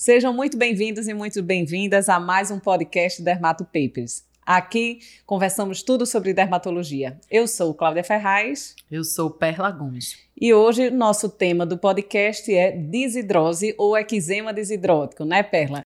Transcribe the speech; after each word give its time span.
Sejam 0.00 0.32
muito 0.32 0.56
bem-vindos 0.56 1.08
e 1.08 1.12
muito 1.12 1.42
bem-vindas 1.42 2.08
a 2.08 2.18
mais 2.18 2.50
um 2.50 2.58
podcast 2.58 3.20
Dermato 3.20 3.66
Papers. 3.66 4.24
Aqui 4.46 5.00
conversamos 5.26 5.82
tudo 5.82 6.06
sobre 6.06 6.32
dermatologia. 6.32 7.20
Eu 7.30 7.46
sou 7.46 7.74
Cláudia 7.74 8.02
Ferraz. 8.02 8.74
Eu 8.90 9.04
sou 9.04 9.28
Perla 9.28 9.70
Gomes. 9.70 10.16
E 10.40 10.54
hoje 10.54 10.88
nosso 10.88 11.28
tema 11.28 11.66
do 11.66 11.76
podcast 11.76 12.50
é 12.50 12.72
desidrose 12.72 13.74
ou 13.76 13.94
eczema 13.94 14.54
desidrótico, 14.54 15.26
né, 15.26 15.42
Perla? 15.42 15.82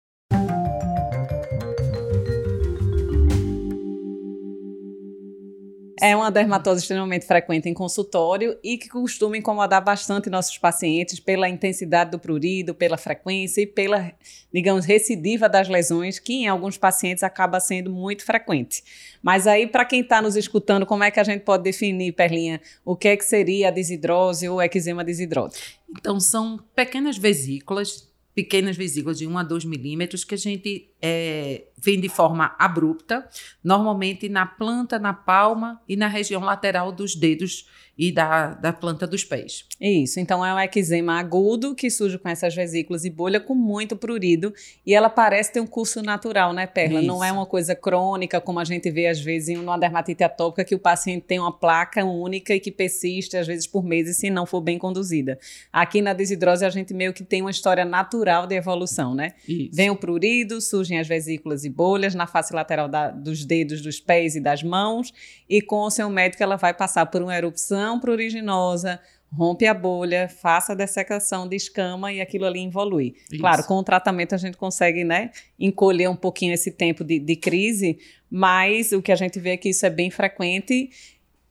É 6.01 6.15
uma 6.15 6.31
dermatose 6.31 6.81
extremamente 6.81 7.25
frequente 7.25 7.67
em 7.67 7.73
consultório 7.73 8.57
e 8.63 8.77
que 8.77 8.87
costuma 8.87 9.37
incomodar 9.37 9.83
bastante 9.83 10.29
nossos 10.29 10.57
pacientes 10.57 11.19
pela 11.19 11.49
intensidade 11.49 12.11
do 12.11 12.19
prurido, 12.19 12.73
pela 12.73 12.97
frequência 12.97 13.61
e 13.61 13.67
pela, 13.67 14.13
digamos, 14.53 14.85
recidiva 14.85 15.49
das 15.49 15.67
lesões, 15.67 16.17
que 16.17 16.33
em 16.33 16.47
alguns 16.47 16.77
pacientes 16.77 17.21
acaba 17.21 17.59
sendo 17.59 17.91
muito 17.91 18.23
frequente. 18.23 18.81
Mas 19.21 19.45
aí, 19.45 19.67
para 19.67 19.83
quem 19.83 19.99
está 19.99 20.21
nos 20.21 20.37
escutando, 20.37 20.85
como 20.85 21.03
é 21.03 21.11
que 21.11 21.19
a 21.19 21.23
gente 21.23 21.41
pode 21.41 21.63
definir, 21.63 22.13
Perlinha, 22.13 22.61
o 22.85 22.95
que 22.95 23.09
é 23.09 23.17
que 23.17 23.25
seria 23.25 23.67
a 23.67 23.71
desidrose 23.71 24.47
ou 24.47 24.61
eczema 24.61 25.03
desidrótico? 25.03 25.65
Então, 25.89 26.17
são 26.19 26.59
pequenas 26.73 27.17
vesículas 27.17 28.09
pequenas 28.39 28.77
vesículas 28.77 29.17
de 29.17 29.27
1 29.27 29.37
a 29.37 29.43
2 29.43 29.65
milímetros 29.65 30.23
que 30.23 30.33
a 30.33 30.37
gente 30.37 30.89
é, 31.01 31.63
vem 31.77 31.99
de 31.99 32.09
forma 32.09 32.55
abrupta, 32.59 33.27
normalmente 33.63 34.27
na 34.27 34.45
planta, 34.45 34.99
na 34.99 35.13
palma 35.13 35.81
e 35.87 35.95
na 35.95 36.07
região 36.07 36.41
lateral 36.41 36.91
dos 36.91 37.15
dedos 37.15 37.65
e 37.99 38.13
da, 38.13 38.53
da 38.53 38.71
planta 38.71 39.05
dos 39.05 39.25
pés. 39.25 39.65
Isso, 39.79 40.21
então 40.21 40.45
é 40.45 40.53
um 40.53 40.59
eczema 40.59 41.19
agudo 41.19 41.75
que 41.75 41.89
surge 41.89 42.17
com 42.17 42.29
essas 42.29 42.55
vesículas 42.55 43.03
e 43.03 43.09
bolha 43.09 43.41
com 43.41 43.53
muito 43.53 43.93
prurido 43.97 44.53
e 44.85 44.93
ela 44.93 45.09
parece 45.09 45.51
ter 45.51 45.59
um 45.59 45.67
curso 45.67 46.01
natural, 46.01 46.53
né, 46.53 46.65
Perla? 46.65 46.99
Isso. 46.99 47.07
Não 47.07 47.21
é 47.21 47.29
uma 47.29 47.45
coisa 47.45 47.75
crônica, 47.75 48.39
como 48.39 48.57
a 48.57 48.63
gente 48.63 48.89
vê 48.89 49.07
às 49.07 49.19
vezes 49.19 49.49
em 49.49 49.57
uma 49.57 49.77
dermatite 49.77 50.23
atópica, 50.23 50.63
que 50.63 50.73
o 50.73 50.79
paciente 50.79 51.25
tem 51.25 51.39
uma 51.39 51.51
placa 51.51 52.05
única 52.05 52.55
e 52.55 52.59
que 52.61 52.71
persiste 52.71 53.35
às 53.35 53.45
vezes 53.45 53.67
por 53.67 53.83
meses 53.83 54.15
se 54.15 54.29
não 54.29 54.45
for 54.45 54.61
bem 54.61 54.77
conduzida. 54.77 55.37
Aqui 55.71 56.01
na 56.01 56.13
desidrose 56.13 56.63
a 56.63 56.69
gente 56.69 56.93
meio 56.93 57.11
que 57.11 57.25
tem 57.25 57.41
uma 57.41 57.51
história 57.51 57.83
natural 57.83 58.47
de 58.47 58.55
evolução, 58.55 59.13
né? 59.13 59.33
Isso. 59.45 59.75
Vem 59.75 59.89
o 59.89 59.95
prurido, 59.97 60.61
surgem 60.89 60.99
as 60.99 61.07
vesículas 61.07 61.63
e 61.63 61.69
bolhas 61.69 62.15
na 62.15 62.25
face 62.25 62.53
lateral 62.53 62.87
da, 62.87 63.11
dos 63.11 63.45
dedos 63.45 63.81
dos 63.81 63.99
pés 63.99 64.35
e 64.35 64.41
das 64.41 64.63
mãos 64.63 65.13
e 65.47 65.61
com 65.61 65.81
o 65.81 65.91
seu 65.91 66.09
médico 66.09 66.41
ela 66.41 66.55
vai 66.55 66.73
passar 66.73 67.05
por 67.05 67.21
uma 67.21 67.37
erupção 67.37 67.99
pruriginosa, 67.99 68.99
rompe 69.31 69.67
a 69.67 69.73
bolha, 69.73 70.27
faça 70.27 70.73
a 70.73 70.75
dessecação 70.75 71.47
de 71.47 71.55
escama 71.55 72.11
e 72.11 72.19
aquilo 72.19 72.45
ali 72.45 72.65
evolui. 72.65 73.15
Isso. 73.31 73.39
Claro, 73.39 73.63
com 73.65 73.75
o 73.75 73.83
tratamento 73.83 74.33
a 74.33 74.37
gente 74.37 74.57
consegue, 74.57 75.03
né, 75.03 75.29
encolher 75.59 76.09
um 76.09 76.15
pouquinho 76.15 76.53
esse 76.53 76.71
tempo 76.71 77.03
de, 77.03 77.19
de 77.19 77.35
crise, 77.35 77.99
mas 78.29 78.91
o 78.91 79.01
que 79.01 79.11
a 79.11 79.15
gente 79.15 79.39
vê 79.39 79.51
é 79.51 79.57
que 79.57 79.69
isso 79.69 79.85
é 79.85 79.89
bem 79.89 80.09
frequente 80.09 80.89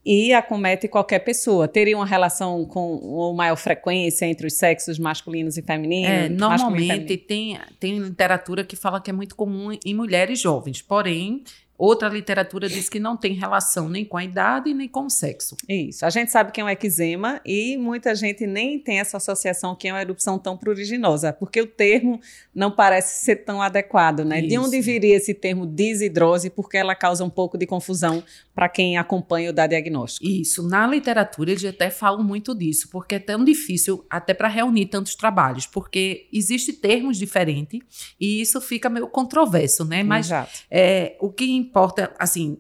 e 0.08 0.32
acomete 0.32 0.88
qualquer 0.88 1.18
pessoa. 1.18 1.68
Teria 1.68 1.94
uma 1.94 2.06
relação 2.06 2.64
com 2.64 3.34
maior 3.36 3.56
frequência 3.56 4.24
entre 4.24 4.46
os 4.46 4.54
sexos 4.54 4.98
masculinos 4.98 5.58
e 5.58 5.62
femininos? 5.62 6.08
É, 6.08 6.28
normalmente 6.30 7.14
tem, 7.18 7.58
tem 7.78 7.98
literatura 7.98 8.64
que 8.64 8.74
fala 8.74 9.02
que 9.02 9.10
é 9.10 9.12
muito 9.12 9.36
comum 9.36 9.68
em 9.84 9.94
mulheres 9.94 10.40
jovens, 10.40 10.80
porém 10.80 11.44
Outra 11.78 12.08
literatura 12.08 12.68
diz 12.68 12.88
que 12.88 12.98
não 12.98 13.16
tem 13.16 13.34
relação 13.34 13.88
nem 13.88 14.04
com 14.04 14.16
a 14.16 14.24
idade 14.24 14.74
nem 14.74 14.88
com 14.88 15.06
o 15.06 15.10
sexo. 15.10 15.56
Isso. 15.68 16.04
A 16.04 16.10
gente 16.10 16.32
sabe 16.32 16.50
que 16.50 16.60
é 16.60 16.64
um 16.64 16.68
eczema 16.68 17.40
e 17.46 17.76
muita 17.76 18.16
gente 18.16 18.46
nem 18.48 18.80
tem 18.80 18.98
essa 18.98 19.16
associação 19.16 19.76
que 19.76 19.86
é 19.86 19.92
uma 19.92 20.00
erupção 20.00 20.38
tão 20.40 20.56
pruriginosa, 20.56 21.32
porque 21.32 21.60
o 21.60 21.66
termo 21.66 22.20
não 22.52 22.72
parece 22.72 23.24
ser 23.24 23.36
tão 23.36 23.62
adequado, 23.62 24.24
né? 24.24 24.40
Isso. 24.40 24.48
De 24.48 24.58
onde 24.58 24.80
viria 24.80 25.16
esse 25.16 25.32
termo 25.32 25.64
desidrose? 25.64 26.50
Porque 26.50 26.76
ela 26.76 26.96
causa 26.96 27.24
um 27.24 27.30
pouco 27.30 27.56
de 27.56 27.64
confusão 27.64 28.24
para 28.52 28.68
quem 28.68 28.98
acompanha 28.98 29.50
o 29.50 29.52
da 29.52 29.68
diagnóstico. 29.68 30.26
Isso. 30.26 30.68
Na 30.68 30.84
literatura 30.84 31.52
eles 31.52 31.64
até 31.64 31.90
falam 31.90 32.24
muito 32.24 32.56
disso, 32.56 32.88
porque 32.90 33.14
é 33.14 33.18
tão 33.20 33.44
difícil 33.44 34.04
até 34.10 34.34
para 34.34 34.48
reunir 34.48 34.86
tantos 34.86 35.14
trabalhos, 35.14 35.64
porque 35.64 36.26
existe 36.32 36.72
termos 36.72 37.16
diferentes 37.18 37.80
e 38.20 38.40
isso 38.40 38.60
fica 38.60 38.88
meio 38.88 39.06
controverso, 39.06 39.84
né? 39.84 40.02
Mas 40.02 40.26
Exato. 40.26 40.50
É, 40.68 41.16
o 41.20 41.30
que 41.30 41.67
importa, 41.68 42.14
assim, 42.18 42.58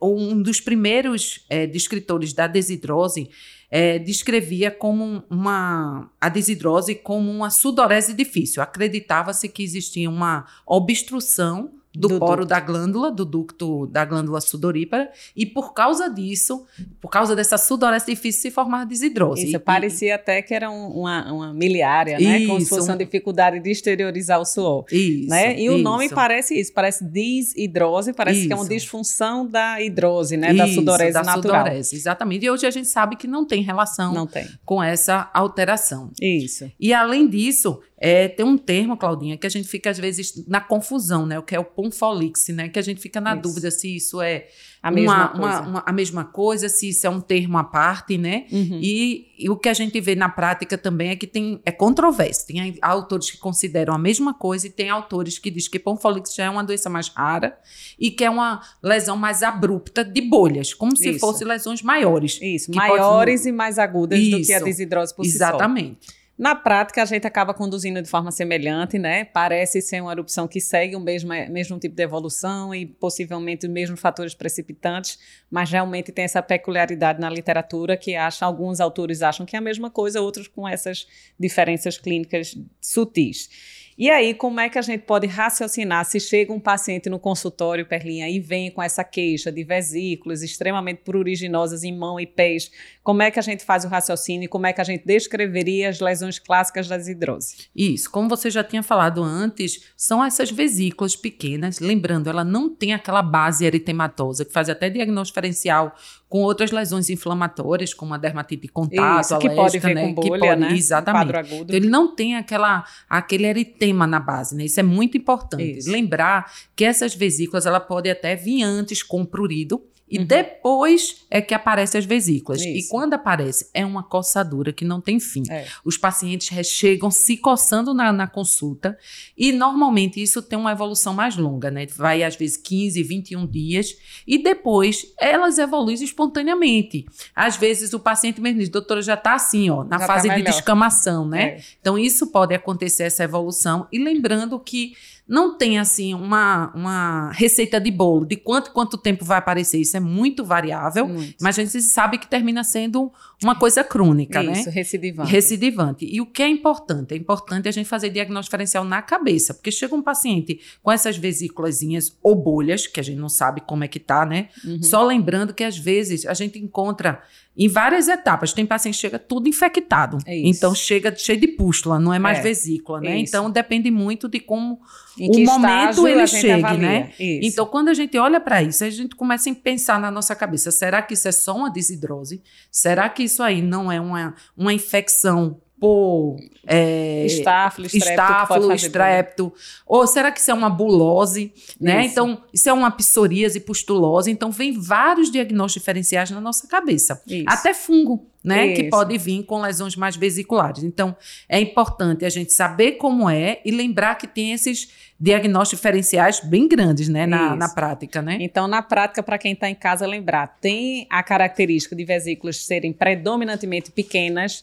um 0.00 0.42
dos 0.42 0.60
primeiros 0.60 1.44
é, 1.48 1.66
descritores 1.66 2.32
da 2.32 2.46
desidrose 2.46 3.28
é, 3.70 3.98
descrevia 3.98 4.70
como 4.70 5.22
uma 5.30 6.10
a 6.20 6.28
desidrose 6.28 6.94
como 6.94 7.30
uma 7.30 7.50
sudorese 7.50 8.14
difícil. 8.14 8.62
Acreditava-se 8.62 9.48
que 9.48 9.62
existia 9.62 10.10
uma 10.10 10.46
obstrução 10.66 11.79
do, 11.94 12.08
do 12.08 12.18
poro 12.18 12.42
ducto. 12.42 12.46
da 12.46 12.60
glândula, 12.60 13.10
do 13.10 13.24
ducto 13.24 13.86
da 13.86 14.04
glândula 14.04 14.40
sudorípara, 14.40 15.10
e 15.34 15.44
por 15.44 15.72
causa 15.74 16.08
disso, 16.08 16.64
por 17.00 17.10
causa 17.10 17.34
dessa 17.34 17.58
sudorese 17.58 18.06
difícil, 18.06 18.42
se 18.42 18.50
formar 18.50 18.84
desidrose. 18.86 19.46
Isso, 19.46 19.56
e, 19.56 19.58
parecia 19.58 20.14
até 20.14 20.40
que 20.40 20.54
era 20.54 20.70
um, 20.70 21.00
uma, 21.00 21.32
uma 21.32 21.52
miliária, 21.52 22.18
né? 22.18 22.38
Isso, 22.38 22.48
Como 22.48 22.60
se 22.60 22.68
fosse 22.68 22.88
uma 22.88 22.96
dificuldade 22.96 23.58
de 23.58 23.70
exteriorizar 23.70 24.40
o 24.40 24.44
suor. 24.44 24.84
Isso. 24.90 25.28
Né? 25.28 25.58
E 25.58 25.66
isso. 25.66 25.74
o 25.74 25.78
nome 25.78 26.08
parece 26.08 26.58
isso, 26.58 26.72
parece 26.72 27.04
desidrose, 27.04 28.12
parece 28.12 28.40
isso. 28.40 28.46
que 28.48 28.52
é 28.52 28.56
uma 28.56 28.68
disfunção 28.68 29.46
da 29.46 29.82
hidrose, 29.82 30.36
né? 30.36 30.54
da 30.54 30.68
sudorese 30.68 31.12
da 31.12 31.22
natural. 31.22 31.64
Sudorese, 31.64 31.96
exatamente. 31.96 32.46
E 32.46 32.50
hoje 32.50 32.66
a 32.66 32.70
gente 32.70 32.88
sabe 32.88 33.16
que 33.16 33.26
não 33.26 33.44
tem 33.44 33.62
relação 33.62 34.14
não 34.14 34.26
tem. 34.26 34.46
com 34.64 34.82
essa 34.82 35.28
alteração. 35.34 36.10
Isso. 36.20 36.70
E 36.78 36.92
além 36.92 37.28
disso, 37.28 37.80
é, 38.02 38.28
tem 38.28 38.46
um 38.46 38.56
termo, 38.56 38.96
Claudinha, 38.96 39.36
que 39.36 39.46
a 39.46 39.50
gente 39.50 39.68
fica 39.68 39.90
às 39.90 39.98
vezes 39.98 40.42
na 40.48 40.58
confusão, 40.58 41.26
né? 41.26 41.38
O 41.38 41.42
que 41.42 41.54
é 41.54 41.60
o 41.60 41.64
ponfolix, 41.64 42.48
né? 42.48 42.70
Que 42.70 42.78
a 42.78 42.82
gente 42.82 42.98
fica 42.98 43.20
na 43.20 43.34
isso. 43.34 43.42
dúvida 43.42 43.70
se 43.70 43.94
isso 43.94 44.22
é 44.22 44.46
a 44.82 44.90
mesma, 44.90 45.34
uma, 45.34 45.34
uma, 45.34 45.60
uma, 45.60 45.82
a 45.86 45.92
mesma 45.92 46.24
coisa, 46.24 46.70
se 46.70 46.88
isso 46.88 47.06
é 47.06 47.10
um 47.10 47.20
termo 47.20 47.58
à 47.58 47.64
parte, 47.64 48.16
né? 48.16 48.46
Uhum. 48.50 48.80
E, 48.82 49.26
e, 49.38 49.50
o 49.50 49.56
que 49.56 49.68
a 49.68 49.74
gente 49.74 50.00
vê 50.00 50.14
na 50.14 50.30
prática 50.30 50.78
também 50.78 51.10
é 51.10 51.16
que 51.16 51.26
tem 51.26 51.60
é 51.62 51.70
controverso. 51.70 52.46
Tem 52.46 52.78
autores 52.80 53.30
que 53.30 53.36
consideram 53.36 53.92
a 53.92 53.98
mesma 53.98 54.32
coisa 54.32 54.66
e 54.66 54.70
tem 54.70 54.88
autores 54.88 55.38
que 55.38 55.50
dizem 55.50 55.70
que 55.70 55.78
ponfolix 55.78 56.34
já 56.34 56.44
é 56.44 56.50
uma 56.50 56.64
doença 56.64 56.88
mais 56.88 57.08
rara 57.08 57.58
e 57.98 58.10
que 58.10 58.24
é 58.24 58.30
uma 58.30 58.62
lesão 58.82 59.18
mais 59.18 59.42
abrupta 59.42 60.02
de 60.02 60.22
bolhas, 60.22 60.72
como 60.72 60.96
se 60.96 61.18
fossem 61.18 61.46
lesões 61.46 61.82
maiores. 61.82 62.38
Isso, 62.40 62.74
maiores 62.74 63.42
pode... 63.42 63.50
e 63.50 63.52
mais 63.52 63.78
agudas 63.78 64.18
isso. 64.18 64.38
do 64.38 64.46
que 64.46 64.54
a 64.54 64.60
desidrose 64.60 65.14
por 65.14 65.26
Exatamente. 65.26 66.06
Si. 66.06 66.19
Na 66.40 66.54
prática, 66.54 67.02
a 67.02 67.04
gente 67.04 67.26
acaba 67.26 67.52
conduzindo 67.52 68.00
de 68.00 68.08
forma 68.08 68.32
semelhante, 68.32 68.98
né? 68.98 69.26
Parece 69.26 69.82
ser 69.82 70.00
uma 70.00 70.10
erupção 70.10 70.48
que 70.48 70.58
segue 70.58 70.96
o 70.96 71.00
mesmo, 71.00 71.28
mesmo 71.50 71.78
tipo 71.78 71.94
de 71.94 72.02
evolução 72.02 72.74
e 72.74 72.86
possivelmente 72.86 73.66
os 73.66 73.70
mesmos 73.70 74.00
fatores 74.00 74.32
precipitantes, 74.32 75.18
mas 75.50 75.70
realmente 75.70 76.10
tem 76.10 76.24
essa 76.24 76.40
peculiaridade 76.40 77.20
na 77.20 77.28
literatura 77.28 77.94
que 77.94 78.16
acha, 78.16 78.46
alguns 78.46 78.80
autores 78.80 79.20
acham 79.20 79.44
que 79.44 79.54
é 79.54 79.58
a 79.58 79.60
mesma 79.60 79.90
coisa, 79.90 80.22
outros 80.22 80.48
com 80.48 80.66
essas 80.66 81.06
diferenças 81.38 81.98
clínicas 81.98 82.56
sutis. 82.80 83.79
E 84.00 84.08
aí, 84.08 84.32
como 84.32 84.58
é 84.60 84.70
que 84.70 84.78
a 84.78 84.82
gente 84.82 85.02
pode 85.02 85.26
raciocinar 85.26 86.06
se 86.06 86.18
chega 86.18 86.54
um 86.54 86.58
paciente 86.58 87.10
no 87.10 87.18
consultório, 87.18 87.84
Perlinha, 87.84 88.30
e 88.30 88.40
vem 88.40 88.70
com 88.70 88.82
essa 88.82 89.04
queixa 89.04 89.52
de 89.52 89.62
vesículas 89.62 90.42
extremamente 90.42 91.02
pruriginosas 91.04 91.84
em 91.84 91.94
mão 91.94 92.18
e 92.18 92.26
pés? 92.26 92.70
Como 93.02 93.20
é 93.20 93.30
que 93.30 93.38
a 93.38 93.42
gente 93.42 93.62
faz 93.62 93.84
o 93.84 93.88
raciocínio 93.88 94.46
e 94.46 94.48
como 94.48 94.66
é 94.66 94.72
que 94.72 94.80
a 94.80 94.84
gente 94.84 95.04
descreveria 95.04 95.90
as 95.90 96.00
lesões 96.00 96.38
clássicas 96.38 96.88
da 96.88 96.96
desidrose? 96.96 97.68
Isso, 97.76 98.10
como 98.10 98.26
você 98.26 98.48
já 98.48 98.64
tinha 98.64 98.82
falado 98.82 99.22
antes, 99.22 99.92
são 99.94 100.24
essas 100.24 100.50
vesículas 100.50 101.14
pequenas. 101.14 101.78
Lembrando, 101.78 102.30
ela 102.30 102.42
não 102.42 102.74
tem 102.74 102.94
aquela 102.94 103.22
base 103.22 103.66
eritematosa 103.66 104.46
que 104.46 104.52
faz 104.52 104.70
até 104.70 104.88
diagnóstico 104.88 105.34
diferencial 105.34 105.94
com 106.30 106.42
outras 106.42 106.70
lesões 106.70 107.10
inflamatórias, 107.10 107.92
como 107.92 108.14
a 108.14 108.16
dermatite 108.16 108.62
de 108.62 108.68
contato, 108.68 109.20
Isso, 109.20 109.38
que 109.40 109.48
alérgica, 109.48 109.62
pode 109.62 109.78
ver 109.80 109.94
né? 109.96 110.02
com 110.06 110.14
bolha, 110.14 110.38
pode, 110.38 110.60
né? 110.60 110.76
Exatamente. 110.76 111.54
Então, 111.54 111.76
ele 111.76 111.88
não 111.88 112.14
tem 112.14 112.36
aquela, 112.36 112.84
aquele 113.08 113.46
eritema 113.46 114.06
na 114.06 114.20
base, 114.20 114.54
né? 114.54 114.64
Isso 114.64 114.78
é 114.78 114.82
muito 114.84 115.18
importante. 115.18 115.78
Isso. 115.78 115.90
Lembrar 115.90 116.48
que 116.76 116.84
essas 116.84 117.16
vesículas, 117.16 117.66
ela 117.66 117.80
pode 117.80 118.08
até 118.08 118.36
vir 118.36 118.62
antes 118.62 119.02
com 119.02 119.24
prurido, 119.26 119.82
e 120.10 120.18
uhum. 120.18 120.24
depois 120.24 121.24
é 121.30 121.40
que 121.40 121.54
aparecem 121.54 121.98
as 121.98 122.04
vesículas. 122.04 122.60
Isso. 122.60 122.68
E 122.68 122.88
quando 122.88 123.14
aparece, 123.14 123.70
é 123.72 123.86
uma 123.86 124.02
coçadura 124.02 124.72
que 124.72 124.84
não 124.84 125.00
tem 125.00 125.20
fim. 125.20 125.44
É. 125.48 125.66
Os 125.84 125.96
pacientes 125.96 126.66
chegam 126.66 127.10
se 127.10 127.36
coçando 127.36 127.94
na, 127.94 128.12
na, 128.12 128.26
consulta 128.26 128.98
e 129.36 129.52
normalmente 129.52 130.20
isso 130.20 130.42
tem 130.42 130.58
uma 130.58 130.72
evolução 130.72 131.14
mais 131.14 131.36
longa, 131.36 131.70
né? 131.70 131.86
Vai 131.96 132.22
às 132.22 132.34
vezes 132.34 132.56
15, 132.56 133.02
21 133.02 133.46
dias 133.46 133.96
e 134.26 134.42
depois 134.42 135.12
elas 135.18 135.58
evoluem 135.58 135.94
espontaneamente. 135.94 137.06
Às 137.34 137.56
vezes 137.56 137.92
o 137.92 138.00
paciente 138.00 138.40
mesmo 138.40 138.58
diz, 138.58 138.68
doutora, 138.68 139.02
já 139.02 139.14
está 139.14 139.34
assim, 139.34 139.70
ó, 139.70 139.84
na 139.84 139.98
já 139.98 140.06
tá 140.06 140.06
fase 140.06 140.28
tá 140.28 140.36
de 140.36 140.42
descamação, 140.42 141.26
né? 141.26 141.42
É. 141.42 141.60
Então 141.80 141.98
isso 141.98 142.26
pode 142.28 142.54
acontecer, 142.54 143.04
essa 143.04 143.22
evolução. 143.22 143.86
E 143.92 143.98
lembrando 143.98 144.58
que 144.58 144.94
não 145.30 145.56
tem 145.56 145.78
assim 145.78 146.14
uma, 146.14 146.72
uma 146.74 147.30
receita 147.30 147.80
de 147.80 147.92
bolo 147.92 148.26
de 148.26 148.34
quanto 148.36 148.72
quanto 148.72 148.98
tempo 148.98 149.24
vai 149.24 149.38
aparecer. 149.38 149.78
Isso 149.78 149.96
é 149.96 150.00
é 150.00 150.02
muito 150.02 150.44
variável, 150.44 151.06
muito. 151.06 151.36
mas 151.40 151.58
a 151.58 151.62
gente 151.62 151.80
sabe 151.82 152.18
que 152.18 152.26
termina 152.26 152.64
sendo 152.64 153.12
uma 153.42 153.54
coisa 153.54 153.84
crônica, 153.84 154.40
Isso, 154.40 154.50
né? 154.50 154.60
Isso, 154.60 154.70
recidivante. 154.70 155.30
Recidivante. 155.30 156.06
E 156.06 156.20
o 156.20 156.26
que 156.26 156.42
é 156.42 156.48
importante? 156.48 157.14
É 157.14 157.16
importante 157.16 157.68
a 157.68 157.70
gente 157.70 157.86
fazer 157.86 158.10
diagnóstico 158.10 158.50
diferencial 158.50 158.84
na 158.84 159.00
cabeça, 159.02 159.54
porque 159.54 159.70
chega 159.70 159.94
um 159.94 160.02
paciente 160.02 160.60
com 160.82 160.90
essas 160.90 161.16
vesículas 161.16 161.80
ou 162.22 162.34
bolhas, 162.34 162.86
que 162.86 162.98
a 162.98 163.02
gente 163.02 163.18
não 163.18 163.28
sabe 163.28 163.60
como 163.60 163.84
é 163.84 163.88
que 163.88 164.00
tá, 164.00 164.26
né? 164.26 164.48
Uhum. 164.64 164.82
Só 164.82 165.04
lembrando 165.04 165.54
que 165.54 165.62
às 165.62 165.78
vezes 165.78 166.26
a 166.26 166.34
gente 166.34 166.58
encontra 166.58 167.22
em 167.56 167.68
várias 167.68 168.08
etapas. 168.08 168.52
Tem 168.52 168.64
paciente 168.64 168.94
que 168.94 169.00
chega 169.00 169.18
tudo 169.18 169.48
infectado. 169.48 170.18
É 170.26 170.36
então 170.36 170.74
chega 170.74 171.14
cheio 171.14 171.38
de 171.38 171.48
pústula, 171.48 171.98
não 171.98 172.12
é 172.12 172.18
mais 172.18 172.38
é. 172.38 172.42
vesícula, 172.42 173.00
né? 173.00 173.16
Isso. 173.16 173.30
Então 173.30 173.50
depende 173.50 173.90
muito 173.90 174.28
de 174.28 174.40
como 174.40 174.80
o 175.28 175.44
momento 175.44 176.08
ele 176.08 176.26
chegue, 176.26 176.76
né? 176.76 177.12
Isso. 177.18 177.48
Então 177.48 177.66
quando 177.66 177.88
a 177.88 177.94
gente 177.94 178.16
olha 178.16 178.40
para 178.40 178.62
isso, 178.62 178.84
a 178.84 178.90
gente 178.90 179.14
começa 179.14 179.50
a 179.50 179.54
pensar 179.54 180.00
na 180.00 180.10
nossa 180.10 180.34
cabeça, 180.34 180.70
será 180.70 181.02
que 181.02 181.14
isso 181.14 181.28
é 181.28 181.32
só 181.32 181.56
uma 181.56 181.70
desidrose? 181.70 182.42
Será 182.70 183.08
que 183.08 183.24
isso 183.24 183.42
aí 183.42 183.60
não 183.60 183.90
é 183.90 184.00
uma, 184.00 184.34
uma 184.56 184.72
infecção 184.72 185.60
por 185.80 186.36
é, 186.66 187.24
estáfilo, 187.24 187.86
estrépito, 187.86 188.72
estrépito 188.72 189.52
ou 189.86 190.06
será 190.06 190.30
que 190.30 190.38
isso 190.38 190.50
é 190.50 190.54
uma 190.54 190.68
bulose, 190.68 191.54
né? 191.80 192.02
Isso. 192.02 192.12
Então, 192.12 192.42
isso 192.52 192.68
é 192.68 192.72
uma 192.72 192.90
psoríase 192.90 193.58
pustulose, 193.60 194.30
então 194.30 194.50
vem 194.50 194.78
vários 194.78 195.30
diagnósticos 195.30 195.80
diferenciais 195.80 196.30
na 196.30 196.40
nossa 196.40 196.68
cabeça. 196.68 197.22
Isso. 197.26 197.46
Até 197.48 197.72
fungo, 197.72 198.26
né, 198.44 198.66
isso. 198.66 198.82
que 198.82 198.90
pode 198.90 199.16
vir 199.16 199.42
com 199.44 199.62
lesões 199.62 199.96
mais 199.96 200.16
vesiculares. 200.16 200.84
Então, 200.84 201.16
é 201.48 201.58
importante 201.58 202.26
a 202.26 202.28
gente 202.30 202.52
saber 202.52 202.92
como 202.92 203.28
é 203.30 203.62
e 203.64 203.70
lembrar 203.70 204.16
que 204.16 204.26
tem 204.26 204.52
esses 204.52 204.90
diagnósticos 205.18 205.78
diferenciais 205.78 206.40
bem 206.40 206.68
grandes, 206.68 207.08
né, 207.08 207.26
na, 207.26 207.56
na 207.56 207.68
prática, 207.70 208.20
né? 208.20 208.36
Então, 208.38 208.68
na 208.68 208.82
prática, 208.82 209.22
para 209.22 209.38
quem 209.38 209.52
está 209.52 209.70
em 209.70 209.74
casa, 209.74 210.06
lembrar, 210.06 210.58
tem 210.60 211.06
a 211.08 211.22
característica 211.22 211.96
de 211.96 212.04
vesículas 212.04 212.58
serem 212.66 212.92
predominantemente 212.92 213.90
pequenas, 213.90 214.62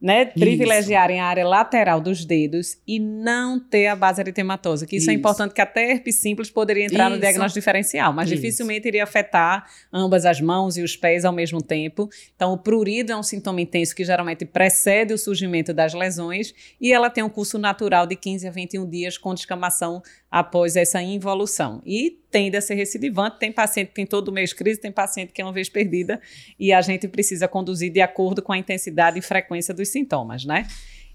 né, 0.00 0.26
privilegiarem 0.26 1.18
a 1.20 1.26
área 1.26 1.46
lateral 1.46 2.00
dos 2.00 2.24
dedos 2.24 2.78
e 2.86 3.00
não 3.00 3.58
ter 3.58 3.88
a 3.88 3.96
base 3.96 4.20
eritematosa, 4.20 4.86
que 4.86 4.96
isso, 4.96 5.04
isso. 5.04 5.10
é 5.10 5.14
importante, 5.14 5.52
que 5.52 5.60
até 5.60 5.90
herpes 5.90 6.16
simples 6.16 6.50
poderia 6.50 6.84
entrar 6.84 7.06
isso. 7.06 7.14
no 7.16 7.20
diagnóstico 7.20 7.58
diferencial, 7.58 8.12
mas 8.12 8.30
isso. 8.30 8.36
dificilmente 8.36 8.86
iria 8.86 9.02
afetar 9.02 9.66
ambas 9.92 10.24
as 10.24 10.40
mãos 10.40 10.76
e 10.76 10.82
os 10.82 10.96
pés 10.96 11.24
ao 11.24 11.32
mesmo 11.32 11.60
tempo. 11.60 12.08
Então, 12.36 12.52
o 12.52 12.58
prurido 12.58 13.10
é 13.10 13.16
um 13.16 13.24
sintoma 13.24 13.60
intenso 13.60 13.94
que 13.94 14.04
geralmente 14.04 14.44
precede 14.44 15.12
o 15.12 15.18
surgimento 15.18 15.74
das 15.74 15.94
lesões 15.94 16.54
e 16.80 16.92
ela 16.92 17.10
tem 17.10 17.24
um 17.24 17.28
curso 17.28 17.58
natural 17.58 18.06
de 18.06 18.14
15 18.14 18.46
a 18.46 18.50
21 18.52 18.88
dias 18.88 19.18
com 19.18 19.34
descamação 19.34 20.00
após 20.30 20.76
essa 20.76 21.02
involução. 21.02 21.82
E 21.84 22.18
tende 22.30 22.56
a 22.56 22.60
ser 22.60 22.74
recidivante. 22.74 23.38
Tem 23.38 23.50
paciente 23.50 23.88
que 23.88 23.94
tem 23.94 24.06
todo 24.06 24.30
mês 24.30 24.52
crise, 24.52 24.80
tem 24.80 24.92
paciente 24.92 25.32
que 25.32 25.40
é 25.40 25.44
uma 25.44 25.52
vez 25.52 25.68
perdida, 25.68 26.20
e 26.58 26.72
a 26.72 26.80
gente 26.80 27.08
precisa 27.08 27.48
conduzir 27.48 27.92
de 27.92 28.00
acordo 28.00 28.42
com 28.42 28.52
a 28.52 28.58
intensidade 28.58 29.18
e 29.18 29.22
frequência 29.22 29.72
dos 29.72 29.88
sintomas, 29.88 30.44
né? 30.44 30.66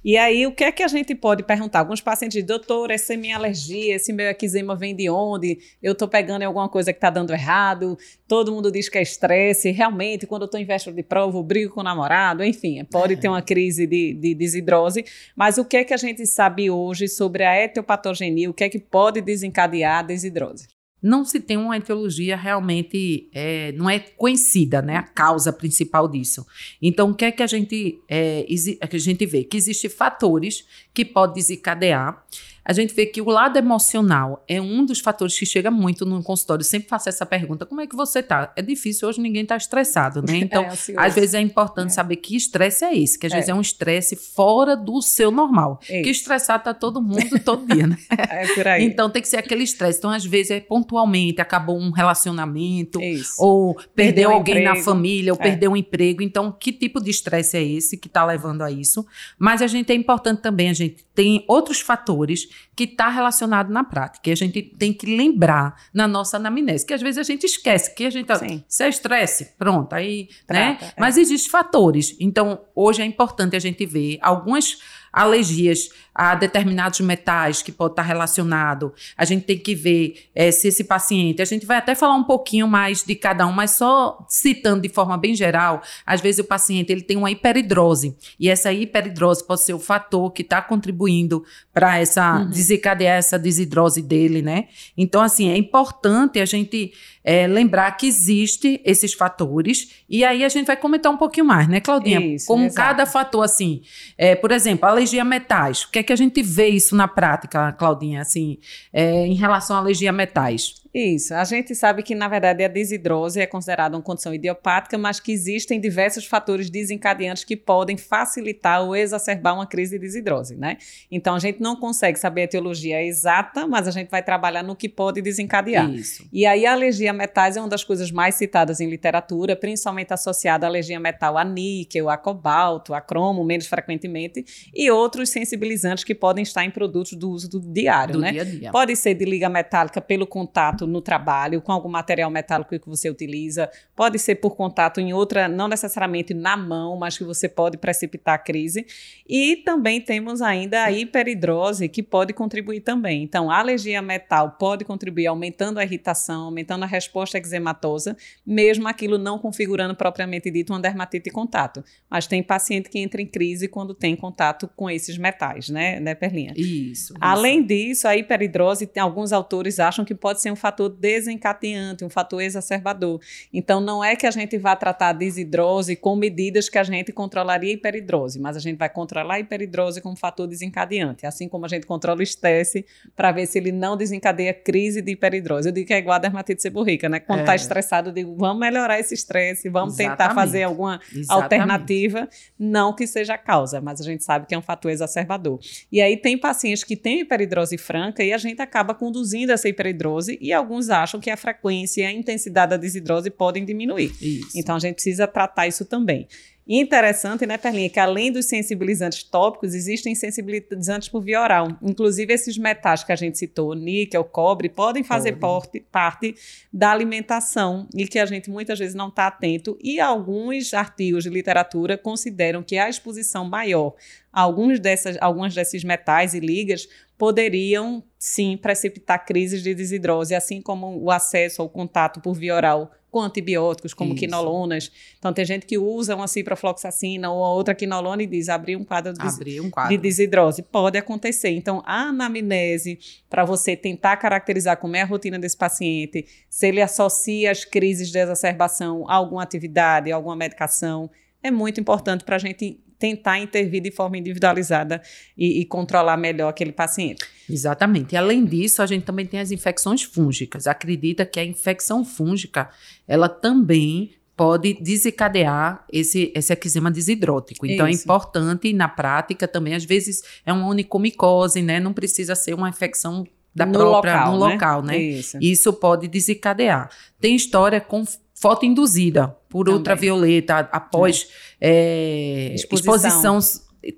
E 0.04 0.18
aí, 0.18 0.46
o 0.46 0.52
que 0.52 0.66
é 0.66 0.72
que 0.72 0.84
a 0.84 0.88
gente 0.90 1.16
pode 1.16 1.44
perguntar? 1.44 1.80
Alguns 1.80 2.02
pacientes 2.02 2.34
dizem, 2.36 2.46
doutor, 2.46 2.92
essa 2.92 3.14
é 3.14 3.18
minha 3.18 3.38
alergia, 3.38 3.96
esse 3.96 4.12
meu 4.12 4.28
eczema 4.28 4.76
vem 4.76 4.94
de 4.94 5.10
onde? 5.10 5.60
Eu 5.82 5.94
estou 5.94 6.10
pegando 6.10 6.42
em 6.42 6.46
alguma 6.46 6.68
coisa 6.68 6.92
que 6.92 6.98
está 6.98 7.10
dando 7.10 7.32
errado. 7.32 7.98
Todo 8.28 8.52
mundo 8.52 8.70
diz 8.70 8.90
que 8.90 8.98
é 8.98 9.02
estresse. 9.02 9.72
Realmente, 9.72 10.28
quando 10.28 10.42
eu 10.42 10.48
estou 10.48 10.60
em 10.60 10.66
véspera 10.66 10.94
de 10.94 11.04
prova, 11.04 11.38
eu 11.38 11.44
brigo 11.44 11.74
com 11.74 11.80
o 11.80 11.84
namorado. 11.84 12.44
Enfim, 12.44 12.84
pode 12.84 13.14
é. 13.14 13.16
ter 13.16 13.30
uma 13.30 13.42
crise 13.42 13.88
de, 13.88 14.14
de 14.14 14.36
desidrose. 14.36 15.06
Mas 15.36 15.58
o 15.58 15.64
que 15.64 15.78
é 15.78 15.84
que 15.86 15.94
a 15.94 15.98
gente 15.98 16.26
sabe 16.26 16.70
hoje 16.70 17.08
sobre 17.08 17.46
a 17.46 17.64
etiopatogenia? 17.64 18.50
O 18.50 18.54
que 18.54 18.66
é 18.66 18.70
que 18.70 18.80
pode 18.80 19.22
desencadear 19.22 20.00
a 20.00 20.02
desidrose? 20.02 20.68
Não 21.04 21.26
se 21.26 21.42
tem 21.42 21.58
uma 21.58 21.76
etiologia 21.76 22.38
realmente, 22.38 23.30
é, 23.34 23.74
não 23.74 23.90
é 23.90 24.00
conhecida, 24.00 24.82
né, 24.82 24.96
a 24.96 25.04
causa 25.04 25.52
principal 25.52 26.08
disso. 26.08 26.46
Então, 26.82 27.12
o 27.12 27.14
que 27.14 27.26
é 27.26 27.32
que 27.32 27.44
a 27.44 27.48
gente, 27.48 28.00
é, 28.08 28.46
que 28.90 28.96
a 28.96 29.00
gente 29.00 29.26
vê? 29.26 29.44
Que 29.44 29.58
existem 29.58 29.90
fatores 29.90 30.66
que 30.94 31.04
podem 31.04 31.36
desencadear 31.36 32.24
a 32.66 32.72
gente 32.72 32.94
vê 32.94 33.06
que 33.06 33.22
o 33.22 33.26
lado 33.26 33.58
emocional 33.58 34.44
é 34.48 34.62
um 34.62 34.86
dos 34.86 35.00
fatores 35.00 35.38
que 35.38 35.46
chega 35.46 35.70
muito 35.70 36.06
no 36.06 36.24
consultório. 36.24 36.62
Eu 36.62 36.68
sempre 36.68 36.88
faço 36.88 37.10
essa 37.10 37.26
pergunta: 37.26 37.66
como 37.66 37.82
é 37.82 37.88
que 37.88 37.96
você 37.96 38.24
tá? 38.24 38.54
É 38.56 38.62
difícil, 38.62 39.08
hoje 39.08 39.20
ninguém 39.20 39.46
tá 39.46 39.58
estressado, 39.58 40.22
né? 40.22 40.44
Então, 40.54 40.66
é, 40.66 40.74
às 40.98 41.16
vezes 41.16 41.34
é 41.34 41.40
importante 41.40 41.88
é. 41.88 41.94
saber 41.94 42.18
que 42.18 42.36
estresse 42.36 42.84
é 42.84 42.96
esse, 42.96 43.18
que 43.18 43.26
às 43.26 43.32
é. 43.32 43.36
vezes 43.36 43.50
é 43.50 43.54
um 43.54 43.62
estresse 43.62 44.16
fora 44.16 44.76
do 44.76 45.02
seu 45.02 45.32
normal. 45.32 45.80
Que 45.86 46.10
estressado 46.10 46.64
tá 46.64 46.74
todo 46.74 47.02
mundo 47.02 47.40
todo 47.44 47.66
dia, 47.66 47.88
né? 47.88 47.98
É 48.34 48.48
por 48.54 48.68
aí. 48.68 48.84
Então 48.84 49.10
tem 49.10 49.22
que 49.22 49.28
ser 49.28 49.38
aquele 49.38 49.64
estresse. 49.64 50.00
Então, 50.00 50.10
às 50.10 50.26
vezes, 50.26 50.52
é 50.52 50.60
pontualmente, 50.60 51.42
acabou 51.42 51.78
um 51.78 51.92
relacionamento, 51.92 53.02
Isso. 53.02 53.36
ou 53.40 53.76
perdeu, 53.76 53.94
perdeu 53.96 54.32
alguém 54.32 54.56
emprego. 54.60 54.78
na 54.78 54.84
família, 54.84 55.34
ou 55.34 55.40
é. 55.40 55.44
perdeu 55.44 55.72
um 55.72 55.78
emprego. 55.78 56.22
Então, 56.22 56.52
que 56.52 56.72
tipo 56.72 57.02
de 57.02 57.10
estresse 57.10 57.58
é 57.58 57.64
esse 57.64 57.98
que 57.98 58.08
está 58.08 58.26
levando 58.26 58.62
a 58.62 58.72
isso? 58.72 59.06
Mas 59.38 59.62
a 59.62 59.68
gente 59.68 59.92
é 59.92 59.96
importante 59.96 60.42
também, 60.42 60.70
a 60.70 60.74
gente 60.74 61.06
tem 61.14 61.44
outros 61.48 61.80
fatores 61.80 62.48
que 62.76 62.86
está 62.86 63.10
relacionado 63.10 63.72
na 63.72 63.84
prática. 63.84 64.30
E 64.30 64.34
a 64.34 64.36
gente 64.36 64.62
tem 64.62 64.94
que 64.94 65.06
lembrar 65.16 65.76
na 65.94 66.08
nossa 66.08 66.38
anamnese, 66.38 66.86
que 66.86 66.94
às 66.94 67.02
vezes 67.02 67.18
a 67.18 67.24
gente 67.24 67.46
esquece, 67.46 67.94
que 67.94 68.06
a 68.06 68.10
gente. 68.10 68.36
Sim. 68.38 68.64
Se 68.68 68.84
é 68.84 68.90
estresse, 68.90 69.54
pronto, 69.58 69.94
aí. 69.94 70.30
né? 70.50 70.78
É. 70.82 70.94
Mas 71.00 71.18
existem 71.18 71.52
fatores. 71.52 72.16
Então, 72.20 72.62
hoje 72.76 73.02
é 73.02 73.06
importante 73.06 73.56
a 73.56 73.60
gente 73.60 73.86
ver 73.86 74.18
algumas 74.22 74.78
alergias 75.14 75.90
a 76.14 76.36
determinados 76.36 77.00
metais 77.00 77.62
que 77.62 77.72
pode 77.72 77.94
estar 77.94 78.02
relacionado. 78.04 78.94
A 79.18 79.26
gente 79.26 79.46
tem 79.46 79.58
que 79.58 79.74
ver 79.74 80.28
é, 80.34 80.52
se 80.52 80.68
esse 80.68 80.84
paciente. 80.84 81.42
A 81.42 81.46
gente 81.46 81.66
vai 81.66 81.78
até 81.78 81.96
falar 81.96 82.16
um 82.16 82.24
pouquinho 82.24 82.68
mais 82.68 83.04
de 83.04 83.16
cada 83.16 83.46
um, 83.48 83.52
mas 83.52 83.72
só 83.72 84.26
citando 84.28 84.82
de 84.82 84.90
forma 84.90 85.18
bem 85.18 85.36
geral. 85.36 85.82
Às 86.06 86.22
vezes 86.22 86.40
o 86.40 86.48
paciente 86.48 86.92
ele 86.92 87.02
tem 87.02 87.18
uma 87.18 87.32
hiperidrose 87.32 88.16
e 88.40 88.50
essa 88.50 88.72
hiperidrose 88.72 89.46
pode 89.46 89.62
ser 89.62 89.74
o 89.74 89.80
fator 89.80 90.32
que 90.32 90.42
está 90.42 90.62
contribuindo 90.62 91.44
para 91.74 92.00
essa 92.00 92.40
uhum. 92.40 92.50
desencadear 92.50 93.18
essa 93.18 93.38
desidrose 93.38 94.02
dele, 94.02 94.42
né? 94.42 94.68
Então 94.98 95.22
assim 95.22 95.50
é 95.50 95.58
importante 95.58 96.40
a 96.40 96.46
gente 96.46 96.94
é, 97.24 97.48
lembrar 97.48 97.92
que 97.92 98.06
existe 98.06 98.82
esses 98.84 99.14
fatores 99.14 100.04
e 100.10 100.24
aí 100.24 100.44
a 100.44 100.50
gente 100.50 100.68
vai 100.68 100.76
comentar 100.76 101.12
um 101.12 101.18
pouquinho 101.18 101.46
mais, 101.46 101.68
né, 101.68 101.80
Claudinha? 101.80 102.20
Isso, 102.20 102.46
Como 102.46 102.66
exato. 102.66 102.88
cada 102.88 103.06
fator 103.06 103.44
assim, 103.44 103.82
é, 104.18 104.36
por 104.36 104.52
exemplo, 104.52 104.88
alergia 104.88 105.22
a 105.22 105.26
metais. 105.26 105.84
O 105.84 105.92
que 105.92 106.00
é 106.00 106.04
que 106.04 106.14
a 106.14 106.16
gente 106.16 106.42
vê 106.42 106.68
isso 106.68 106.96
na 106.96 107.08
prática, 107.08 107.72
Claudinha, 107.74 108.22
assim, 108.22 108.58
é, 108.92 109.26
em 109.26 109.36
relação 109.36 109.76
à 109.76 109.80
alergia 109.80 110.10
a 110.10 110.14
metais? 110.14 110.83
Isso. 110.94 111.34
A 111.34 111.44
gente 111.44 111.74
sabe 111.74 112.04
que, 112.04 112.14
na 112.14 112.28
verdade, 112.28 112.64
a 112.64 112.68
desidrose 112.68 113.40
é 113.40 113.48
considerada 113.48 113.98
uma 113.98 114.04
condição 114.04 114.32
idiopática, 114.32 114.96
mas 114.96 115.20
que 115.20 115.32
existem 115.32 115.80
diversos 115.80 116.26
fatores 116.26 116.70
desencadeantes 116.70 117.44
que 117.44 117.58
podem 117.58 117.98
facilitar 117.98 118.84
ou 118.84 118.96
exacerbar 118.96 119.56
uma 119.56 119.66
crise 119.66 119.98
de 119.98 120.06
desidrose, 120.06 120.56
né? 120.56 120.78
Então, 121.10 121.34
a 121.34 121.40
gente 121.40 121.60
não 121.60 121.76
consegue 121.76 122.20
saber 122.20 122.42
a 122.42 122.44
etiologia 122.44 123.04
exata, 123.04 123.66
mas 123.66 123.88
a 123.88 123.92
gente 123.92 124.10
vai 124.10 124.22
trabalhar 124.22 124.62
no 124.62 124.76
que 124.76 124.88
pode 124.88 125.20
desencadear. 125.20 125.90
Isso. 125.92 126.28
E 126.32 126.46
aí, 126.46 126.64
a 126.64 126.74
alergia 126.74 127.10
a 127.10 127.14
metais 127.14 127.58
é 127.58 127.60
uma 127.60 127.70
das 127.70 127.84
coisas 127.84 128.12
mais 128.12 128.36
citadas 128.36 128.80
em 128.80 128.88
literatura, 128.88 129.56
principalmente 129.56 130.14
associada 130.14 130.68
à 130.68 130.70
alergia 130.70 131.00
metal 131.00 131.40
a 131.40 131.44
níquel, 131.44 132.08
a 132.08 132.18
cobalto, 132.18 132.94
a 132.94 133.02
cromo, 133.02 133.44
menos 133.44 133.66
frequentemente, 133.66 134.46
e 134.72 134.92
outros 134.92 135.30
sensibilizantes 135.30 136.04
que 136.04 136.14
podem 136.14 136.44
estar 136.44 136.64
em 136.64 136.70
produtos 136.70 137.14
do 137.14 137.32
uso 137.32 137.50
do 137.50 137.60
diário, 137.60 138.14
do 138.14 138.20
né? 138.20 138.32
Dia 138.32 138.42
a 138.42 138.46
dia. 138.46 138.72
Pode 138.72 138.96
ser 138.96 139.16
de 139.16 139.26
liga 139.26 139.50
metálica 139.50 140.00
pelo 140.00 140.28
contato 140.28 140.83
contato 140.84 140.88
no 140.88 141.02
trabalho 141.02 141.62
com 141.62 141.72
algum 141.72 141.90
material 141.90 142.30
metálico 142.30 142.78
que 142.78 142.90
você 142.90 143.10
utiliza, 143.10 143.70
pode 143.96 144.20
ser 144.20 144.36
por 144.36 144.56
contato 144.56 145.00
em 145.00 145.14
outra, 145.14 145.48
não 145.48 145.68
necessariamente 145.68 146.34
na 146.34 146.56
mão, 146.56 146.98
mas 146.98 147.18
que 147.18 147.24
você 147.24 147.48
pode 147.48 147.78
precipitar 147.78 148.36
a 148.36 148.38
crise. 148.38 148.86
E 149.28 149.58
também 149.58 150.02
temos 150.02 150.42
ainda 150.42 150.84
a 150.84 150.92
hiperidrose, 150.92 151.88
que 151.88 152.04
pode 152.04 152.34
contribuir 152.34 152.82
também. 152.82 153.24
Então, 153.24 153.50
a 153.50 153.60
alergia 153.60 154.00
a 154.00 154.02
metal 154.02 154.52
pode 154.60 154.84
contribuir 154.84 155.28
aumentando 155.28 155.80
a 155.80 155.84
irritação, 155.84 156.46
aumentando 156.46 156.84
a 156.84 156.88
resposta 156.88 157.38
eczematosa, 157.38 158.18
mesmo 158.46 158.88
aquilo 158.88 159.18
não 159.18 159.40
configurando 159.40 159.96
propriamente 159.96 160.52
dito 160.52 160.74
uma 160.74 160.80
dermatite 160.80 161.26
de 161.26 161.32
contato. 161.32 161.84
Mas 162.10 162.28
tem 162.28 162.44
paciente 162.44 162.90
que 162.90 163.00
entra 163.00 163.22
em 163.22 163.28
crise 163.28 163.68
quando 163.68 163.94
tem 163.94 164.16
contato 164.16 164.70
com 164.76 164.90
esses 164.90 165.18
metais, 165.18 165.70
né, 165.70 166.00
né 166.00 166.16
Perlinha? 166.16 166.54
Isso. 166.56 167.14
Além 167.20 167.60
isso. 167.60 167.68
disso, 167.68 168.08
a 168.08 168.16
hiperidrose, 168.16 168.90
alguns 168.98 169.32
autores 169.32 169.80
acham 169.80 170.04
que 170.04 170.16
pode 170.16 170.42
ser 170.42 170.52
um 170.52 170.56
fator 170.56 170.73
fator 170.74 170.90
desencadeante, 170.90 172.04
um 172.04 172.10
fator 172.10 172.42
exacerbador. 172.42 173.20
Então, 173.54 173.80
não 173.80 174.04
é 174.04 174.16
que 174.16 174.26
a 174.26 174.32
gente 174.32 174.58
vá 174.58 174.76
tratar 174.76 175.10
a 175.10 175.14
desidrose 175.14 175.96
com 175.96 176.16
medidas 176.16 176.68
que 176.68 176.78
a 176.78 176.84
gente 176.84 177.12
controlaria 177.12 177.70
a 177.70 177.74
hiperidrose, 177.74 178.40
mas 178.40 178.58
a 178.58 178.60
gente 178.60 178.78
vai 178.78 178.90
controlar 178.90 179.36
a 179.36 179.40
hiperidrose 179.40 180.02
como 180.02 180.16
fator 180.16 180.48
desencadeante, 180.48 181.26
assim 181.26 181.48
como 181.48 181.66
a 181.66 181.68
gente 181.68 181.86
controla 181.86 182.20
o 182.20 182.24
estresse 182.24 182.86
para 183.16 183.32
ver 183.32 183.46
se 183.46 183.60
ele 183.60 183.72
não 183.72 183.96
desencadeia 183.96 184.54
crise 184.54 185.02
de 185.02 185.12
hiperidrose. 185.12 185.70
Eu 185.70 185.74
digo 185.74 185.88
que 185.88 185.94
é 185.94 186.00
igual 186.00 186.16
a 186.16 186.20
dermatite 186.20 186.62
seborreica, 186.62 187.08
né? 187.08 187.20
Quando 187.20 187.42
está 187.42 187.54
é. 187.54 187.56
estressado, 187.56 188.10
eu 188.10 188.14
digo, 188.14 188.36
vamos 188.36 188.60
melhorar 188.60 189.00
esse 189.00 189.14
estresse, 189.14 189.70
vamos 189.70 189.94
Exatamente. 189.94 190.18
tentar 190.18 190.34
fazer 190.34 190.64
alguma 190.64 191.00
Exatamente. 191.16 191.32
alternativa, 191.32 192.30
não 192.58 192.96
que 192.96 193.06
seja 193.06 193.36
a 193.36 193.38
causa, 193.38 193.80
mas 193.80 194.02
a 194.02 194.04
gente 194.04 194.24
sabe 194.24 194.48
que 194.48 194.56
é 194.56 194.58
um 194.58 194.62
fator 194.62 194.92
exacerbador. 194.92 195.60
E 195.92 196.02
aí 196.02 196.18
tem 196.18 196.38
pacientes 196.38 196.84
que 196.84 196.96
têm 196.96 197.22
hiperidrose 197.22 197.78
franca 197.78 198.24
e 198.24 198.34
a 198.34 198.38
gente 198.38 198.62
acaba 198.62 198.96
conduzindo 198.96 199.52
essa 199.52 199.70
hiperidrose 199.70 200.38
e 200.42 200.52
alguns 200.64 200.90
acham 200.90 201.20
que 201.20 201.30
a 201.30 201.38
frequência 201.38 202.02
e 202.02 202.06
a 202.06 202.12
intensidade 202.12 202.72
da 202.72 202.78
desidrose 202.78 203.30
podem 203.30 203.64
diminuir. 203.64 204.12
Isso. 204.22 204.52
Então 204.56 204.76
a 204.76 204.80
gente 204.80 204.96
precisa 204.96 205.28
tratar 205.28 205.68
isso 205.68 205.86
também. 205.86 206.28
Interessante, 206.66 207.46
né, 207.46 207.58
Perlinha, 207.58 207.90
que 207.90 208.00
além 208.00 208.32
dos 208.32 208.46
sensibilizantes 208.46 209.22
tópicos, 209.22 209.74
existem 209.74 210.16
sensibilizantes 210.16 211.10
por 211.10 211.22
via 211.22 211.42
oral. 211.42 211.68
Inclusive, 211.82 212.34
esses 212.34 212.58
metais 212.58 213.04
que 213.04 213.12
a 213.12 213.18
gente 213.18 213.38
citou, 213.38 213.74
níquel, 213.74 214.24
cobre, 214.24 214.70
podem 214.70 215.04
fazer 215.04 215.34
porte, 215.34 215.82
parte 215.92 216.34
da 216.72 216.90
alimentação 216.92 217.86
e 217.94 218.08
que 218.08 218.18
a 218.18 218.26
gente 218.26 218.50
muitas 218.50 218.80
vezes 218.80 218.96
não 218.96 219.10
está 219.10 219.28
atento. 219.28 219.78
E 219.84 220.00
alguns 220.00 220.74
artigos 220.74 221.26
de 221.26 221.30
literatura 221.30 221.98
consideram 221.98 222.64
que 222.64 222.78
a 222.78 222.88
exposição 222.88 223.44
maior 223.44 223.94
a 224.32 224.42
alguns 224.42 224.80
dessas, 224.80 225.18
algumas 225.20 225.54
desses 225.54 225.84
metais 225.84 226.34
e 226.34 226.40
ligas 226.40 226.88
poderiam, 227.24 228.04
sim, 228.20 228.58
precipitar 228.58 229.26
crises 229.26 229.64
de 229.64 229.74
desidrose, 229.74 230.36
assim 230.36 230.62
como 230.62 231.02
o 231.02 231.10
acesso 231.10 231.62
ao 231.62 231.70
contato 231.70 232.20
por 232.20 232.34
via 232.34 232.54
oral 232.54 232.92
com 233.10 233.22
antibióticos, 233.22 233.94
como 233.94 234.12
Isso. 234.12 234.20
quinolonas. 234.20 234.92
Então, 235.18 235.32
tem 235.32 235.46
gente 235.46 235.66
que 235.66 235.78
usa 235.78 236.18
uma 236.18 236.28
ciprofloxacina 236.28 237.32
ou 237.32 237.38
outra 237.38 237.74
quinolona 237.74 238.24
e 238.24 238.28
diz 238.28 238.50
abrir 238.50 238.76
um 238.76 238.84
quadro, 238.84 239.14
de, 239.14 239.62
um 239.62 239.70
quadro. 239.70 239.92
de 239.92 239.98
desidrose. 239.98 240.64
Pode 240.64 240.98
acontecer. 240.98 241.52
Então, 241.52 241.82
a 241.86 242.10
anamnese, 242.10 243.00
para 243.30 243.46
você 243.46 243.74
tentar 243.74 244.18
caracterizar 244.18 244.76
como 244.76 244.98
é 244.98 245.02
a 245.04 245.06
rotina 245.06 245.40
desse 245.40 245.56
paciente, 245.56 246.26
se 246.50 246.68
ele 246.68 246.82
associa 246.82 247.52
as 247.52 247.64
crises 247.64 248.12
de 248.12 248.20
exacerbação 248.20 249.10
a 249.10 249.16
alguma 249.16 249.44
atividade, 249.44 250.12
a 250.12 250.16
alguma 250.18 250.36
medicação, 250.36 251.10
é 251.42 251.50
muito 251.50 251.80
importante 251.80 252.26
para 252.26 252.36
a 252.36 252.40
gente 252.40 252.83
tentar 252.98 253.40
intervir 253.40 253.82
de 253.82 253.92
forma 253.92 254.18
individualizada 254.18 255.02
e, 255.38 255.62
e, 255.62 255.66
controlar 255.66 256.18
melhor 256.18 256.50
aquele 256.50 256.72
paciente. 256.72 257.26
Exatamente. 257.50 258.14
E 258.14 258.18
além 258.18 258.46
disso, 258.46 258.82
a 258.82 258.86
gente 258.86 259.04
também 259.04 259.26
tem 259.26 259.40
as 259.40 259.52
infecções 259.52 260.04
fúngicas. 260.04 260.68
Acredita 260.68 261.26
que 261.26 261.40
a 261.40 261.44
infecção 261.44 262.06
fúngica, 262.06 262.70
ela 263.08 263.28
também 263.28 264.12
pode 264.36 264.74
desencadear 264.82 265.86
esse, 265.92 266.32
esse 266.36 266.54
eczema 266.54 266.90
desidrótico. 266.90 267.66
Então, 267.66 267.86
é 267.86 267.92
Isso. 267.92 268.02
é 268.02 268.04
importante, 268.04 268.74
na 268.74 268.88
prática, 268.88 269.48
também, 269.48 269.76
às 269.76 269.86
vezes, 269.86 270.22
é 270.46 270.52
uma 270.52 270.68
onicomicose, 270.68 271.62
né? 271.62 271.80
Não 271.80 271.94
precisa 271.94 272.34
ser 272.36 272.54
uma 272.54 272.70
infecção 272.70 273.26
da 273.54 273.66
no 273.66 273.74
própria 273.74 274.26
local, 274.26 274.34
no 274.34 274.48
né? 274.48 274.54
local, 274.54 274.82
né? 274.82 274.98
Isso. 274.98 275.38
Isso 275.40 275.74
pode 275.74 276.08
desencadear. 276.08 276.90
Tem 277.20 277.36
história 277.36 277.80
com 277.80 278.04
foto 278.44 278.66
induzida 278.66 279.34
por 279.50 279.66
Também. 279.66 279.78
ultravioleta 279.78 280.68
após 280.70 281.30
é. 281.62 282.52
Exposição. 282.54 282.94
exposição 282.94 283.40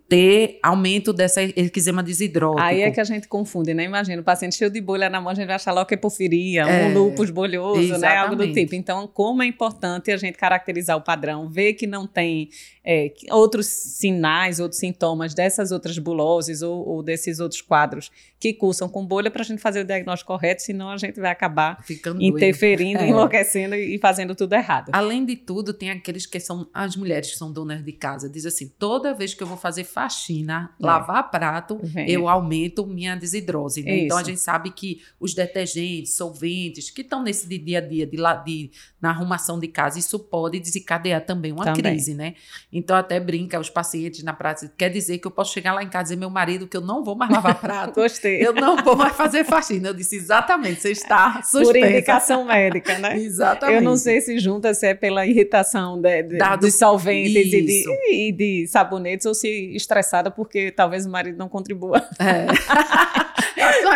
ter 0.08 0.60
aumento 0.64 1.14
dessa 1.14 1.44
eczema 1.44 2.02
desidrótico. 2.02 2.62
Aí 2.62 2.82
é 2.82 2.90
que 2.90 3.00
a 3.00 3.04
gente 3.04 3.28
confunde, 3.28 3.74
né? 3.74 3.84
Imagina, 3.84 4.22
o 4.22 4.26
paciente 4.26 4.56
cheio 4.56 4.70
de 4.70 4.82
bolha 4.82 5.10
na 5.10 5.22
mão, 5.22 5.32
a 5.32 5.36
gente 5.36 5.46
vai 5.46 5.56
achar 5.56 5.72
logo 5.72 5.86
que 5.86 5.94
é 5.94 5.98
porfiria, 5.98 6.64
é, 6.64 6.88
um 6.88 6.94
lúpus 6.94 7.30
bolhoso, 7.30 7.82
exatamente. 7.82 8.02
né? 8.02 8.18
Algo 8.18 8.36
do 8.36 8.52
tipo. 8.52 8.74
Então, 8.74 9.08
como 9.08 9.44
é 9.44 9.46
importante 9.46 10.12
a 10.12 10.18
gente 10.18 10.38
caracterizar 10.38 10.98
o 10.98 11.02
padrão, 11.02 11.48
ver 11.50 11.74
que 11.74 11.86
não 11.86 12.08
tem 12.08 12.50
é, 12.84 13.12
outros 13.32 13.68
sinais, 13.68 14.60
outros 14.60 14.80
sintomas 14.80 15.34
dessas 15.34 15.72
outras 15.72 15.98
buloses 15.98 16.62
ou, 16.62 16.88
ou, 16.88 17.04
desses 17.04 17.40
outros 17.40 17.62
quadros 17.62 18.12
que 18.40 18.54
cursam 18.54 18.88
com 18.88 19.06
bolha 19.06 19.32
para 19.32 19.42
a 19.42 19.46
gente 19.46 19.60
fazer 19.60 19.82
o 19.82 19.84
diagnóstico 19.84 20.32
correto, 20.32 20.62
senão 20.62 20.90
a 20.90 20.98
gente 20.98 21.20
vai 21.20 21.32
acabar 21.32 21.84
Ficando 21.84 22.22
interferindo, 22.22 23.02
é. 23.04 23.08
enlouquecendo 23.08 23.74
e 23.74 23.98
fazendo 23.98 24.36
tudo 24.36 24.54
errado. 24.54 24.92
Além 24.94 25.26
de 25.26 25.36
tudo, 25.36 25.74
tem 25.74 25.90
aqueles 25.90 26.26
que 26.26 26.40
são 26.40 26.70
as 26.74 26.96
mulheres 26.96 27.32
que 27.32 27.38
são 27.38 27.52
donas 27.52 27.84
de 27.84 27.92
casa, 27.92 28.30
diz 28.30 28.46
assim, 28.46 28.68
toda 28.68 29.14
vez 29.14 29.34
que 29.34 29.42
eu 29.42 29.48
vou 29.48 29.58
fazer 29.58 29.75
faxina, 29.84 30.72
é. 30.80 30.86
lavar 30.86 31.30
prato, 31.30 31.80
eu 32.08 32.28
aumento 32.28 32.86
minha 32.86 33.16
desidrose. 33.16 33.84
Né? 33.84 34.00
Então 34.00 34.18
a 34.18 34.24
gente 34.24 34.40
sabe 34.40 34.72
que 34.72 35.02
os 35.20 35.34
detergentes, 35.34 36.16
solventes, 36.16 36.90
que 36.90 37.02
estão 37.02 37.22
nesse 37.22 37.48
dia 37.48 37.80
a 37.80 37.82
dia 37.82 38.06
de, 38.06 38.18
de, 38.46 38.72
na 39.02 39.10
arrumação 39.10 39.60
de 39.60 39.68
casa, 39.68 40.00
isso 40.00 40.20
pode 40.20 40.60
desencadear 40.60 41.26
também 41.26 41.52
uma 41.52 41.64
também. 41.64 41.82
crise, 41.82 42.14
né? 42.14 42.36
Então, 42.72 42.96
até 42.96 43.20
brinca 43.20 43.60
os 43.60 43.70
pacientes 43.70 44.24
na 44.24 44.34
prática. 44.34 44.72
Quer 44.78 44.90
dizer 44.90 45.18
que 45.18 45.28
eu 45.28 45.32
posso 45.32 45.54
chegar 45.54 45.74
lá 45.74 45.84
em 45.84 45.90
casa 45.90 46.04
e 46.04 46.16
dizer 46.16 46.20
meu 46.20 46.30
marido 46.30 46.68
que 46.68 46.76
eu 46.76 46.82
não 46.82 47.04
vou 47.04 47.16
mais 47.16 47.32
lavar 47.32 47.60
prato. 47.60 47.96
Gostei. 48.00 48.46
Eu 48.46 48.54
não 48.54 48.84
vou 48.84 48.96
mais 48.96 49.16
fazer 49.16 49.44
faxina. 49.44 49.90
Eu 49.90 49.94
disse, 49.94 50.16
exatamente, 50.16 50.82
você 50.82 50.92
está 50.92 51.42
suspensa. 51.44 51.72
Por 51.72 51.78
indicação 51.78 52.46
médica, 52.46 52.98
né? 53.00 53.18
exatamente. 53.20 53.78
Eu 53.78 53.82
não 53.82 53.98
sei 53.98 54.22
se 54.22 54.38
junta 54.40 54.74
se 54.74 54.88
é 54.88 54.94
pela 54.94 55.26
irritação 55.26 56.00
de, 56.00 56.24
de, 56.24 56.58
dos 56.60 56.74
solventes 56.76 57.54
e 57.54 57.62
de, 57.62 57.86
e 58.12 58.32
de, 58.32 58.68
sabonetes 58.68 59.26
ou 59.26 59.34
se 59.34 59.65
estressada 59.74 60.30
porque 60.30 60.72
talvez 60.72 61.06
o 61.06 61.10
marido 61.10 61.38
não 61.38 61.50
contribua. 61.50 62.06
É. 62.20 62.46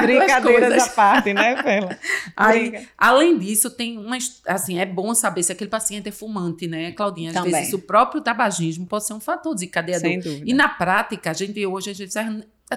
Brincadeiras 0.01 0.83
à 0.83 0.89
parte, 0.89 1.33
né, 1.33 1.61
Pela? 1.61 1.97
Aí, 2.35 2.87
além 2.97 3.37
disso, 3.37 3.69
tem 3.69 3.97
uma. 3.97 4.17
Assim, 4.47 4.79
é 4.79 4.85
bom 4.85 5.13
saber 5.13 5.43
se 5.43 5.51
aquele 5.51 5.69
paciente 5.69 6.09
é 6.09 6.11
fumante, 6.11 6.67
né, 6.67 6.91
Claudinha? 6.91 7.29
Às 7.29 7.35
Também. 7.35 7.51
vezes 7.51 7.73
o 7.73 7.79
próprio 7.79 8.21
tabagismo 8.21 8.85
pode 8.85 9.05
ser 9.05 9.13
um 9.13 9.19
fator 9.19 9.53
desencadeador. 9.53 10.09
Sem 10.09 10.19
dúvida. 10.19 10.45
E 10.45 10.53
na 10.53 10.69
prática, 10.69 11.31
a 11.31 11.33
gente 11.33 11.65
hoje, 11.65 11.89
a 11.89 11.93
gente 11.93 12.13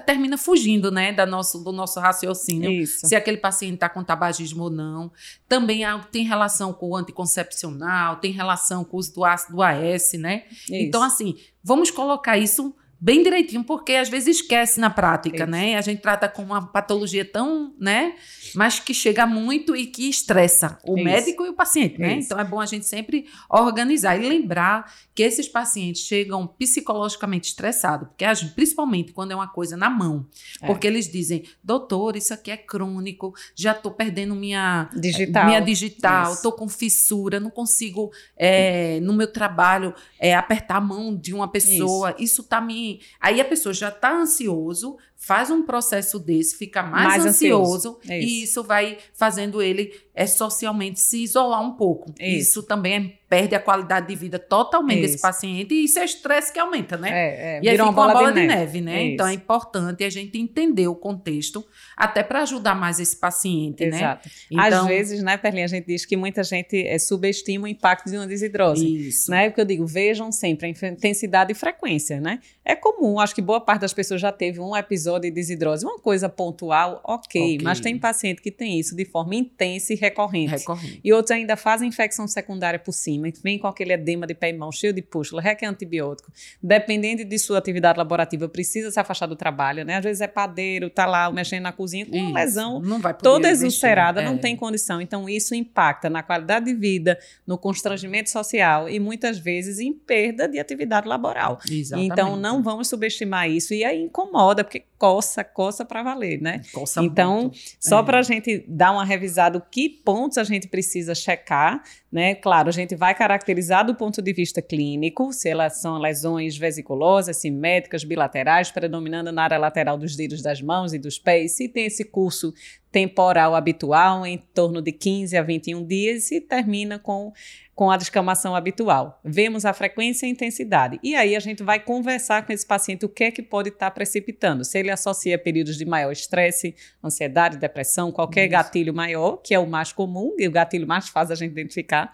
termina 0.05 0.37
fugindo, 0.37 0.91
né, 0.91 1.13
da 1.13 1.25
nosso, 1.25 1.63
do 1.63 1.71
nosso 1.71 1.99
raciocínio, 1.99 2.71
Isso. 2.71 3.07
se 3.07 3.15
aquele 3.15 3.37
paciente 3.37 3.75
está 3.75 3.87
com 3.87 4.03
tabagismo 4.03 4.63
ou 4.63 4.69
não. 4.69 5.11
Também 5.47 5.83
tem 6.11 6.25
relação 6.25 6.73
com 6.73 6.89
o 6.89 6.95
anticoncepcional, 6.95 8.15
tem 8.15 8.31
relação 8.31 8.83
com 8.83 8.97
o 8.97 8.99
uso 8.99 9.13
do 9.13 9.23
ácido 9.23 9.61
AS, 9.61 10.13
né? 10.13 10.45
Isso. 10.49 10.73
Então, 10.73 11.03
assim, 11.03 11.35
vamos 11.63 11.91
colocar 11.91 12.37
isso 12.37 12.75
bem 13.03 13.21
direitinho, 13.21 13.65
porque 13.65 13.91
às 13.95 14.07
vezes 14.07 14.37
esquece 14.37 14.79
na 14.79 14.89
prática, 14.89 15.43
Isso. 15.43 15.45
né? 15.45 15.75
A 15.75 15.81
gente 15.81 16.01
trata 16.01 16.29
com 16.29 16.41
uma 16.41 16.65
patologia 16.65 17.25
tão, 17.25 17.73
né? 17.77 18.15
Mas 18.55 18.79
que 18.79 18.93
chega 18.93 19.25
muito 19.25 19.75
e 19.75 19.87
que 19.87 20.09
estressa 20.09 20.79
o 20.85 20.95
Isso. 20.95 21.03
médico 21.03 21.45
e 21.45 21.49
o 21.49 21.53
paciente, 21.53 21.99
né? 21.99 22.17
Isso. 22.17 22.27
Então 22.27 22.39
é 22.39 22.45
bom 22.45 22.61
a 22.61 22.65
gente 22.65 22.85
sempre 22.85 23.25
organizar 23.49 24.15
e 24.15 24.25
lembrar 24.25 24.89
que 25.13 25.21
esses 25.21 25.49
pacientes 25.49 26.03
chegam 26.03 26.47
psicologicamente 26.47 27.49
estressados, 27.49 28.07
porque 28.07 28.25
principalmente 28.55 29.11
quando 29.11 29.31
é 29.31 29.35
uma 29.35 29.49
coisa 29.49 29.75
na 29.75 29.89
mão, 29.89 30.25
é. 30.61 30.65
porque 30.65 30.87
eles 30.87 31.11
dizem, 31.11 31.43
doutor, 31.61 32.15
isso 32.15 32.33
aqui 32.33 32.51
é 32.51 32.57
crônico, 32.57 33.33
já 33.53 33.73
estou 33.73 33.91
perdendo 33.91 34.33
minha 34.33 34.89
digital, 34.95 35.45
minha 35.45 35.59
digital, 35.59 36.31
estou 36.31 36.53
com 36.53 36.69
fissura, 36.69 37.37
não 37.37 37.49
consigo 37.49 38.11
é, 38.37 39.01
no 39.01 39.11
meu 39.11 39.27
trabalho 39.27 39.93
é, 40.17 40.33
apertar 40.33 40.77
a 40.77 40.81
mão 40.81 41.13
de 41.13 41.33
uma 41.33 41.49
pessoa, 41.49 42.15
isso 42.17 42.41
está 42.41 42.61
me 42.61 42.92
Aí 43.19 43.39
a 43.39 43.45
pessoa 43.45 43.73
já 43.73 43.89
está 43.89 44.13
ansioso, 44.13 44.97
faz 45.23 45.49
um 45.49 45.63
processo 45.63 46.19
desse, 46.19 46.57
fica 46.57 46.83
mais, 46.83 47.07
mais 47.07 47.25
ansioso, 47.25 47.75
ansioso. 47.75 47.99
É 48.09 48.19
isso. 48.19 48.27
e 48.27 48.43
isso 48.43 48.63
vai 48.63 48.97
fazendo 49.13 49.61
ele 49.61 49.93
é, 50.13 50.27
socialmente 50.27 50.99
se 50.99 51.23
isolar 51.23 51.61
um 51.61 51.77
pouco. 51.77 52.13
Isso, 52.19 52.49
isso 52.49 52.63
também 52.63 52.93
é, 52.93 53.23
perde 53.29 53.55
a 53.55 53.59
qualidade 53.59 54.07
de 54.07 54.15
vida 54.15 54.37
totalmente 54.37 54.99
isso. 54.99 55.13
desse 55.13 55.21
paciente 55.21 55.73
e 55.73 55.85
isso 55.85 55.97
é 55.97 56.03
estresse 56.03 56.51
que 56.51 56.59
aumenta, 56.59 56.97
né? 56.97 57.09
É, 57.09 57.57
é. 57.57 57.59
E 57.63 57.69
aí 57.69 57.75
fica 57.75 57.83
uma 57.83 57.93
bola, 57.93 58.07
uma 58.13 58.19
bola 58.19 58.33
de, 58.33 58.41
de, 58.41 58.47
neve, 58.47 58.81
neve 58.81 58.81
né? 58.81 59.03
Então 59.13 59.25
é 59.25 59.33
importante 59.33 60.03
a 60.03 60.09
gente 60.09 60.37
entender 60.37 60.87
o 60.89 60.95
contexto 60.95 61.65
até 61.95 62.21
para 62.21 62.41
ajudar 62.41 62.75
mais 62.75 62.99
esse 62.99 63.15
paciente, 63.15 63.85
né? 63.85 63.97
Exato. 63.97 64.27
né? 64.27 64.33
Então, 64.51 64.81
Às 64.81 64.87
vezes, 64.87 65.23
né, 65.23 65.37
Perlinha, 65.37 65.65
a 65.65 65.69
gente 65.69 65.87
diz 65.87 66.05
que 66.05 66.17
muita 66.17 66.43
gente 66.43 66.85
é, 66.85 66.99
subestima 66.99 67.63
o 67.63 67.67
impacto 67.67 68.09
de 68.09 68.17
uma 68.17 68.27
desidrose. 68.27 68.85
Isso. 69.07 69.31
Né? 69.31 69.49
Porque 69.49 69.61
eu 69.61 69.65
digo, 69.65 69.87
vejam 69.87 70.31
sempre 70.33 70.67
a 70.67 70.89
intensidade 70.89 71.53
e 71.53 71.55
frequência, 71.55 72.19
né? 72.19 72.39
É 72.63 72.75
comum, 72.75 73.19
acho 73.19 73.33
que 73.33 73.41
boa 73.41 73.61
parte 73.61 73.81
das 73.81 73.93
pessoas 73.93 74.21
já 74.21 74.31
teve 74.31 74.59
um 74.59 74.75
episódio 74.75 75.12
de 75.19 75.31
desidrose, 75.31 75.85
uma 75.85 75.99
coisa 75.99 76.29
pontual, 76.29 77.01
ok, 77.03 77.41
okay. 77.41 77.57
mas 77.61 77.79
tem 77.79 77.97
paciente 77.97 78.41
que 78.41 78.51
tem 78.51 78.79
isso 78.79 78.95
de 78.95 79.05
forma 79.05 79.35
intensa 79.35 79.93
e 79.93 79.95
recorrente. 79.95 80.51
recorrente. 80.51 80.99
E 81.03 81.13
outros 81.13 81.31
ainda 81.31 81.55
fazem 81.55 81.89
infecção 81.89 82.27
secundária 82.27 82.79
por 82.79 82.91
cima, 82.91 83.27
vem 83.43 83.57
com 83.57 83.67
aquele 83.67 83.93
edema 83.93 84.25
de 84.27 84.33
pé 84.33 84.49
e 84.49 84.53
mão 84.53 84.71
cheio 84.71 84.93
de 84.93 85.01
pústula, 85.01 85.41
requer 85.41 85.67
antibiótico. 85.67 86.31
Dependendo 86.61 87.25
de 87.25 87.39
sua 87.39 87.57
atividade 87.57 87.97
laborativa, 87.97 88.47
precisa 88.47 88.91
se 88.91 88.99
afastar 88.99 89.27
do 89.27 89.35
trabalho, 89.35 89.85
né? 89.85 89.97
Às 89.97 90.03
vezes 90.03 90.21
é 90.21 90.27
padeiro, 90.27 90.89
tá 90.89 91.05
lá 91.05 91.31
mexendo 91.31 91.63
na 91.63 91.71
cozinha 91.71 92.05
com 92.05 92.17
uma 92.17 92.39
lesão 92.39 92.81
toda 93.21 93.49
exulcerada, 93.49 94.21
é. 94.21 94.25
não 94.25 94.37
tem 94.37 94.55
condição. 94.55 95.01
Então, 95.01 95.29
isso 95.29 95.55
impacta 95.55 96.09
na 96.09 96.23
qualidade 96.23 96.65
de 96.65 96.73
vida, 96.73 97.17
no 97.45 97.57
constrangimento 97.57 98.29
social 98.29 98.89
e 98.89 98.99
muitas 98.99 99.37
vezes 99.37 99.79
em 99.79 99.93
perda 99.93 100.47
de 100.47 100.59
atividade 100.59 101.07
laboral. 101.07 101.59
Exatamente. 101.69 102.11
Então, 102.11 102.35
não 102.35 102.61
vamos 102.61 102.87
subestimar 102.87 103.49
isso. 103.49 103.73
E 103.73 103.83
aí 103.83 104.01
incomoda, 104.01 104.63
porque 104.63 104.83
coça, 105.03 105.43
coça 105.43 105.83
para 105.83 106.01
valer, 106.01 106.41
né? 106.41 106.61
Coça 106.71 107.03
então, 107.03 107.41
muito. 107.41 107.57
só 107.77 107.99
é. 107.99 108.03
para 108.03 108.19
a 108.19 108.21
gente 108.21 108.63
dar 108.69 108.93
uma 108.93 109.03
revisada, 109.03 109.59
que 109.59 109.89
pontos 109.89 110.37
a 110.37 110.45
gente 110.45 110.69
precisa 110.69 111.13
checar 111.13 111.83
né? 112.13 112.35
Claro, 112.35 112.69
a 112.69 112.71
gente 112.71 112.95
vai 112.95 113.15
caracterizar 113.15 113.83
do 113.83 113.95
ponto 113.95 114.21
de 114.21 114.31
vista 114.33 114.61
clínico, 114.61 115.33
se 115.33 115.49
elas 115.49 115.77
são 115.77 115.97
lesões 115.97 116.55
vesiculosas, 116.55 117.37
simétricas, 117.37 118.03
bilaterais, 118.03 118.69
predominando 118.69 119.31
na 119.31 119.41
área 119.41 119.57
lateral 119.57 119.97
dos 119.97 120.15
dedos 120.15 120.39
das 120.39 120.61
mãos 120.61 120.93
e 120.93 120.99
dos 120.99 121.17
pés, 121.17 121.53
se 121.53 121.67
tem 121.67 121.87
esse 121.87 122.03
curso 122.03 122.53
temporal 122.93 123.55
habitual, 123.55 124.23
em 124.23 124.37
torno 124.37 124.79
de 124.79 124.91
15 124.91 125.35
a 125.35 125.41
21 125.41 125.83
dias, 125.83 126.31
e 126.31 126.39
termina 126.39 126.99
com 126.99 127.33
com 127.75 127.89
a 127.89 127.97
descamação 127.97 128.55
habitual. 128.55 129.19
Vemos 129.25 129.65
a 129.65 129.73
frequência 129.73 130.27
e 130.27 130.29
a 130.29 130.31
intensidade. 130.31 130.99
E 131.01 131.15
aí 131.15 131.35
a 131.35 131.39
gente 131.39 131.63
vai 131.63 131.79
conversar 131.79 132.45
com 132.45 132.53
esse 132.53 132.63
paciente 132.63 133.03
o 133.03 133.09
que 133.09 133.23
é 133.23 133.31
que 133.31 133.41
pode 133.41 133.69
estar 133.69 133.89
precipitando. 133.89 134.63
Se 134.63 134.77
ele 134.77 134.91
associa 134.91 135.39
períodos 135.39 135.75
de 135.75 135.83
maior 135.83 136.11
estresse, 136.11 136.75
ansiedade, 137.03 137.57
depressão, 137.57 138.11
qualquer 138.11 138.43
Isso. 138.43 138.51
gatilho 138.51 138.93
maior, 138.93 139.37
que 139.37 139.55
é 139.55 139.59
o 139.59 139.65
mais 139.65 139.91
comum 139.91 140.35
e 140.37 140.47
o 140.47 140.51
gatilho 140.51 140.85
mais 140.85 141.09
fácil 141.09 141.33
a 141.33 141.35
gente 141.35 141.51
identificar, 141.51 142.11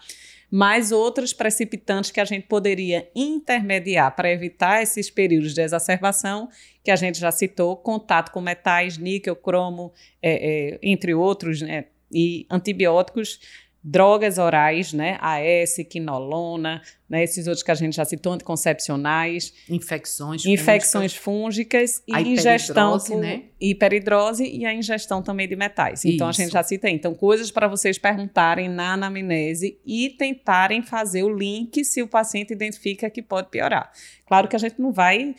mas 0.50 0.90
outros 0.90 1.32
precipitantes 1.32 2.10
que 2.10 2.20
a 2.20 2.24
gente 2.24 2.46
poderia 2.46 3.08
intermediar 3.14 4.14
para 4.16 4.30
evitar 4.30 4.82
esses 4.82 5.08
períodos 5.08 5.54
de 5.54 5.62
exacerbação, 5.62 6.48
que 6.82 6.90
a 6.90 6.96
gente 6.96 7.20
já 7.20 7.30
citou, 7.30 7.76
contato 7.76 8.32
com 8.32 8.40
metais, 8.40 8.98
níquel, 8.98 9.36
cromo, 9.36 9.92
é, 10.20 10.72
é, 10.72 10.78
entre 10.82 11.14
outros, 11.14 11.62
né, 11.62 11.84
e 12.12 12.46
antibióticos 12.50 13.38
drogas 13.82 14.36
orais, 14.36 14.92
né, 14.92 15.18
AS, 15.20 15.76
quinolona, 15.88 16.82
né, 17.08 17.24
esses 17.24 17.46
outros 17.46 17.62
que 17.62 17.70
a 17.70 17.74
gente 17.74 17.96
já 17.96 18.04
citou, 18.04 18.34
anticoncepcionais, 18.34 19.54
infecções, 19.68 20.44
infecções 20.44 21.14
fúngicas, 21.14 22.02
e 22.06 22.12
ingestão 22.12 22.98
por 22.98 23.16
né? 23.16 23.44
hiperidrose 23.60 24.44
e 24.44 24.66
a 24.66 24.74
ingestão 24.74 25.22
também 25.22 25.48
de 25.48 25.56
metais. 25.56 26.04
Então 26.04 26.28
Isso. 26.28 26.40
a 26.40 26.44
gente 26.44 26.52
já 26.52 26.62
cita 26.62 26.88
aí. 26.88 26.94
Então 26.94 27.14
coisas 27.14 27.50
para 27.50 27.66
vocês 27.66 27.98
perguntarem 27.98 28.68
na 28.68 28.92
anamnese 28.92 29.78
e 29.84 30.10
tentarem 30.10 30.82
fazer 30.82 31.22
o 31.22 31.34
link 31.34 31.84
se 31.84 32.02
o 32.02 32.06
paciente 32.06 32.52
identifica 32.52 33.08
que 33.08 33.22
pode 33.22 33.48
piorar. 33.48 33.90
Claro 34.26 34.46
que 34.46 34.56
a 34.56 34.58
gente 34.58 34.80
não 34.80 34.92
vai 34.92 35.34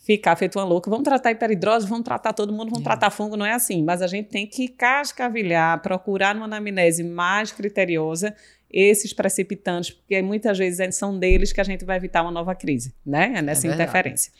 ficar 0.00 0.34
feito 0.36 0.58
uma 0.58 0.64
louca. 0.64 0.90
Vamos 0.90 1.04
tratar 1.04 1.30
hiperidrose, 1.30 1.86
vamos 1.86 2.04
tratar 2.04 2.32
todo 2.32 2.52
mundo, 2.52 2.70
vamos 2.70 2.80
é. 2.80 2.84
tratar 2.84 3.10
fungo, 3.10 3.36
não 3.36 3.46
é 3.46 3.52
assim. 3.52 3.84
Mas 3.84 4.02
a 4.02 4.06
gente 4.06 4.28
tem 4.28 4.46
que 4.46 4.68
cascavilhar, 4.68 5.80
procurar 5.82 6.34
numa 6.34 6.46
anamnese 6.46 7.04
mais 7.04 7.52
criteriosa 7.52 8.34
esses 8.72 9.12
precipitantes, 9.12 9.90
porque 9.90 10.22
muitas 10.22 10.56
vezes 10.56 10.94
são 10.94 11.18
deles 11.18 11.52
que 11.52 11.60
a 11.60 11.64
gente 11.64 11.84
vai 11.84 11.96
evitar 11.96 12.22
uma 12.22 12.30
nova 12.30 12.54
crise, 12.54 12.94
né? 13.04 13.32
É 13.36 13.42
nessa 13.42 13.66
é 13.66 13.72
interferência. 13.72 14.32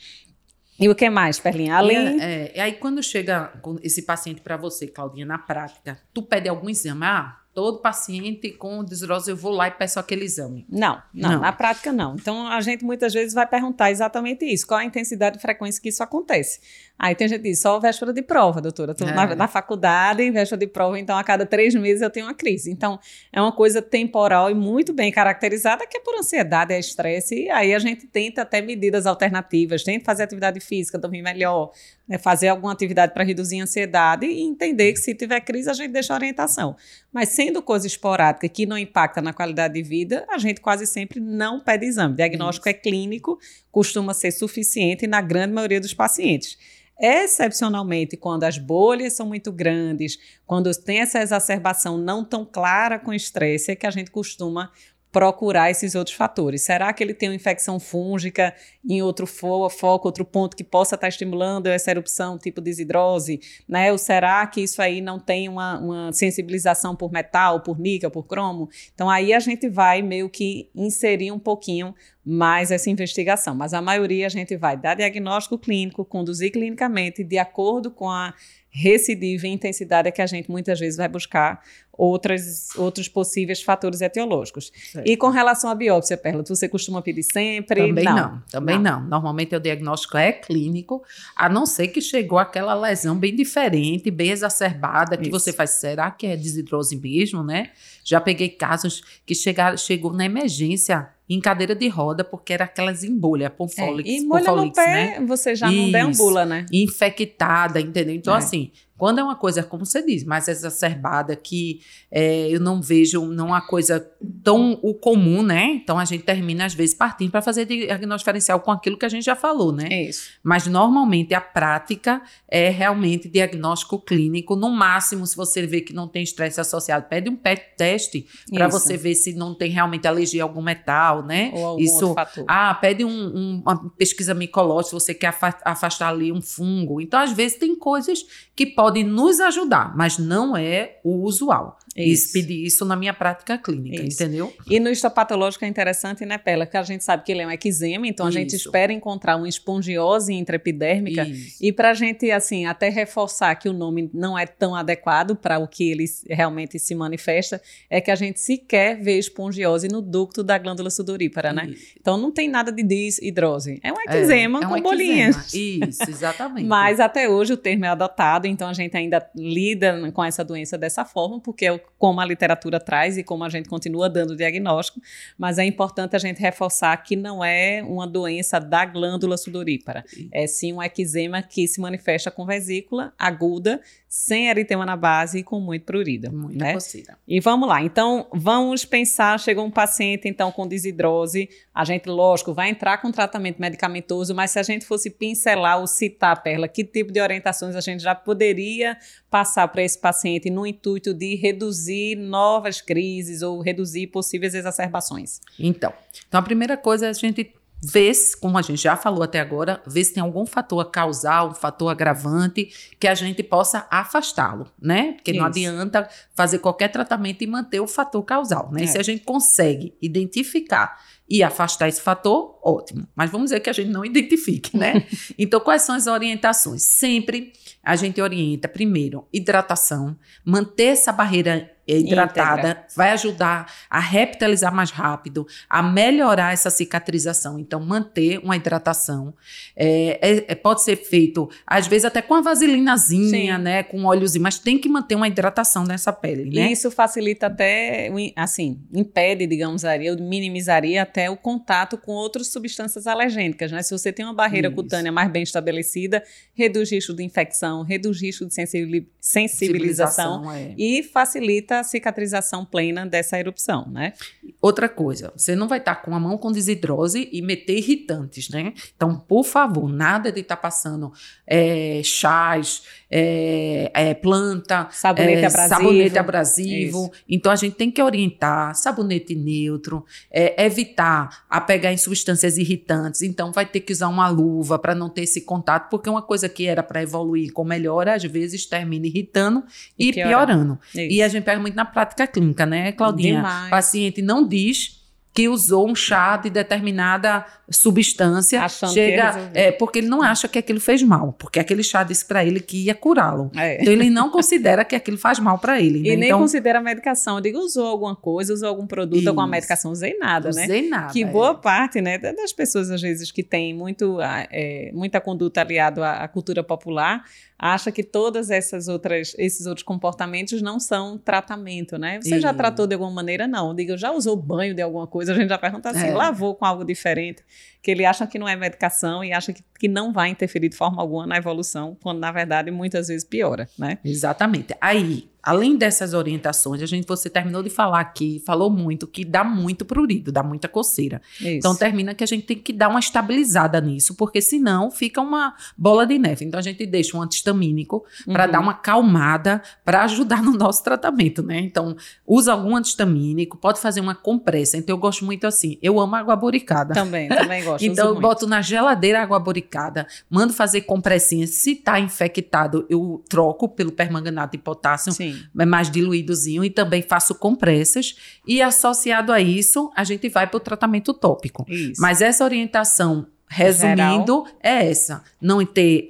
E 0.79 0.89
o 0.89 0.95
que 0.95 1.11
mais, 1.11 1.39
Perlinha? 1.39 1.77
Além... 1.77 2.21
É, 2.23 2.53
é, 2.55 2.61
aí 2.63 2.73
quando 2.73 3.03
chega 3.03 3.53
esse 3.83 4.03
paciente 4.03 4.41
para 4.41 4.57
você, 4.57 4.87
Claudinha, 4.87 5.27
na 5.27 5.37
prática, 5.37 6.01
tu 6.15 6.23
pede 6.23 6.49
algum 6.49 6.71
exame? 6.71 7.03
Ah, 7.05 7.40
todo 7.61 7.79
paciente 7.83 8.51
com 8.53 8.83
desirose 8.83 9.31
eu 9.31 9.37
vou 9.37 9.53
lá 9.53 9.69
e 9.69 9.71
peço 9.73 10.01
aquele 10.01 10.25
exame. 10.25 10.65
Não, 10.67 11.03
não, 11.13 11.33
não, 11.33 11.41
na 11.41 11.53
prática 11.53 11.93
não. 11.93 12.15
Então 12.15 12.47
a 12.47 12.59
gente 12.63 12.83
muitas 12.83 13.13
vezes 13.13 13.35
vai 13.35 13.47
perguntar 13.47 13.91
exatamente 13.91 14.47
isso, 14.47 14.67
qual 14.67 14.81
a 14.81 14.85
intensidade 14.85 15.37
e 15.37 15.41
frequência 15.43 15.81
que 15.83 15.91
isso 15.91 16.03
acontece. 16.03 16.59
Aí 16.99 17.15
tem 17.15 17.29
gente 17.29 17.43
que 17.43 17.51
diz, 17.51 17.61
só 17.61 17.79
véspera 17.79 18.15
de 18.15 18.23
prova, 18.23 18.63
doutora. 18.63 18.93
Estou 18.93 19.07
é. 19.07 19.13
na, 19.13 19.35
na, 19.35 19.47
faculdade, 19.47 20.31
véspera 20.31 20.59
de 20.59 20.67
prova, 20.67 20.99
então 20.99 21.19
a 21.19 21.23
cada 21.23 21.45
três 21.45 21.75
meses 21.75 22.01
eu 22.01 22.09
tenho 22.09 22.27
uma 22.27 22.35
crise. 22.35 22.71
Então 22.71 22.99
é 23.31 23.39
uma 23.43 23.53
coisa 23.53 23.83
temporal 23.83 24.51
e 24.51 24.55
muito 24.55 24.95
bem 24.95 25.13
caracterizada, 25.13 25.87
que 25.87 25.99
é 25.99 26.01
por 26.01 26.19
ansiedade, 26.19 26.73
é 26.73 26.79
estresse, 26.79 27.45
e 27.45 27.51
aí 27.51 27.75
a 27.75 27.79
gente 27.79 28.07
tenta 28.07 28.41
até 28.41 28.63
medidas 28.63 29.05
alternativas, 29.05 29.83
tenta 29.83 30.03
fazer 30.03 30.23
atividade 30.23 30.61
física, 30.61 30.99
dormir 30.99 31.21
melhor, 31.21 31.73
né, 32.11 32.19
fazer 32.19 32.49
alguma 32.49 32.73
atividade 32.73 33.15
para 33.15 33.23
reduzir 33.23 33.61
a 33.61 33.63
ansiedade 33.63 34.27
e 34.27 34.43
entender 34.43 34.93
que 34.93 34.99
se 34.99 35.15
tiver 35.15 35.41
crise 35.43 35.71
a 35.71 35.73
gente 35.73 35.93
deixa 35.93 36.13
orientação. 36.13 36.75
Mas 37.13 37.29
sendo 37.29 37.63
coisa 37.63 37.87
esporádica 37.87 38.49
que 38.49 38.67
não 38.67 38.77
impacta 38.77 39.23
na 39.23 39.33
qualidade 39.33 39.75
de 39.75 39.83
vida, 39.83 40.27
a 40.29 40.37
gente 40.37 40.61
quase 40.61 40.89
sempre 40.89 41.21
não 41.21 41.61
pede 41.61 41.87
exame. 41.87 42.15
O 42.15 42.17
diagnóstico 42.17 42.69
Isso. 42.69 42.77
é 42.77 42.81
clínico, 42.81 43.39
costuma 43.71 44.13
ser 44.13 44.33
suficiente 44.33 45.07
na 45.07 45.21
grande 45.21 45.55
maioria 45.55 45.81
dos 45.81 45.95
pacientes. 45.95 46.59
Excepcionalmente, 47.01 48.15
quando 48.17 48.45
as 48.45 48.59
bolhas 48.59 49.15
são 49.15 49.27
muito 49.27 49.51
grandes, 49.51 50.19
quando 50.45 50.71
tem 50.75 50.99
essa 50.99 51.23
exacerbação 51.23 51.97
não 51.97 52.23
tão 52.23 52.45
clara 52.45 52.99
com 52.99 53.15
estresse, 53.15 53.71
é 53.71 53.77
que 53.77 53.87
a 53.87 53.91
gente 53.91 54.11
costuma 54.11 54.71
procurar 55.13 55.71
esses 55.71 55.95
outros 55.95 56.17
fatores. 56.17 56.63
Será 56.63 56.93
que 56.93 57.03
ele 57.03 57.13
tem 57.13 57.29
uma 57.29 57.35
infecção 57.35 57.81
fúngica 57.81 58.55
em 58.89 59.03
outro 59.03 59.27
fo 59.27 59.69
foco, 59.69 60.07
outro 60.07 60.25
ponto 60.25 60.57
que 60.57 60.63
possa 60.63 60.95
estar 60.95 61.09
estimulando 61.09 61.67
essa 61.67 61.91
erupção, 61.91 62.39
tipo 62.39 62.61
desidrose? 62.61 63.41
Né? 63.69 63.91
Ou 63.91 63.99
será 63.99 64.47
que 64.47 64.61
isso 64.61 64.81
aí 64.81 65.01
não 65.01 65.19
tem 65.19 65.49
uma, 65.49 65.79
uma 65.79 66.13
sensibilização 66.13 66.95
por 66.95 67.11
metal, 67.11 67.61
por 67.61 67.79
níquel, 67.79 68.11
por 68.11 68.27
cromo? 68.27 68.69
Então 68.95 69.11
aí 69.11 69.33
a 69.33 69.41
gente 69.41 69.69
vai 69.69 70.01
meio 70.01 70.31
que 70.31 70.71
inserir 70.75 71.33
um 71.33 71.39
pouquinho 71.39 71.95
mais 72.25 72.71
essa 72.71 72.89
investigação. 72.89 73.55
Mas 73.55 73.75
a 73.75 73.83
maioria 73.83 74.27
a 74.27 74.31
gente 74.31 74.57
vai 74.57 74.77
dar 74.77 74.95
diagnóstico 74.95 75.59
clínico, 75.59 76.05
conduzir 76.05 76.53
clinicamente 76.53 77.25
de 77.25 77.39
acordo 77.39 77.91
com 77.91 78.09
a 78.09 78.35
recidiva 78.71 79.47
e 79.47 79.51
intensidade 79.51 80.09
é 80.09 80.11
que 80.11 80.23
a 80.23 80.27
gente 80.27 80.51
muitas 80.51 80.79
vezes 80.79 80.97
vai 80.97 81.09
buscar 81.09 81.61
outras, 81.93 82.75
outros 82.77 83.09
possíveis 83.09 83.63
fatores 83.63 84.01
etiológicos. 84.01 84.73
Certo. 84.91 85.07
E 85.07 85.17
com 85.17 85.29
relação 85.29 85.69
à 85.69 85.75
biópsia, 85.75 86.17
Perla, 86.17 86.43
você 86.47 86.69
costuma 86.69 87.03
pedir 87.03 87.25
sempre? 87.25 87.89
Também 87.89 88.05
não, 88.05 88.15
não 88.15 88.43
também 88.51 88.79
não. 88.79 89.01
não. 89.01 89.09
Normalmente 89.09 89.55
o 89.55 89.61
diagnóstico 89.61 90.17
é 90.17 90.33
clínico, 90.33 91.03
a 91.37 91.49
não 91.49 91.67
ser 91.67 91.89
que 91.89 92.01
chegou 92.01 92.39
aquela 92.39 92.75
lesão 92.75 93.17
bem 93.17 93.35
diferente, 93.35 94.11
bem 94.11 94.31
exacerbada, 94.31 95.17
que 95.17 95.25
Isso. 95.25 95.33
você 95.33 95.53
faz, 95.53 95.71
será 95.71 96.11
que 96.11 96.27
é 96.27 96.37
desidrose 96.37 96.97
mesmo, 96.97 97.43
né? 97.43 97.71
Já 98.05 98.21
peguei 98.21 98.49
casos 98.49 99.03
que 99.27 99.35
chegaram, 99.35 99.77
chegou 99.77 100.13
na 100.13 100.25
emergência 100.25 101.09
em 101.31 101.41
cadeira 101.41 101.77
de 101.77 101.87
roda, 101.87 102.25
porque 102.25 102.53
era 102.53 102.65
aquelas 102.65 103.05
embolhas, 103.05 103.53
ponfólix, 103.57 104.11
é, 104.11 104.13
e 104.15 104.27
molha 104.27 104.51
no 104.51 104.73
pé, 104.73 105.21
né? 105.21 105.25
você 105.25 105.55
já 105.55 105.71
Isso, 105.71 105.81
não 105.81 105.93
deambula, 105.93 106.45
né? 106.45 106.67
Infectada, 106.73 107.81
entendeu? 107.81 108.17
Então, 108.17 108.35
é. 108.35 108.39
assim, 108.39 108.73
quando 109.01 109.19
é 109.19 109.25
uma 109.25 109.35
coisa, 109.35 109.63
como 109.63 109.87
você 109.87 110.05
diz, 110.05 110.25
mais 110.25 110.47
exacerbada, 110.47 111.35
que 111.35 111.81
é, 112.13 112.51
eu 112.51 112.61
não 112.61 112.83
vejo 112.83 113.25
não 113.25 113.47
uma 113.47 113.63
coisa 113.63 114.07
tão 114.45 114.79
o 114.83 114.93
comum, 114.93 115.43
né? 115.43 115.71
Então 115.73 115.99
a 115.99 116.05
gente 116.05 116.23
termina, 116.23 116.67
às 116.67 116.75
vezes, 116.75 116.95
partindo 116.95 117.31
para 117.31 117.41
fazer 117.41 117.65
diagnóstico 117.65 118.19
diferencial 118.19 118.61
com 118.61 118.71
aquilo 118.71 118.99
que 118.99 119.07
a 119.07 119.09
gente 119.09 119.25
já 119.25 119.35
falou, 119.35 119.73
né? 119.73 119.89
É 119.91 120.03
isso. 120.03 120.29
Mas 120.43 120.67
normalmente 120.67 121.33
a 121.33 121.41
prática 121.41 122.21
é 122.47 122.69
realmente 122.69 123.27
diagnóstico 123.27 123.99
clínico. 123.99 124.55
No 124.55 124.69
máximo, 124.69 125.27
se 125.27 125.35
você 125.35 125.67
vê 125.67 125.81
que 125.81 125.95
não 125.95 126.07
tem 126.07 126.23
estresse 126.23 126.61
associado, 126.61 127.07
pede 127.09 127.31
um 127.31 127.37
PET 127.37 127.77
teste 127.79 128.27
para 128.53 128.69
você 128.69 128.99
ver 128.99 129.15
se 129.15 129.33
não 129.33 129.55
tem 129.55 129.71
realmente 129.71 130.07
alergia 130.07 130.43
a 130.43 130.45
algum 130.45 130.61
metal, 130.61 131.25
né? 131.25 131.53
Ou 131.55 131.65
algum 131.65 131.83
isso, 131.83 131.95
outro 131.95 132.15
fator. 132.17 132.45
Ah, 132.47 132.75
pede 132.75 133.03
um, 133.03 133.09
um, 133.09 133.63
uma 133.63 133.91
pesquisa 133.97 134.35
micológica 134.35 134.91
se 134.91 134.95
você 134.95 135.15
quer 135.15 135.35
afastar 135.65 136.09
ali 136.09 136.31
um 136.31 136.43
fungo. 136.43 137.01
Então, 137.01 137.19
às 137.19 137.33
vezes, 137.33 137.57
tem 137.57 137.75
coisas 137.75 138.27
que 138.55 138.67
podem 138.67 138.90
pode 138.91 139.05
nos 139.05 139.39
ajudar, 139.39 139.97
mas 139.97 140.19
não 140.19 140.57
é 140.57 140.99
o 141.05 141.23
usual. 141.23 141.79
Isso. 142.05 142.33
pedir 142.33 142.65
isso 142.65 142.85
na 142.85 142.97
minha 142.97 143.15
prática 143.15 143.59
clínica, 143.59 144.03
isso. 144.03 144.23
entendeu? 144.23 144.53
E 144.69 144.79
no 144.81 144.91
histopatológico 144.91 145.65
é 145.65 145.69
interessante, 145.69 146.25
né, 146.25 146.39
Pela? 146.39 146.67
Que 146.67 146.77
a 146.77 146.83
gente 146.83 147.05
sabe 147.05 147.25
que 147.25 147.33
ele 147.33 147.43
é 147.43 147.47
um 147.47 147.51
eczema, 147.51 148.07
então 148.07 148.27
a 148.27 148.29
isso. 148.29 148.39
gente 148.39 148.57
espera 148.57 148.93
encontrar 148.93 149.37
uma 149.37 149.49
espongiose 149.49 150.33
intraepidérmica. 150.33 151.23
Isso. 151.23 151.59
E 151.61 151.73
para 151.73 151.91
a 151.91 151.95
gente, 151.95 152.31
assim, 152.31 152.67
até 152.67 152.89
reforçar 152.89 153.55
que 153.57 153.69
o 153.69 153.73
nome 153.73 154.11
não 154.13 154.39
é 154.39 154.47
tão 154.47 154.75
adequado 154.75 155.37
para 155.37 155.59
o 155.59 155.67
que 155.67 155.91
ele 155.91 156.05
realmente 156.29 156.79
se 156.79 156.95
manifesta, 156.95 157.61
é 157.89 158.01
que 158.01 158.11
a 158.11 158.15
gente 158.15 158.41
sequer 158.41 159.01
vê 159.01 159.19
espongiose 159.19 159.89
no 159.89 160.01
ducto 160.01 160.43
da 160.43 160.59
glândula 160.59 160.91
sudorípara, 160.91 161.53
né? 161.53 161.75
Então 161.99 162.17
não 162.17 162.33
tem 162.33 162.49
nada 162.49 162.73
de 162.73 162.83
desidrose. 162.83 163.79
É 163.83 163.93
um 163.93 164.01
eczema 164.01 164.61
é, 164.61 164.65
é 164.65 164.67
um 164.67 164.71
com 164.71 164.81
bolinhas. 164.83 165.53
Isso, 165.55 166.03
exatamente. 166.09 166.67
Mas 166.69 167.01
até 167.01 167.29
hoje 167.29 167.53
o 167.53 167.57
termo 167.57 167.85
é 167.85 167.89
adotado, 167.89 168.47
então 168.47 168.69
a 168.69 168.73
gente 168.73 168.97
ainda 168.97 169.29
lida 169.35 170.11
com 170.13 170.25
essa 170.25 170.45
doença 170.45 170.77
dessa 170.77 171.05
forma, 171.05 171.41
porque 171.41 171.67
é 171.67 171.73
o 171.73 171.81
como 171.99 172.21
a 172.21 172.25
literatura 172.25 172.81
traz 172.81 173.19
e 173.19 173.23
como 173.23 173.45
a 173.45 173.49
gente 173.49 173.69
continua 173.69 174.09
dando 174.09 174.37
diagnóstico, 174.37 175.01
mas 175.37 175.59
é 175.59 175.65
importante 175.65 176.17
a 176.17 176.19
gente 176.19 176.41
reforçar 176.41 176.97
que 176.99 177.15
não 177.15 177.45
é 177.45 177.83
uma 177.83 178.07
doença 178.07 178.59
da 178.59 178.85
glândula 178.85 179.37
sudorípara, 179.37 180.05
é 180.33 180.47
sim 180.47 180.73
um 180.73 180.83
eczema 180.83 181.43
que 181.43 181.69
se 181.69 181.81
manifesta 181.81 182.31
com 182.31 182.47
vesícula 182.47 183.13
aguda 183.19 183.81
sem 184.13 184.49
eritema 184.49 184.85
na 184.85 184.97
base 184.97 185.39
e 185.39 185.45
com 185.45 185.61
muito 185.61 185.85
prurida. 185.85 186.33
Muito 186.33 186.59
né? 186.59 186.73
possível. 186.73 187.15
E 187.29 187.39
vamos 187.39 187.69
lá. 187.69 187.81
Então, 187.81 188.27
vamos 188.33 188.85
pensar, 188.85 189.39
chegou 189.39 189.65
um 189.65 189.71
paciente 189.71 190.27
então 190.27 190.51
com 190.51 190.67
desidrose, 190.67 191.49
a 191.73 191.85
gente, 191.85 192.09
lógico, 192.09 192.53
vai 192.53 192.71
entrar 192.71 192.99
com 192.99 193.13
tratamento 193.13 193.61
medicamentoso, 193.61 194.35
mas 194.35 194.51
se 194.51 194.59
a 194.59 194.65
gente 194.65 194.85
fosse 194.85 195.11
pincelar 195.11 195.79
ou 195.79 195.87
citar, 195.87 196.43
Perla, 196.43 196.67
que 196.67 196.83
tipo 196.83 197.13
de 197.13 197.21
orientações 197.21 197.77
a 197.77 197.81
gente 197.81 198.03
já 198.03 198.13
poderia 198.13 198.99
passar 199.31 199.69
para 199.69 199.85
esse 199.85 199.97
paciente 199.97 200.51
no 200.51 200.67
intuito 200.67 201.15
de 201.15 201.37
reduzir 201.37 202.17
novas 202.17 202.81
crises 202.81 203.43
ou 203.43 203.61
reduzir 203.61 204.09
possíveis 204.09 204.57
exacerbações? 204.57 205.41
Então, 205.57 205.93
então 206.27 206.41
a 206.41 206.43
primeira 206.43 206.77
coisa 206.77 207.07
é 207.07 207.11
a 207.11 207.13
gente 207.13 207.55
vê 207.83 208.13
se, 208.13 208.37
como 208.37 208.59
a 208.59 208.63
gente 208.63 208.83
já 208.83 208.97
falou 208.97 209.23
até 209.23 209.41
agora, 209.41 209.83
vê 209.87 210.05
se 210.05 210.13
tem 210.13 210.23
algum 210.23 210.45
fator 210.45 210.85
causal, 210.91 211.51
um 211.51 211.55
fator 211.55 211.89
agravante 211.89 212.71
que 212.99 213.09
a 213.09 213.15
gente 213.15 213.43
possa 213.43 213.87
afastá-lo, 213.91 214.67
né? 214.81 215.13
Porque 215.13 215.31
Isso. 215.31 215.41
não 215.41 215.47
adianta 215.47 216.09
fazer 216.35 216.59
qualquer 216.59 216.89
tratamento 216.89 217.43
e 217.43 217.47
manter 217.47 217.81
o 217.81 217.87
fator 217.87 218.23
causal, 218.23 218.71
né? 218.73 218.85
É. 218.85 218.87
Se 218.87 218.99
a 218.99 219.03
gente 219.03 219.25
consegue 219.25 219.95
identificar 220.01 220.99
e 221.29 221.45
afastar 221.45 221.89
esse 221.89 222.01
fator, 222.01 222.59
ótimo. 222.63 223.07
Mas 223.15 223.31
vamos 223.31 223.47
dizer 223.47 223.61
que 223.61 223.71
a 223.71 223.73
gente 223.73 223.89
não 223.89 224.05
identifique, 224.05 224.77
né? 224.77 225.07
então, 225.39 225.61
quais 225.61 225.83
são 225.83 225.95
as 225.95 226.09
orientações? 226.09 226.83
Sempre 226.83 227.53
a 227.83 227.95
gente 227.95 228.21
orienta, 228.21 228.69
primeiro, 228.69 229.27
hidratação, 229.33 230.17
manter 230.45 230.87
essa 230.87 231.13
barreira 231.13 231.71
hidratada, 231.87 232.71
Integra. 232.71 232.87
vai 232.97 233.11
ajudar 233.13 233.73
a 233.89 233.99
repitalizar 233.99 234.75
mais 234.75 234.91
rápido, 234.91 235.47
a 235.69 235.83
melhorar 235.83 236.53
essa 236.53 236.71
cicatrização. 236.71 237.59
Então, 237.59 237.81
manter 237.81 238.39
uma 238.39 238.57
hidratação. 238.57 239.35
É, 239.75 240.19
é, 240.21 240.45
é 240.49 240.55
pode 240.55 240.83
ser 240.83 240.97
feito, 240.97 241.51
às 241.67 241.87
vezes, 241.87 242.05
até 242.05 242.23
com 242.23 242.35
a 242.35 242.41
vaselinazinha, 242.41 243.57
Sim. 243.57 243.63
né? 243.63 243.83
Com 243.83 244.05
óleozinho, 244.05 244.43
mas 244.43 244.59
tem 244.59 244.79
que 244.79 244.89
manter 244.89 245.15
uma 245.15 245.27
hidratação 245.27 245.85
nessa 245.85 246.13
pele, 246.13 246.45
né? 246.45 246.69
E 246.69 246.73
isso 246.73 246.91
facilita 246.91 247.47
até, 247.47 248.11
assim, 248.37 248.81
impede, 248.93 249.47
digamos, 249.47 249.83
eu 249.85 250.17
minimizaria 250.19 251.03
até 251.03 251.31
o 251.31 251.37
contato 251.37 251.97
com 251.97 252.13
outras 252.13 252.49
substâncias 252.49 253.07
alergênicas, 253.07 253.73
né? 253.73 253.83
Se 253.83 253.93
você 253.93 254.13
tem 254.13 254.25
uma 254.25 254.35
barreira 254.35 254.69
isso. 254.69 254.77
cutânea 254.77 255.11
mais 255.11 255.31
bem 255.31 255.43
estabelecida, 255.43 256.23
reduz 256.55 256.91
risco 256.91 257.15
de 257.15 257.25
infecção, 257.25 257.83
reduz 257.83 258.21
risco 258.21 258.47
de 258.47 258.55
sensibilização, 258.55 259.09
sensibilização 259.21 260.53
é. 260.53 260.75
e 260.77 261.03
facilita 261.03 261.70
a 261.79 261.85
cicatrização 261.85 262.65
plena 262.65 263.07
dessa 263.07 263.39
erupção, 263.39 263.89
né? 263.89 264.13
Outra 264.61 264.89
coisa, 264.89 265.33
você 265.37 265.55
não 265.55 265.69
vai 265.69 265.79
estar 265.79 265.95
tá 265.95 266.03
com 266.03 266.15
a 266.15 266.21
mão 266.21 266.37
com 266.37 266.51
desidrose 266.51 267.29
e 267.33 267.41
meter 267.41 267.79
irritantes, 267.79 268.49
né? 268.49 268.73
Então, 268.95 269.19
por 269.19 269.45
favor, 269.45 269.89
nada 269.89 270.33
de 270.33 270.41
estar 270.41 270.57
tá 270.57 270.63
passando 270.63 271.13
é, 271.47 272.01
chás, 272.05 272.83
é, 273.11 273.91
é, 273.95 274.15
planta, 274.15 274.89
sabonete, 274.91 275.43
é, 275.43 275.47
abrasivo. 275.47 275.69
sabonete 275.69 276.19
abrasivo. 276.19 277.13
Então, 277.29 277.53
a 277.53 277.57
gente 277.57 277.77
tem 277.77 277.91
que 277.91 278.03
orientar 278.03 278.75
sabonete 278.75 279.35
neutro, 279.35 280.05
é, 280.31 280.65
evitar 280.65 281.45
a 281.49 281.61
pegar 281.61 281.93
em 281.93 281.97
substâncias 281.97 282.59
irritantes. 282.59 283.23
Então, 283.23 283.53
vai 283.53 283.67
ter 283.67 283.81
que 283.81 283.93
usar 283.93 284.09
uma 284.09 284.29
luva 284.29 284.79
para 284.79 284.95
não 284.95 285.09
ter 285.09 285.23
esse 285.23 285.43
contato, 285.43 285.89
porque 285.91 286.09
uma 286.09 286.23
coisa 286.23 286.49
que 286.49 286.67
era 286.67 286.83
para 286.83 287.03
evoluir 287.03 287.53
com 287.53 287.65
melhora, 287.65 288.15
às 288.15 288.25
vezes 288.25 288.67
termina 288.67 289.07
irritando 289.07 289.65
e, 289.99 290.09
e 290.09 290.13
piorando. 290.13 290.79
E 290.95 291.23
a 291.23 291.29
gente 291.29 291.45
pega 291.45 291.60
muito 291.61 291.75
na 291.75 291.85
prática 291.85 292.27
clínica, 292.27 292.67
né, 292.67 292.93
Claudinha? 292.93 293.37
Demais. 293.37 293.67
O 293.67 293.71
paciente 293.71 294.23
não 294.23 294.47
diz 294.47 295.00
que 295.33 295.49
usou 295.49 295.89
um 295.89 295.95
chá 295.95 296.37
de 296.37 296.51
determinada 296.51 297.47
substância 297.71 298.63
Achando 298.63 298.93
chega 298.93 299.51
é 299.55 299.71
porque 299.71 300.01
ele 300.01 300.09
não 300.09 300.23
acha 300.23 300.49
que 300.49 300.59
aquilo 300.59 300.81
fez 300.81 301.03
mal 301.03 301.33
porque 301.39 301.61
aquele 301.61 301.85
chá 301.85 302.03
disse 302.03 302.25
para 302.25 302.45
ele 302.45 302.59
que 302.59 302.85
ia 302.85 302.95
curá-lo 302.95 303.51
é. 303.57 303.81
então 303.81 303.93
ele 303.93 304.11
não 304.11 304.29
considera 304.31 304.85
que 304.85 304.97
aquilo 304.97 305.17
faz 305.17 305.39
mal 305.39 305.59
para 305.59 305.81
ele 305.81 306.01
e 306.01 306.11
né? 306.11 306.17
nem 306.17 306.29
então, 306.29 306.41
considera 306.41 306.81
a 306.81 306.83
medicação 306.83 307.37
eu 307.37 307.41
digo 307.41 307.59
usou 307.59 307.87
alguma 307.87 308.17
coisa 308.17 308.53
usou 308.53 308.69
algum 308.69 308.87
produto 308.87 309.21
isso. 309.21 309.29
alguma 309.29 309.47
medicação 309.47 309.93
usei 309.93 310.19
nada 310.19 310.49
usei 310.49 310.67
né 310.67 310.75
usei 310.75 310.89
nada 310.89 311.13
que 311.13 311.23
é. 311.23 311.27
boa 311.27 311.55
parte 311.55 312.01
né 312.01 312.19
das 312.19 312.53
pessoas 312.53 312.91
às 312.91 313.01
vezes 313.01 313.31
que 313.31 313.45
tem 313.45 313.73
muito 313.73 314.19
é, 314.21 314.91
muita 314.93 315.21
conduta 315.21 315.61
aliada 315.61 316.05
à, 316.05 316.25
à 316.25 316.29
cultura 316.29 316.65
popular 316.65 317.23
acha 317.61 317.93
que 317.93 318.03
todas 318.03 318.51
essas 318.51 318.89
outras 318.89 319.35
esses 319.37 319.67
outros 319.67 319.85
comportamentos 319.85 320.63
não 320.63 320.81
são 320.81 321.19
tratamento, 321.19 321.99
né? 321.99 322.19
Você 322.21 322.37
e... 322.37 322.41
já 322.41 322.55
tratou 322.55 322.87
de 322.87 322.95
alguma 322.95 323.11
maneira? 323.11 323.47
Não. 323.47 323.75
Diga, 323.75 323.99
já 323.99 324.11
usou 324.11 324.35
banho 324.35 324.75
de 324.75 324.81
alguma 324.81 325.07
coisa? 325.07 325.20
A 325.29 325.35
gente 325.35 325.49
já 325.49 325.59
pergunta 325.59 325.91
assim, 325.91 326.09
é. 326.09 326.15
lavou 326.15 326.55
com 326.55 326.65
algo 326.65 326.85
diferente? 326.85 327.43
Que 327.83 327.91
ele 327.91 328.05
acha 328.05 328.27
que 328.27 328.39
não 328.39 328.49
é 328.49 328.57
medicação 328.57 329.23
e 329.25 329.33
acha 329.33 329.53
que, 329.53 329.63
que 329.79 329.89
não 329.89 330.13
vai 330.13 330.29
interferir 330.29 330.69
de 330.69 330.77
forma 330.77 331.01
alguma 331.01 331.27
na 331.27 331.37
evolução, 331.37 331.97
quando 332.03 332.19
na 332.19 332.31
verdade 332.33 332.71
muitas 332.71 333.09
vezes 333.09 333.25
piora, 333.25 333.69
né? 333.79 333.99
Exatamente. 334.05 334.75
Aí, 334.81 335.31
além 335.43 335.77
dessas 335.77 336.15
orientações, 336.15 336.83
a 336.83 336.87
gente 336.87 337.07
você 337.07 337.31
terminou 337.31 337.63
de 337.63 337.71
falar 337.71 338.01
aqui, 338.01 338.43
falou 338.45 338.71
muito 338.71 339.07
que 339.07 339.25
dá 339.25 339.43
muito 339.43 339.85
prurido, 339.85 340.31
dá 340.31 340.43
muita 340.43 340.69
coceira. 340.69 341.21
Isso. 341.41 341.49
Então 341.49 341.75
termina 341.75 342.15
que 342.15 342.23
a 342.23 342.27
gente 342.27 342.45
tem 342.45 342.59
que 342.59 342.73
dar 342.73 342.89
uma 342.89 343.01
estabilizada 343.01 343.81
nisso, 343.81 344.15
porque 344.15 344.41
senão 344.41 344.91
fica 344.91 345.21
uma 345.21 345.55
bola 345.77 346.07
de 346.07 346.19
neve. 346.19 346.45
Então 346.45 346.59
a 346.59 346.63
gente 346.63 346.85
deixa 346.87 347.17
um 347.17 347.23
antihistamínico 347.23 348.05
uhum. 348.27 348.33
para 348.33 348.47
dar 348.47 348.61
uma 348.61 348.75
calmada, 348.75 349.63
para 349.85 350.05
ajudar 350.05 350.43
no 350.43 350.53
nosso 350.53 350.85
tratamento, 350.85 351.43
né? 351.43 351.59
Então 351.59 351.97
usa 352.27 352.53
algum 352.53 352.77
antihistamínico, 352.77 353.57
pode 353.57 353.81
fazer 353.81 354.01
uma 354.01 354.15
compressa. 354.15 354.77
Então 354.77 354.95
eu 354.95 354.99
gosto 354.99 355.25
muito 355.25 355.47
assim, 355.47 355.79
eu 355.83 355.99
amo 355.99 356.17
água 356.17 356.37
boricada. 356.37 356.93
Também, 356.93 357.29
também 357.29 357.65
gosto. 357.65 357.83
então 357.85 358.09
eu 358.09 358.15
muito. 358.15 358.23
boto 358.23 358.47
na 358.47 358.61
geladeira 358.61 359.23
água 359.23 359.39
boricada, 359.39 360.07
mando 360.29 360.53
fazer 360.53 360.83
compressinha. 360.83 361.47
Se 361.47 361.75
tá 361.77 361.99
infectado, 361.99 362.85
eu 362.91 363.23
troco 363.29 363.69
pelo 363.69 363.93
permanganato 363.93 364.57
de 364.57 364.63
potássio. 364.63 365.13
Sim 365.13 365.30
é 365.59 365.67
mais 365.67 365.91
diluídozinho 365.91 366.65
e 366.65 366.71
também 366.71 367.03
faço 367.03 367.35
compressas. 367.35 368.17
E 368.47 368.61
associado 368.63 369.33
a 369.33 369.41
isso, 369.41 369.91
a 369.95 370.05
gente 370.05 370.29
vai 370.29 370.47
para 370.47 370.57
o 370.57 370.61
tratamento 370.61 371.13
tópico. 371.13 371.65
Isso. 371.69 372.01
Mas 372.01 372.21
essa 372.21 372.45
orientação 372.45 373.27
Resumindo, 373.53 374.45
Geral. 374.45 374.47
é 374.63 374.89
essa: 374.89 375.25
não 375.41 375.65
ter 375.67 376.07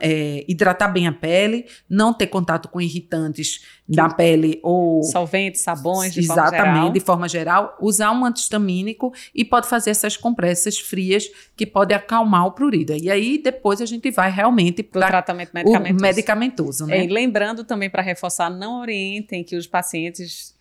é, 0.00 0.44
hidratar 0.48 0.88
bem 0.88 1.06
a 1.06 1.12
pele, 1.12 1.66
não 1.88 2.12
ter 2.12 2.26
contato 2.26 2.68
com 2.68 2.80
irritantes 2.80 3.64
da 3.88 4.08
pele 4.08 4.58
ou 4.60 5.04
solventes, 5.04 5.60
sabões, 5.60 6.12
de 6.12 6.20
exatamente, 6.20 6.50
forma 6.56 6.74
geral. 6.74 6.92
de 6.92 7.00
forma 7.00 7.28
geral, 7.28 7.78
usar 7.80 8.10
um 8.10 8.24
antihistamínico 8.24 9.12
e 9.32 9.44
pode 9.44 9.68
fazer 9.68 9.90
essas 9.90 10.16
compressas 10.16 10.78
frias 10.78 11.30
que 11.56 11.64
podem 11.64 11.96
acalmar 11.96 12.46
o 12.46 12.52
prurido. 12.52 12.92
E 12.96 13.08
aí 13.08 13.38
depois 13.38 13.80
a 13.80 13.86
gente 13.86 14.10
vai 14.10 14.28
realmente 14.28 14.82
para 14.82 15.06
o 15.06 15.08
tratamento 15.08 15.52
medicamentoso. 15.54 16.02
medicamentoso 16.02 16.86
né? 16.86 16.98
É, 16.98 17.04
e 17.04 17.08
lembrando 17.08 17.62
também 17.62 17.88
para 17.88 18.02
reforçar, 18.02 18.50
não 18.50 18.80
orientem 18.80 19.44
que 19.44 19.54
os 19.54 19.68
pacientes 19.68 20.58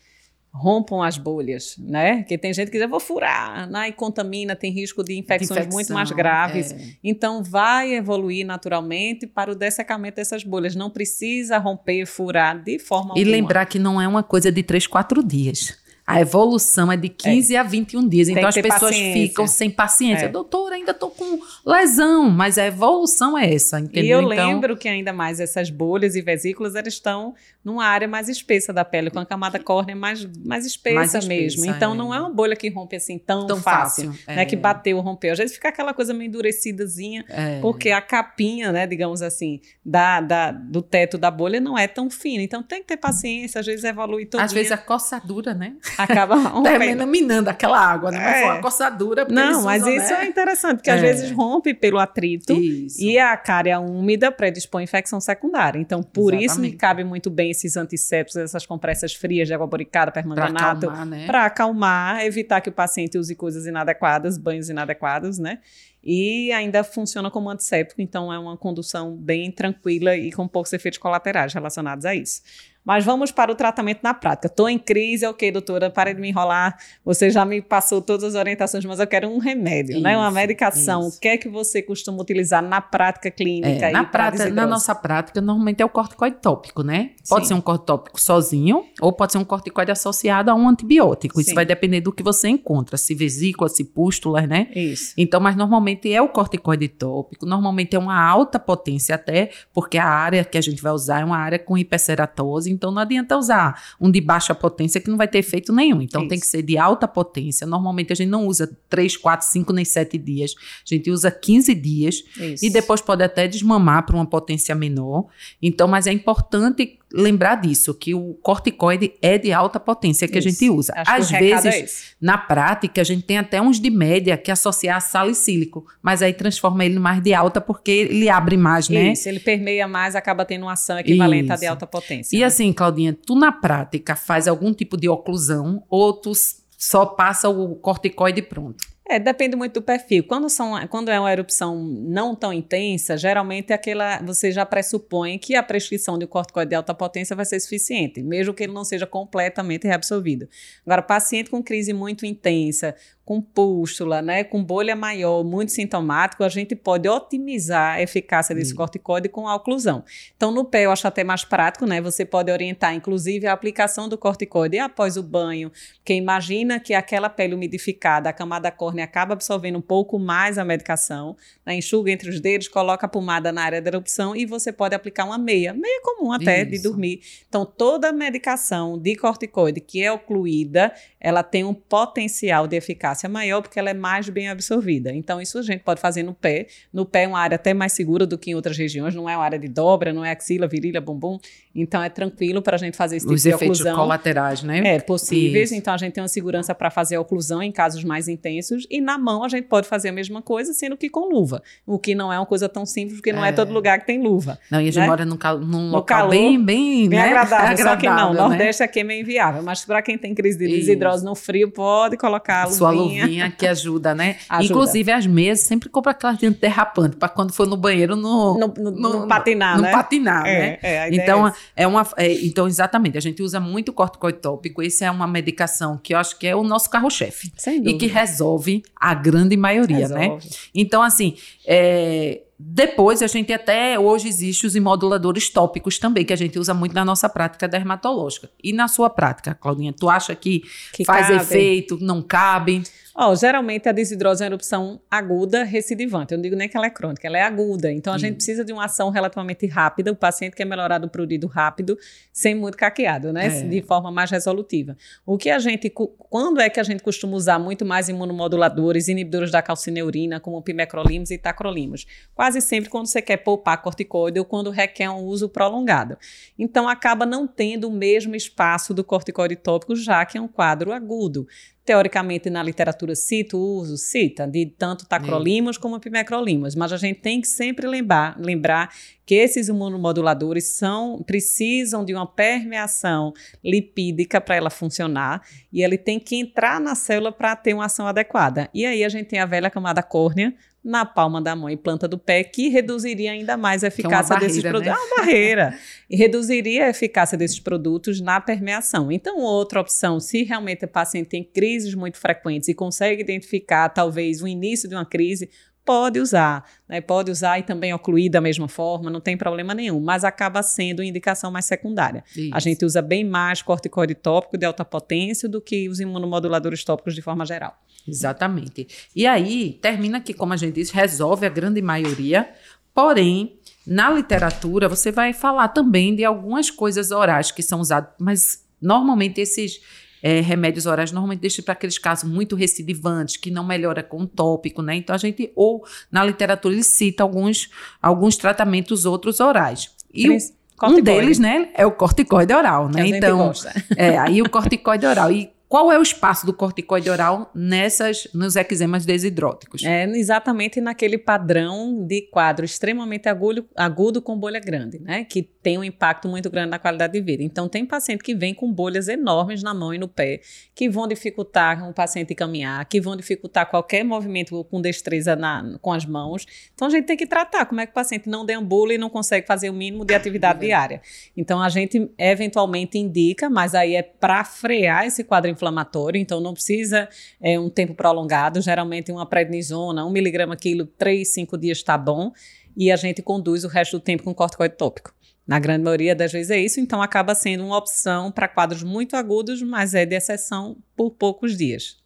rompam 0.52 1.02
as 1.02 1.18
bolhas, 1.18 1.76
né? 1.78 2.24
Que 2.24 2.38
tem 2.38 2.54
gente 2.54 2.68
que 2.68 2.74
diz, 2.74 2.82
eu 2.82 2.90
vou 2.90 3.00
furar, 3.00 3.70
né? 3.70 3.90
e 3.90 3.92
contamina, 3.92 4.56
tem 4.56 4.72
risco 4.72 5.04
de 5.04 5.18
infecções 5.18 5.52
Infecção, 5.52 5.74
muito 5.74 5.94
mais 5.94 6.12
graves. 6.12 6.72
É. 6.72 6.78
Então, 7.04 7.44
vai 7.44 7.94
evoluir 7.94 8.46
naturalmente 8.46 9.28
para 9.28 9.52
o 9.52 9.56
dessecamento 9.56 10.16
dessas 10.16 10.44
bolhas. 10.44 10.76
Não 10.76 10.90
precisa 10.90 11.58
romper, 11.58 12.06
furar 12.06 12.62
de 12.62 12.80
forma 12.80 13.10
e 13.16 13.20
alguma. 13.20 13.28
E 13.28 13.32
lembrar 13.32 13.66
que 13.66 13.80
não 13.80 14.02
é 14.02 14.08
uma 14.08 14.24
coisa 14.24 14.52
de 14.52 14.64
três, 14.64 14.88
quatro 14.88 15.24
dias. 15.24 15.78
A 16.10 16.20
evolução 16.20 16.92
é 16.92 16.98
de 16.98 17.08
15 17.08 17.54
é. 17.54 17.60
a 17.60 17.62
21 17.62 18.08
dias. 18.08 18.28
Tem 18.30 18.36
então 18.36 18.50
as 18.50 18.56
pessoas 18.56 18.96
paciência. 18.96 19.28
ficam 19.28 19.46
sem 19.46 19.70
paciência. 19.70 20.26
É. 20.26 20.28
Doutor, 20.28 20.74
ainda 20.74 20.90
estou 20.90 21.12
com 21.12 21.40
lesão, 21.64 22.32
mas 22.32 22.58
a 22.58 22.66
evolução 22.66 23.38
é 23.38 23.54
essa, 23.54 23.80
entendeu? 23.80 24.04
E 24.04 24.10
eu 24.10 24.34
então, 24.34 24.48
lembro 24.48 24.76
que 24.76 24.90
ainda 24.90 25.14
mais 25.14 25.40
essas 25.40 25.70
bolhas 25.70 26.16
e 26.16 26.22
vesículas 26.24 26.74
elas 26.74 26.94
estão 26.94 27.36
numa 27.64 27.86
área 27.86 28.08
mais 28.08 28.28
espessa 28.28 28.74
da 28.74 28.84
pele, 28.84 29.12
com 29.12 29.20
a 29.20 29.26
camada 29.26 29.60
córnea 29.60 29.96
mais, 29.96 30.26
mais 30.44 30.66
espessa, 30.66 30.96
mais 30.96 31.14
espessa 31.14 31.28
mesmo. 31.28 31.66
Então 31.68 31.94
é. 31.94 31.98
não 31.98 32.12
é 32.12 32.20
uma 32.20 32.32
bolha 32.32 32.56
que 32.56 32.68
rompe 32.70 32.96
assim 32.96 33.20
tão, 33.20 33.46
tão 33.46 33.62
fácil, 33.62 34.12
fácil 34.12 34.36
né? 34.36 34.46
Que 34.46 34.56
é. 34.56 34.58
bateu, 34.58 35.00
rompeu. 35.02 35.34
Às 35.34 35.38
vezes 35.38 35.56
fica 35.58 35.70
aquela 35.70 35.94
coisa 35.94 36.12
meio 36.12 36.30
endurecidazinha, 36.30 37.24
é. 37.30 37.60
porque 37.60 37.92
a 37.92 38.02
capinha, 38.02 38.72
né, 38.72 38.88
digamos 38.88 39.22
assim, 39.22 39.62
da, 39.86 40.22
da, 40.22 40.52
do 40.52 40.82
teto 40.82 41.20
da 41.20 41.30
bolha 41.30 41.60
não 41.60 41.78
é 41.78 41.88
tão 41.88 42.10
fina. 42.10 42.42
Então 42.42 42.64
tem 42.64 42.82
que 42.82 42.88
ter 42.88 42.98
paciência, 42.98 43.60
às 43.60 43.66
vezes 43.68 43.84
evolui 43.84 44.26
todo 44.26 44.42
Às 44.42 44.52
vezes 44.52 44.72
a 44.72 44.78
coçadura, 44.78 45.54
né? 45.54 45.76
Acaba 46.00 46.36
termina 46.64 47.06
minando 47.06 47.50
aquela 47.50 47.80
água, 47.80 48.12
né? 48.12 48.18
Mas 48.18 48.36
é. 48.36 48.42
foi 48.42 48.52
uma 48.52 48.62
coçadura. 48.62 49.28
Não, 49.30 49.64
mas 49.64 49.82
usam, 49.82 49.96
isso 49.96 50.14
né? 50.14 50.24
é 50.24 50.26
interessante, 50.26 50.78
porque 50.78 50.90
é. 50.90 50.94
às 50.94 51.02
vezes 51.02 51.32
rompe 51.32 51.74
pelo 51.74 52.00
atrito 52.00 52.54
isso. 52.54 53.02
e 53.02 53.18
a 53.18 53.36
cárie 53.36 53.76
úmida 53.76 54.32
predispõe 54.32 54.84
infecção 54.84 55.20
secundária. 55.20 55.80
Então, 55.80 56.02
por 56.02 56.34
Exatamente. 56.34 56.46
isso 56.46 56.62
me 56.62 56.72
cabe 56.72 57.04
muito 57.04 57.30
bem 57.30 57.52
esses 57.52 57.76
antissépticos, 57.76 58.38
essas 58.38 58.66
compressas 58.66 59.14
frias 59.14 59.48
de 59.48 59.54
água 59.54 59.68
boricada, 59.68 60.12
permanganato, 60.12 60.88
para 60.88 60.96
acalmar, 60.96 61.06
né? 61.06 61.28
acalmar, 61.46 62.26
evitar 62.26 62.62
que 62.62 62.70
o 62.70 62.74
paciente 62.74 63.18
use 63.18 63.36
coisas 63.36 63.66
inadequadas, 63.66 64.38
banhos 64.38 64.70
inadequados, 64.70 65.38
né? 65.38 65.60
E 66.02 66.52
ainda 66.54 66.84
funciona 66.84 67.30
como 67.30 67.50
antisséptico, 67.50 68.02
então 68.02 68.32
é 68.32 68.40
uma 68.40 68.56
condução 68.56 69.16
bem 69.16 69.52
tranquila 69.52 70.16
e 70.16 70.32
com 70.32 70.48
poucos 70.48 70.72
efeitos 70.72 70.98
colaterais 70.98 71.54
relacionados 71.54 72.06
a 72.06 72.16
isso. 72.16 72.42
Mas 72.90 73.06
vamos 73.06 73.32
para 73.32 73.52
o 73.52 73.56
tratamento 73.56 74.00
na 74.02 74.16
prática. 74.16 74.48
Estou 74.48 74.68
em 74.68 74.80
crise, 74.80 75.24
ok, 75.28 75.52
doutora, 75.52 75.92
pare 75.92 76.16
de 76.16 76.20
me 76.20 76.30
enrolar. 76.30 76.76
Você 77.06 77.30
já 77.30 77.46
me 77.46 77.62
passou 77.62 78.02
todas 78.02 78.24
as 78.24 78.34
orientações, 78.34 78.84
mas 78.84 79.00
eu 79.00 79.06
quero 79.06 79.30
um 79.30 79.38
remédio, 79.38 79.94
isso, 79.94 80.02
né? 80.02 80.18
Uma 80.18 80.32
medicação. 80.32 81.08
Isso. 81.08 81.18
O 81.18 81.20
que 81.20 81.28
é 81.28 81.38
que 81.38 81.48
você 81.48 81.84
costuma 81.84 82.20
utilizar 82.20 82.64
na 82.64 82.82
prática 82.82 83.30
clínica? 83.30 83.86
É, 83.86 83.92
na, 83.92 84.04
prática, 84.04 84.50
na 84.50 84.66
nossa 84.66 84.96
prática, 84.96 85.40
normalmente 85.40 85.84
é 85.84 85.86
o 85.86 85.90
corticoide 85.90 86.38
tópico, 86.42 86.82
né? 86.82 87.12
Pode 87.30 87.46
Sim. 87.46 87.50
ser 87.50 87.54
um 87.54 87.62
corticoide 87.62 87.86
tópico 87.86 88.20
sozinho, 88.20 88.84
ou 89.00 89.14
pode 89.14 89.34
ser 89.34 89.38
um 89.38 89.46
corticoide 89.46 89.92
associado 89.92 90.50
a 90.50 90.56
um 90.56 90.68
antibiótico. 90.68 91.40
Isso 91.40 91.50
Sim. 91.50 91.56
vai 91.56 91.66
depender 91.68 92.02
do 92.02 92.12
que 92.12 92.24
você 92.24 92.50
encontra, 92.50 92.98
se 92.98 93.14
vesícula, 93.14 93.70
se 93.70 93.84
pústulas, 93.84 94.48
né? 94.48 94.68
Isso. 94.76 95.14
Então, 95.16 95.40
mas 95.40 95.56
normalmente 95.56 95.80
normalmente 95.80 96.12
é 96.12 96.22
o 96.22 96.30
corticoide 96.30 96.88
tópico, 96.88 97.46
normalmente 97.46 97.96
é 97.96 98.00
uma 98.00 98.20
alta 98.20 98.60
potência 98.60 99.16
até, 99.16 99.50
porque 99.74 99.98
a 99.98 100.06
área 100.06 100.44
que 100.44 100.58
a 100.58 100.62
gente 100.62 100.82
vai 100.82 100.92
usar 100.92 101.22
é 101.22 101.26
uma 101.26 101.38
área 101.38 101.60
com 101.60 101.78
hiperceratose, 101.78 102.72
então 102.80 102.92
não 102.92 103.02
adianta 103.02 103.38
usar 103.38 103.84
um 104.00 104.10
de 104.10 104.22
baixa 104.22 104.56
potência 104.56 105.02
que 105.02 105.10
não 105.10 105.18
vai 105.18 105.28
ter 105.28 105.40
efeito 105.40 105.74
nenhum. 105.74 106.02
Então 106.02 106.22
Isso. 106.22 106.30
tem 106.30 106.40
que 106.40 106.48
ser 106.48 106.62
de 106.62 106.78
alta 106.78 107.08
potência. 107.08 107.68
Normalmente 107.68 108.14
a 108.14 108.16
gente 108.16 108.30
não 108.30 108.48
usa 108.48 108.76
3, 108.90 109.18
4, 109.18 109.46
5 109.46 109.74
nem 109.74 109.84
7 109.84 110.18
dias. 110.18 110.56
A 110.58 110.96
gente 110.96 111.12
usa 111.12 111.30
15 111.30 111.76
dias 111.76 112.24
Isso. 112.38 112.66
e 112.66 112.70
depois 112.70 113.02
pode 113.02 113.22
até 113.22 113.48
desmamar 113.48 114.06
para 114.06 114.16
uma 114.16 114.26
potência 114.26 114.74
menor. 114.74 115.26
Então, 115.62 115.88
mas 115.88 116.08
é 116.08 116.14
importante 116.14 116.99
lembrar 117.14 117.56
disso, 117.56 117.94
que 117.94 118.14
o 118.14 118.36
corticoide 118.36 119.14
é 119.22 119.38
de 119.38 119.52
alta 119.52 119.80
potência 119.80 120.28
que 120.28 120.38
Isso. 120.38 120.48
a 120.48 120.52
gente 120.52 120.70
usa. 120.70 120.94
Acho 120.96 121.12
Às 121.12 121.32
vezes, 121.32 122.14
é 122.14 122.16
na 122.22 122.38
prática, 122.38 123.02
a 123.02 123.04
gente 123.04 123.24
tem 123.24 123.38
até 123.38 123.62
uns 123.62 123.80
de 123.80 123.90
média 123.90 124.38
que 124.38 124.52
associar 124.52 124.98
a 124.98 125.00
salicílico, 125.00 125.86
mas 126.02 126.22
aí 126.22 126.34
transforma 126.34 126.86
ele 126.86 127.00
mais 127.00 127.22
de 127.22 127.34
alta 127.34 127.60
porque 127.60 127.92
ele 127.92 128.30
abre 128.30 128.58
mais, 128.58 128.90
né? 128.90 129.14
Isso, 129.14 129.28
ele 129.28 129.40
permeia 129.40 129.88
mais, 129.88 130.16
acaba 130.16 130.46
tendo 130.46 130.64
uma 130.64 130.74
ação 130.74 131.00
equivalente 131.00 131.46
Isso. 131.46 131.54
à 131.54 131.58
de 131.58 131.66
alta 131.66 131.88
potência. 131.88 132.36
E 132.36 132.42
né? 132.42 132.46
assim, 132.46 132.72
Claudinha, 132.72 133.18
tu 133.26 133.36
na 133.36 133.52
prática 133.52 134.16
faz 134.16 134.48
algum 134.48 134.74
tipo 134.74 134.96
de 134.96 135.10
oclusão 135.10 135.84
ou 135.90 136.14
tu 136.14 136.32
só 136.78 137.06
passa 137.06 137.50
o 137.50 137.76
corticoide 137.76 138.42
pronto? 138.42 138.84
É, 139.12 139.18
depende 139.18 139.56
muito 139.56 139.74
do 139.74 139.82
perfil. 139.82 140.24
Quando, 140.24 140.48
são, 140.52 140.88
quando 140.88 141.10
é 141.10 141.20
uma 141.20 141.32
erupção 141.32 141.84
não 141.84 142.36
tão 142.36 142.54
intensa, 142.54 143.18
geralmente 143.18 143.72
é 143.72 143.74
aquela, 143.74 144.22
você 144.22 144.52
já 144.52 144.64
pressupõe 144.68 145.40
que 145.40 145.56
a 145.56 145.64
prescrição 145.64 146.16
de 146.16 146.28
corticoide 146.28 146.70
de 146.70 146.76
alta 146.76 146.94
potência 146.94 147.36
vai 147.36 147.44
ser 147.44 147.60
suficiente, 147.60 148.22
mesmo 148.22 148.54
que 148.54 148.62
ele 148.62 148.72
não 148.72 148.86
seja 148.86 149.08
completamente 149.08 149.88
reabsorvido. 149.88 150.48
Agora, 150.86 151.02
paciente 151.02 151.50
com 151.50 151.64
crise 151.64 151.92
muito 151.92 152.24
intensa, 152.24 152.96
com 153.30 153.40
pústula, 153.40 154.24
né, 154.24 154.44
com 154.44 154.64
bolha 154.64 154.96
maior, 154.96 155.44
muito 155.44 155.72
sintomático, 155.72 156.44
a 156.44 156.50
gente 156.50 156.76
pode 156.76 157.08
otimizar 157.08 157.98
a 157.98 158.02
eficácia 158.02 158.56
desse 158.56 158.74
hum. 158.74 158.78
corticoide 158.78 159.30
com 159.30 159.48
a 159.48 159.54
oclusão. 159.54 160.04
Então, 160.36 160.52
no 160.52 160.66
pé, 160.66 160.88
eu 160.88 160.92
acho 160.92 161.08
até 161.08 161.24
mais 161.24 161.44
prático, 161.44 161.86
né? 161.86 162.02
Você 162.02 162.26
pode 162.26 162.52
orientar, 162.52 162.96
inclusive, 162.96 163.46
a 163.46 163.54
aplicação 163.54 164.10
do 164.10 164.18
corticoide 164.18 164.80
após 164.80 165.16
o 165.16 165.22
banho, 165.22 165.72
porque 165.98 166.16
imagina 166.16 166.80
que 166.80 166.92
aquela 166.92 167.30
pele 167.30 167.54
umidificada, 167.54 168.32
a 168.32 168.34
camada 168.34 168.72
córnea 168.72 169.06
acaba 169.06 169.34
absorvendo 169.34 169.78
um 169.78 169.82
pouco 169.82 170.18
mais 170.18 170.58
a 170.58 170.66
medicação, 170.66 171.38
né? 171.64 171.76
enxuga 171.76 172.10
entre 172.10 172.32
os 172.32 172.40
dedos, 172.40 172.68
coloca 172.68 173.06
a 173.06 173.10
pomada 173.10 173.52
na 173.52 173.62
área 173.62 173.80
da 173.80 173.92
erupção 173.92 174.36
e 174.36 174.48
você 174.48 174.74
pode 174.74 174.96
aplicar 174.96 175.26
uma 175.26 175.38
meia, 175.38 175.72
meia 175.72 176.02
comum 176.02 176.32
até 176.32 176.64
Isso. 176.64 176.72
de 176.72 176.82
dormir. 176.82 177.22
Então, 177.48 177.64
toda 177.64 178.12
medicação 178.12 178.98
de 178.98 179.16
corticoide 179.16 179.80
que 179.80 180.02
é 180.02 180.12
ocluída, 180.12 180.92
ela 181.20 181.44
tem 181.44 181.64
um 181.64 181.76
potencial 181.76 182.68
de 182.68 182.76
eficácia 182.76 183.19
maior 183.28 183.62
porque 183.62 183.80
ela 183.80 183.90
é 183.90 183.94
mais 183.94 184.30
bem 184.30 184.50
absorvida. 184.50 185.12
Então, 185.12 185.42
isso 185.42 185.58
a 185.58 185.62
gente 185.62 185.82
pode 185.82 186.00
fazer 186.00 186.24
no 186.24 186.34
pé. 186.34 186.68
No 186.94 187.06
pé 187.06 187.24
é 187.24 187.28
uma 187.28 187.40
área 187.40 187.56
até 187.56 187.74
mais 187.74 187.94
segura 187.94 188.26
do 188.26 188.38
que 188.38 188.52
em 188.52 188.56
outras 188.56 188.78
regiões, 188.78 189.16
não 189.16 189.30
é 189.30 189.36
uma 189.36 189.44
área 189.44 189.60
de 189.60 189.68
dobra, 189.68 190.14
não 190.14 190.24
é 190.24 190.32
axila, 190.32 190.68
virilha, 190.68 191.02
bumbum. 191.02 191.40
Então, 191.74 192.02
é 192.02 192.10
tranquilo 192.10 192.62
para 192.62 192.76
a 192.76 192.80
gente 192.80 192.98
fazer 192.98 193.18
esse 193.18 193.26
tipo 193.26 193.36
Os 193.36 193.44
de 193.44 193.50
efeitos 193.50 193.80
oclusão. 193.80 193.98
colaterais, 193.98 194.64
né? 194.64 194.96
É, 194.96 195.00
possíveis. 195.00 195.72
Isso. 195.72 195.76
Então, 195.76 195.94
a 195.94 195.98
gente 195.98 196.14
tem 196.14 196.22
uma 196.22 196.28
segurança 196.28 196.74
para 196.74 196.90
fazer 196.90 197.16
a 197.16 197.22
oclusão 197.22 197.62
em 197.62 197.72
casos 197.72 198.04
mais 198.04 198.28
intensos. 198.28 198.88
E 198.90 199.00
na 199.02 199.18
mão, 199.18 199.44
a 199.44 199.50
gente 199.50 199.68
pode 199.68 199.88
fazer 199.88 200.10
a 200.10 200.12
mesma 200.12 200.42
coisa, 200.42 200.74
sendo 200.74 200.98
que 200.98 201.10
com 201.10 201.30
luva. 201.30 201.62
O 201.86 202.00
que 202.00 202.16
não 202.16 202.32
é 202.32 202.40
uma 202.40 202.46
coisa 202.46 202.68
tão 202.68 202.86
simples, 202.86 203.18
porque 203.18 203.32
não 203.32 203.46
é, 203.46 203.50
é 203.50 203.52
todo 203.52 203.72
lugar 203.72 204.00
que 204.00 204.06
tem 204.06 204.22
luva. 204.22 204.60
Não, 204.70 204.80
e 204.80 204.84
a 204.84 204.92
gente 204.92 205.00
né? 205.00 205.08
mora 205.08 205.26
num, 205.26 205.38
num 205.66 205.92
local 205.92 206.18
calor, 206.20 206.32
bem, 206.32 206.64
bem, 206.64 207.08
bem 207.08 207.20
né? 207.20 207.28
agradável, 207.28 207.58
agradável. 207.58 207.86
Só 207.86 207.96
que 207.96 208.10
não, 208.10 208.34
né? 208.34 208.40
Nordeste 208.40 208.84
aqui 208.84 209.00
é 209.00 209.04
meio 209.04 209.22
inviável. 209.22 209.64
Mas 209.64 209.86
para 209.86 210.02
quem 210.02 210.18
tem 210.18 210.34
crise 210.34 210.58
de 210.58 210.68
desidrose 210.68 211.24
no 211.24 211.36
frio, 211.36 211.72
pode 211.72 212.18
colocar 212.18 212.64
a 212.64 212.66
luvinha. 212.66 213.09
Que 213.58 213.68
ajuda, 213.68 214.14
né? 214.16 214.38
Ajuda. 214.48 214.66
Inclusive, 214.66 215.12
as 215.12 215.26
meias 215.26 215.62
sempre 215.62 215.90
compra 215.90 216.12
aquela 216.12 216.34
de 216.34 216.46
antiderrapante, 216.46 217.16
para 217.16 217.30
quando 217.30 217.52
for 217.52 217.68
no 217.68 217.76
banheiro 217.76 218.16
no, 218.16 218.58
no, 218.58 218.68
no, 218.68 218.92
no, 218.92 219.20
no 219.22 219.28
patinar, 219.28 219.78
no 219.78 219.84
né? 219.84 219.92
patinar, 219.92 220.46
é, 220.46 220.60
né? 220.60 220.80
É, 220.82 221.16
então, 221.16 221.48
é, 221.48 221.54
é 221.76 221.88
uma, 221.88 222.08
é, 222.18 222.32
então, 222.46 222.68
exatamente, 222.68 223.18
a 223.18 223.22
gente 223.22 223.42
usa 223.42 223.60
muito 223.60 223.92
corticoide 223.92 224.40
tópico. 224.40 224.82
Isso 224.82 225.04
é 225.04 225.12
uma 225.12 225.28
medicação 225.28 225.98
que 226.02 226.14
eu 226.14 226.18
acho 226.18 226.38
que 226.38 226.48
é 226.48 226.56
o 226.56 226.64
nosso 226.64 226.90
carro-chefe. 226.90 227.52
E 227.90 227.98
que 227.98 228.08
resolve 228.08 228.84
a 228.96 229.14
grande 229.14 229.58
maioria, 229.58 230.08
né? 230.08 230.22
resolve. 230.22 230.46
né? 230.46 230.52
Então, 230.74 231.02
assim, 231.02 231.36
é, 231.66 232.42
depois, 232.62 233.22
a 233.22 233.28
gente 233.28 233.54
até 233.54 233.98
hoje 233.98 234.28
existe 234.28 234.68
os 234.68 234.76
imoduladores 234.76 235.50
tópicos 235.50 235.98
também, 235.98 236.26
que 236.26 236.34
a 236.34 236.36
gente 236.36 236.60
usa 236.60 236.74
muito 236.74 236.94
na 236.94 237.06
nossa 237.06 237.30
prática 237.30 237.70
dermatológica. 237.70 238.50
E 238.62 238.74
na 238.74 238.90
sua 238.90 239.10
prática, 239.10 239.56
Claudinha, 239.56 239.94
tu 239.94 240.10
acha 240.10 240.36
que, 240.36 240.64
que 240.92 241.06
faz 241.06 241.28
cabe. 241.28 241.42
efeito, 241.42 241.98
não 242.02 242.22
cabe? 242.22 242.84
Oh, 243.22 243.36
geralmente 243.36 243.90
a 243.90 243.92
desidrose 243.92 244.42
é 244.42 244.46
uma 244.46 244.52
erupção 244.52 245.02
aguda 245.12 245.66
recidivante. 245.66 246.32
Eu 246.32 246.38
não 246.38 246.42
digo 246.42 246.56
nem 246.56 246.70
que 246.70 246.78
ela 246.78 246.86
é 246.86 246.90
crônica, 246.90 247.28
ela 247.28 247.38
é 247.38 247.42
aguda. 247.42 247.92
Então 247.92 248.14
a 248.14 248.18
gente 248.18 248.36
precisa 248.36 248.64
de 248.64 248.72
uma 248.72 248.86
ação 248.86 249.10
relativamente 249.10 249.68
rápida. 249.68 250.10
O 250.10 250.16
paciente 250.16 250.56
quer 250.56 250.64
melhorar 250.64 251.00
do 251.00 251.10
prurido 251.10 251.46
rápido, 251.46 251.98
sem 252.32 252.56
muito 252.56 252.78
caqueado, 252.78 253.34
né? 253.34 253.48
É. 253.48 253.64
De 253.64 253.82
forma 253.82 254.10
mais 254.10 254.32
resolutiva. 254.32 254.96
O 255.26 255.38
que 255.38 255.50
a 255.50 255.60
gente. 255.60 255.90
Quando 255.90 256.62
é 256.62 256.70
que 256.70 256.80
a 256.80 256.84
gente 256.84 257.04
costuma 257.04 257.36
usar 257.36 257.60
muito 257.60 257.86
mais 257.86 258.08
imunomoduladores, 258.08 259.10
inibidores 259.10 259.52
da 259.52 259.62
calcineurina, 259.62 260.40
como 260.40 260.62
pimecrolimus 260.62 261.30
e 261.30 261.38
tacrolimus? 261.38 262.08
Quase 262.34 262.62
sempre 262.62 262.90
quando 262.90 263.08
você 263.08 263.22
quer 263.22 263.36
poupar 263.36 263.82
corticoide 263.82 264.40
ou 264.40 264.46
quando 264.46 264.70
requer 264.70 265.10
um 265.10 265.26
uso 265.26 265.50
prolongado. 265.50 266.18
Então 266.58 266.88
acaba 266.88 267.26
não 267.26 267.46
tendo 267.46 267.90
o 267.90 267.92
mesmo 267.92 268.34
espaço 268.34 268.94
do 268.94 269.04
corticoide 269.04 269.58
tópico, 269.58 269.94
já 269.94 270.26
que 270.26 270.38
é 270.38 270.42
um 270.42 270.48
quadro 270.48 270.94
agudo 270.94 271.46
teoricamente 271.90 272.52
na 272.52 272.62
literatura 272.62 273.16
cita 273.16 273.58
o 273.58 273.60
uso, 273.60 273.98
cita, 273.98 274.46
de 274.46 274.68
tanto 274.68 275.08
tacrolimus 275.08 275.76
como 275.76 276.00
pimecrolimus, 276.00 276.76
mas 276.76 276.94
a 276.94 276.98
gente 276.98 277.20
tem 277.20 277.42
que 277.42 277.48
sempre 277.48 277.88
lembrar, 277.88 278.40
lembrar 278.40 278.94
que 279.26 279.34
esses 279.34 279.70
imunomoduladores 279.70 280.66
são, 280.76 281.24
precisam 281.24 282.06
de 282.06 282.14
uma 282.14 282.28
permeação 282.28 283.34
lipídica 283.64 284.40
para 284.40 284.56
ela 284.56 284.70
funcionar 284.70 285.42
e 285.74 285.82
ele 285.82 285.98
tem 285.98 286.20
que 286.20 286.36
entrar 286.36 286.80
na 286.80 286.94
célula 286.94 287.32
para 287.32 287.56
ter 287.56 287.74
uma 287.74 287.86
ação 287.86 288.06
adequada. 288.06 288.70
E 288.72 288.86
aí 288.86 289.04
a 289.04 289.10
gente 289.10 289.26
tem 289.26 289.40
a 289.40 289.48
velha 289.48 289.72
camada 289.72 290.04
córnea, 290.04 290.54
na 290.84 291.06
palma 291.06 291.42
da 291.42 291.56
mão 291.56 291.70
e 291.70 291.76
planta 291.76 292.08
do 292.08 292.18
pé, 292.18 292.44
que 292.44 292.70
reduziria 292.70 293.32
ainda 293.32 293.58
mais 293.58 293.84
a 293.84 293.88
é 293.88 293.90
eficácia 293.90 294.34
é 294.34 294.40
desses 294.40 294.62
produtos. 294.62 294.88
Né? 294.88 294.94
É 294.94 295.06
uma 295.06 295.16
barreira. 295.18 295.78
e 296.10 296.16
reduziria 296.16 296.86
a 296.86 296.90
eficácia 296.90 297.38
desses 297.38 297.60
produtos 297.60 298.22
na 298.22 298.40
permeação. 298.40 299.12
Então, 299.12 299.40
outra 299.40 299.82
opção, 299.82 300.20
se 300.20 300.44
realmente 300.44 300.86
o 300.86 300.88
paciente 300.88 301.28
tem 301.28 301.44
crises 301.44 301.94
muito 301.94 302.18
frequentes 302.18 302.70
e 302.70 302.74
consegue 302.74 303.22
identificar 303.22 303.90
talvez 303.90 304.42
o 304.42 304.48
início 304.48 304.88
de 304.88 304.96
uma 304.96 305.06
crise, 305.06 305.50
pode 305.86 306.20
usar, 306.20 306.64
né? 306.88 307.02
Pode 307.02 307.32
usar 307.32 307.60
e 307.60 307.64
também 307.64 307.94
ocluir 307.94 308.30
da 308.30 308.40
mesma 308.40 308.68
forma, 308.68 309.10
não 309.10 309.20
tem 309.20 309.36
problema 309.36 309.74
nenhum, 309.74 310.00
mas 310.00 310.24
acaba 310.24 310.62
sendo 310.62 311.02
indicação 311.02 311.52
mais 311.52 311.66
secundária. 311.66 312.24
Isso. 312.36 312.52
A 312.54 312.60
gente 312.60 312.86
usa 312.86 313.02
bem 313.02 313.24
mais 313.24 313.62
corticoide 313.62 314.16
tópico 314.16 314.58
de 314.58 314.66
alta 314.66 314.86
potência 314.86 315.50
do 315.50 315.60
que 315.60 315.90
os 315.90 316.00
imunomoduladores 316.00 316.84
tópicos 316.84 317.16
de 317.16 317.22
forma 317.22 317.46
geral. 317.46 317.76
Exatamente. 318.08 318.88
E 319.16 319.26
aí, 319.26 319.80
termina 319.82 320.22
que, 320.22 320.34
como 320.34 320.54
a 320.54 320.58
gente 320.58 320.76
disse, 320.76 320.94
resolve 320.94 321.46
a 321.46 321.50
grande 321.50 321.82
maioria, 321.82 322.50
porém, 322.94 323.60
na 323.86 324.10
literatura, 324.12 324.88
você 324.88 325.12
vai 325.12 325.34
falar 325.34 325.70
também 325.70 326.16
de 326.16 326.24
algumas 326.24 326.70
coisas 326.70 327.12
orais 327.12 327.52
que 327.52 327.64
são 327.64 327.80
usadas, 327.80 328.12
mas 328.20 328.66
normalmente 328.82 329.42
esses 329.42 329.82
é, 330.22 330.42
remédios 330.42 330.86
orais 330.86 331.12
normalmente 331.12 331.42
deixam 331.42 331.64
para 331.64 331.74
aqueles 331.74 331.98
casos 331.98 332.30
muito 332.30 332.56
recidivantes, 332.56 333.38
que 333.38 333.52
não 333.52 333.64
melhora 333.64 334.04
com 334.04 334.22
o 334.22 334.28
tópico, 334.28 334.82
né? 334.82 334.96
Então 334.96 335.16
a 335.16 335.18
gente, 335.18 335.52
ou 335.56 335.84
na 336.12 336.24
literatura, 336.24 336.74
ele 336.74 336.84
cita 336.84 337.24
alguns, 337.24 337.70
alguns 338.02 338.38
tratamentos 338.38 339.06
outros 339.06 339.40
orais. 339.40 339.92
E 340.14 340.30
o, 340.30 340.38
um 340.84 341.02
deles, 341.02 341.40
né, 341.40 341.70
é 341.74 341.86
o 341.86 341.92
corticoide 341.92 342.54
oral, 342.54 342.90
né? 342.90 343.08
Então, 343.08 343.52
é, 343.96 344.18
aí 344.18 344.42
o 344.42 344.50
corticoide 344.50 345.06
oral. 345.06 345.32
E 345.32 345.52
qual 345.70 345.92
é 345.92 346.00
o 346.00 346.02
espaço 346.02 346.48
do 346.48 346.54
corticoide 346.54 347.12
oral 347.12 347.52
nessas, 347.54 348.28
nos 348.34 348.56
eczemas 348.56 349.06
desidróticos? 349.06 349.84
É 349.84 350.04
exatamente 350.18 350.82
naquele 350.82 351.16
padrão 351.16 352.08
de 352.08 352.24
quadro 352.24 352.66
extremamente 352.66 353.30
agudo, 353.30 353.70
agudo 353.76 354.20
com 354.20 354.36
bolha 354.36 354.60
grande, 354.60 354.98
né? 354.98 355.26
Que 355.26 355.44
tem 355.44 355.78
um 355.78 355.84
impacto 355.84 356.28
muito 356.28 356.50
grande 356.50 356.72
na 356.72 356.80
qualidade 356.80 357.14
de 357.14 357.22
vida. 357.22 357.44
Então, 357.44 357.70
tem 357.70 357.86
paciente 357.86 358.24
que 358.24 358.34
vem 358.34 358.52
com 358.52 358.72
bolhas 358.74 359.08
enormes 359.08 359.62
na 359.62 359.72
mão 359.72 359.94
e 359.94 360.00
no 360.00 360.08
pé, 360.08 360.42
que 360.74 360.90
vão 360.90 361.08
dificultar 361.08 361.88
um 361.88 361.94
paciente 361.94 362.34
caminhar, 362.34 362.84
que 362.86 363.00
vão 363.00 363.16
dificultar 363.16 363.70
qualquer 363.70 364.04
movimento 364.04 364.64
com 364.64 364.82
destreza 364.82 365.36
na, 365.36 365.78
com 365.82 365.94
as 365.94 366.04
mãos. 366.04 366.48
Então, 366.74 366.88
a 366.88 366.92
gente 366.92 367.06
tem 367.06 367.16
que 367.16 367.28
tratar 367.28 367.68
como 367.68 367.80
é 367.80 367.86
que 367.86 367.92
o 367.92 367.96
paciente 367.96 368.28
não 368.28 368.44
deambula 368.44 368.96
e 368.96 368.98
não 368.98 369.10
consegue 369.10 369.46
fazer 369.46 369.70
o 369.70 369.74
mínimo 369.74 370.04
de 370.04 370.16
atividade 370.16 370.64
é. 370.64 370.68
diária. 370.68 371.02
Então, 371.38 371.62
a 371.62 371.70
gente 371.70 372.10
eventualmente 372.18 372.98
indica, 372.98 373.52
mas 373.52 373.76
aí 373.76 373.94
é 373.94 374.02
para 374.02 374.44
frear 374.44 375.06
esse 375.06 375.24
quadro 375.24 375.52
inflamatório, 375.60 376.20
então 376.20 376.40
não 376.40 376.54
precisa 376.54 377.10
é, 377.42 377.60
um 377.60 377.70
tempo 377.70 377.94
prolongado, 377.94 378.62
geralmente 378.62 379.12
uma 379.12 379.26
prednisona, 379.26 380.06
um 380.06 380.10
miligrama 380.10 380.56
quilo, 380.56 380.86
três, 380.86 381.34
cinco 381.34 381.58
dias 381.58 381.80
está 381.80 381.98
bom, 381.98 382.32
e 382.76 382.92
a 382.92 382.96
gente 382.96 383.22
conduz 383.22 383.66
o 383.66 383.68
resto 383.68 383.98
do 383.98 384.04
tempo 384.04 384.24
com 384.24 384.34
corticoide 384.34 384.76
tópico. 384.78 385.14
Na 385.46 385.60
grande 385.60 385.84
maioria 385.84 386.16
das 386.16 386.32
vezes 386.32 386.52
é 386.52 386.60
isso, 386.60 386.80
então 386.80 387.02
acaba 387.02 387.34
sendo 387.34 387.66
uma 387.66 387.78
opção 387.78 388.32
para 388.32 388.48
quadros 388.48 388.84
muito 388.84 389.16
agudos, 389.16 389.62
mas 389.64 389.96
é 389.96 390.06
de 390.06 390.16
exceção 390.16 390.78
por 390.96 391.12
poucos 391.12 391.58
dias. 391.58 391.98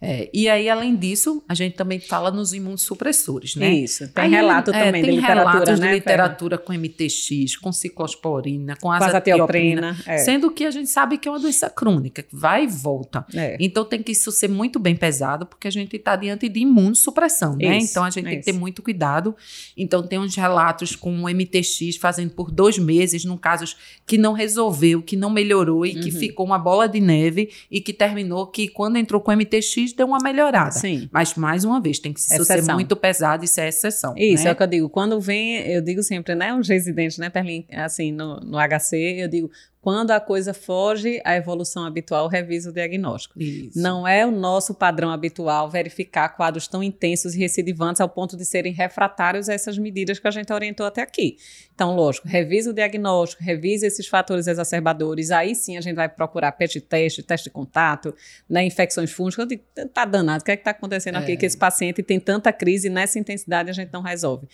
É, 0.00 0.30
e 0.32 0.48
aí, 0.48 0.68
além 0.68 0.94
disso, 0.94 1.42
a 1.48 1.54
gente 1.54 1.74
também 1.74 1.98
fala 1.98 2.30
nos 2.30 2.52
imunossupressores, 2.52 3.56
né? 3.56 3.72
Isso. 3.72 4.06
Tem 4.12 4.24
aí, 4.24 4.30
relato 4.30 4.70
é, 4.70 4.84
também 4.84 5.02
tem 5.02 5.10
de 5.10 5.16
literatura, 5.16 5.50
relatos 5.50 5.80
né, 5.80 5.88
de 5.88 5.94
literatura 5.94 6.58
com 6.58 6.72
MTX, 6.72 7.56
com 7.56 7.72
ciclosporina, 7.72 8.76
com 8.76 8.92
azatioprina, 8.92 9.96
é. 10.06 10.18
sendo 10.18 10.50
que 10.50 10.64
a 10.64 10.70
gente 10.70 10.88
sabe 10.90 11.18
que 11.18 11.26
é 11.26 11.30
uma 11.30 11.40
doença 11.40 11.68
crônica, 11.68 12.22
que 12.22 12.36
vai 12.36 12.64
e 12.64 12.66
volta. 12.66 13.26
É. 13.34 13.56
Então 13.58 13.84
tem 13.84 14.02
que 14.02 14.12
isso 14.12 14.30
ser 14.30 14.48
muito 14.48 14.78
bem 14.78 14.94
pesado, 14.94 15.46
porque 15.46 15.66
a 15.66 15.72
gente 15.72 15.96
está 15.96 16.14
diante 16.14 16.48
de 16.48 16.60
imunossupressão, 16.60 17.56
né? 17.56 17.78
Isso, 17.78 17.90
então 17.90 18.04
a 18.04 18.10
gente 18.10 18.24
tem 18.24 18.34
isso. 18.34 18.44
que 18.46 18.52
ter 18.52 18.58
muito 18.58 18.82
cuidado. 18.82 19.34
Então 19.76 20.06
tem 20.06 20.18
uns 20.18 20.36
relatos 20.36 20.94
com 20.94 21.24
o 21.24 21.28
MTX 21.28 21.96
fazendo 21.98 22.30
por 22.30 22.50
dois 22.50 22.78
meses, 22.78 23.24
num 23.24 23.36
casos 23.36 23.76
que 24.06 24.18
não 24.18 24.34
resolveu, 24.34 25.02
que 25.02 25.16
não 25.16 25.30
melhorou 25.30 25.84
e 25.84 25.96
Uhum. 25.96 26.02
que 26.02 26.10
ficou 26.10 26.46
uma 26.46 26.58
bola 26.58 26.88
de 26.88 27.00
neve 27.00 27.50
e 27.70 27.80
que 27.80 27.92
terminou 27.92 28.46
que 28.46 28.68
quando 28.68 28.96
entrou 28.96 29.20
com 29.20 29.30
o 29.30 29.36
MTX 29.46 29.92
deu 29.92 30.06
uma 30.06 30.18
melhorada. 30.18 30.72
Sim. 30.72 31.08
Mas, 31.12 31.34
mais 31.34 31.64
uma 31.64 31.80
vez, 31.80 31.98
tem 31.98 32.12
que 32.12 32.20
isso 32.20 32.44
ser 32.44 32.62
muito 32.72 32.96
pesado, 32.96 33.44
isso 33.44 33.60
é 33.60 33.68
exceção. 33.68 34.14
Isso, 34.16 34.44
né? 34.44 34.50
é 34.50 34.52
o 34.52 34.56
que 34.56 34.62
eu 34.62 34.66
digo. 34.66 34.88
Quando 34.88 35.20
vem, 35.20 35.56
eu 35.68 35.80
digo 35.80 36.02
sempre, 36.02 36.34
né? 36.34 36.54
Os 36.54 36.68
residentes, 36.68 37.18
né, 37.18 37.30
Perlin, 37.30 37.64
assim, 37.72 38.12
no, 38.12 38.40
no 38.40 38.58
HC, 38.58 38.96
eu 39.18 39.28
digo, 39.28 39.50
quando 39.86 40.10
a 40.10 40.18
coisa 40.18 40.52
foge 40.52 41.22
à 41.24 41.36
evolução 41.36 41.84
habitual, 41.84 42.26
revisa 42.26 42.70
o 42.70 42.72
diagnóstico. 42.72 43.40
Isso. 43.40 43.80
Não 43.80 44.04
é 44.04 44.26
o 44.26 44.32
nosso 44.32 44.74
padrão 44.74 45.12
habitual 45.12 45.70
verificar 45.70 46.30
quadros 46.30 46.66
tão 46.66 46.82
intensos 46.82 47.36
e 47.36 47.38
recidivantes 47.38 48.00
ao 48.00 48.08
ponto 48.08 48.36
de 48.36 48.44
serem 48.44 48.72
refratários 48.72 49.48
a 49.48 49.54
essas 49.54 49.78
medidas 49.78 50.18
que 50.18 50.26
a 50.26 50.30
gente 50.32 50.52
orientou 50.52 50.84
até 50.84 51.02
aqui. 51.02 51.36
Então, 51.72 51.94
lógico, 51.94 52.26
revisa 52.26 52.70
o 52.70 52.72
diagnóstico, 52.72 53.44
revisa 53.44 53.86
esses 53.86 54.08
fatores 54.08 54.48
exacerbadores, 54.48 55.30
aí 55.30 55.54
sim 55.54 55.76
a 55.76 55.80
gente 55.80 55.94
vai 55.94 56.08
procurar 56.08 56.50
PET 56.50 56.80
teste, 56.80 57.22
teste 57.22 57.44
de 57.44 57.50
contato, 57.50 58.12
né, 58.50 58.64
infecções 58.64 59.12
fúngicas. 59.12 59.44
Eu 59.44 59.48
digo, 59.50 59.62
tá 59.94 60.04
danado, 60.04 60.42
o 60.42 60.44
que 60.44 60.50
é 60.50 60.56
que 60.56 60.62
está 60.62 60.72
acontecendo 60.72 61.14
aqui 61.14 61.32
É. 61.32 61.36
que 61.36 61.46
esse 61.46 61.56
paciente 61.56 62.02
tem 62.02 62.18
tanta 62.18 62.52
crise 62.52 62.90
nessa 62.90 63.20
intensidade 63.20 63.70
a 63.70 63.72
gente 63.72 63.92
não 63.92 64.02
resolve. 64.02 64.48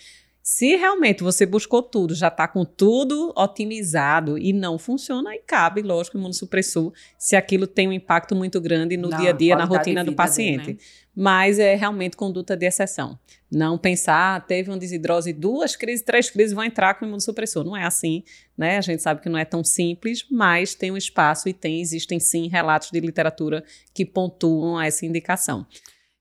Se 0.45 0.75
realmente 0.75 1.23
você 1.23 1.45
buscou 1.45 1.81
tudo, 1.81 2.13
já 2.13 2.27
está 2.27 2.49
com 2.49 2.65
tudo 2.65 3.31
otimizado 3.33 4.37
e 4.37 4.51
não 4.51 4.77
funciona, 4.77 5.29
aí 5.29 5.39
cabe, 5.39 5.81
lógico, 5.81 6.17
imunossupressor, 6.17 6.91
se 7.17 7.37
aquilo 7.37 7.65
tem 7.65 7.87
um 7.87 7.93
impacto 7.93 8.35
muito 8.35 8.59
grande 8.59 8.97
no 8.97 9.07
Na 9.07 9.15
dia 9.15 9.29
a 9.29 9.31
dia, 9.31 9.55
na 9.55 9.63
rotina 9.63 10.03
do 10.03 10.13
paciente. 10.13 10.65
dele, 10.65 10.73
né? 10.73 10.85
Mas 11.15 11.59
é 11.59 11.75
realmente 11.75 12.17
conduta 12.17 12.57
de 12.57 12.65
exceção. 12.65 13.17
Não 13.49 13.77
pensar, 13.77 14.35
ah, 14.35 14.41
teve 14.41 14.69
uma 14.69 14.77
desidrose, 14.77 15.31
duas 15.31 15.77
crises, 15.77 16.03
três 16.03 16.29
crises, 16.29 16.51
vão 16.53 16.65
entrar 16.65 16.95
com 16.95 17.05
imunossupressor. 17.05 17.63
Não 17.63 17.77
é 17.77 17.85
assim, 17.85 18.21
né? 18.57 18.77
A 18.77 18.81
gente 18.81 19.01
sabe 19.01 19.21
que 19.21 19.29
não 19.29 19.39
é 19.39 19.45
tão 19.45 19.63
simples, 19.63 20.25
mas 20.29 20.75
tem 20.75 20.91
um 20.91 20.97
espaço 20.97 21.47
e 21.47 21.53
tem, 21.53 21.79
existem 21.79 22.19
sim 22.19 22.49
relatos 22.49 22.91
de 22.91 22.99
literatura 22.99 23.63
que 23.93 24.05
pontuam 24.05 24.81
essa 24.81 25.05
indicação. 25.05 25.65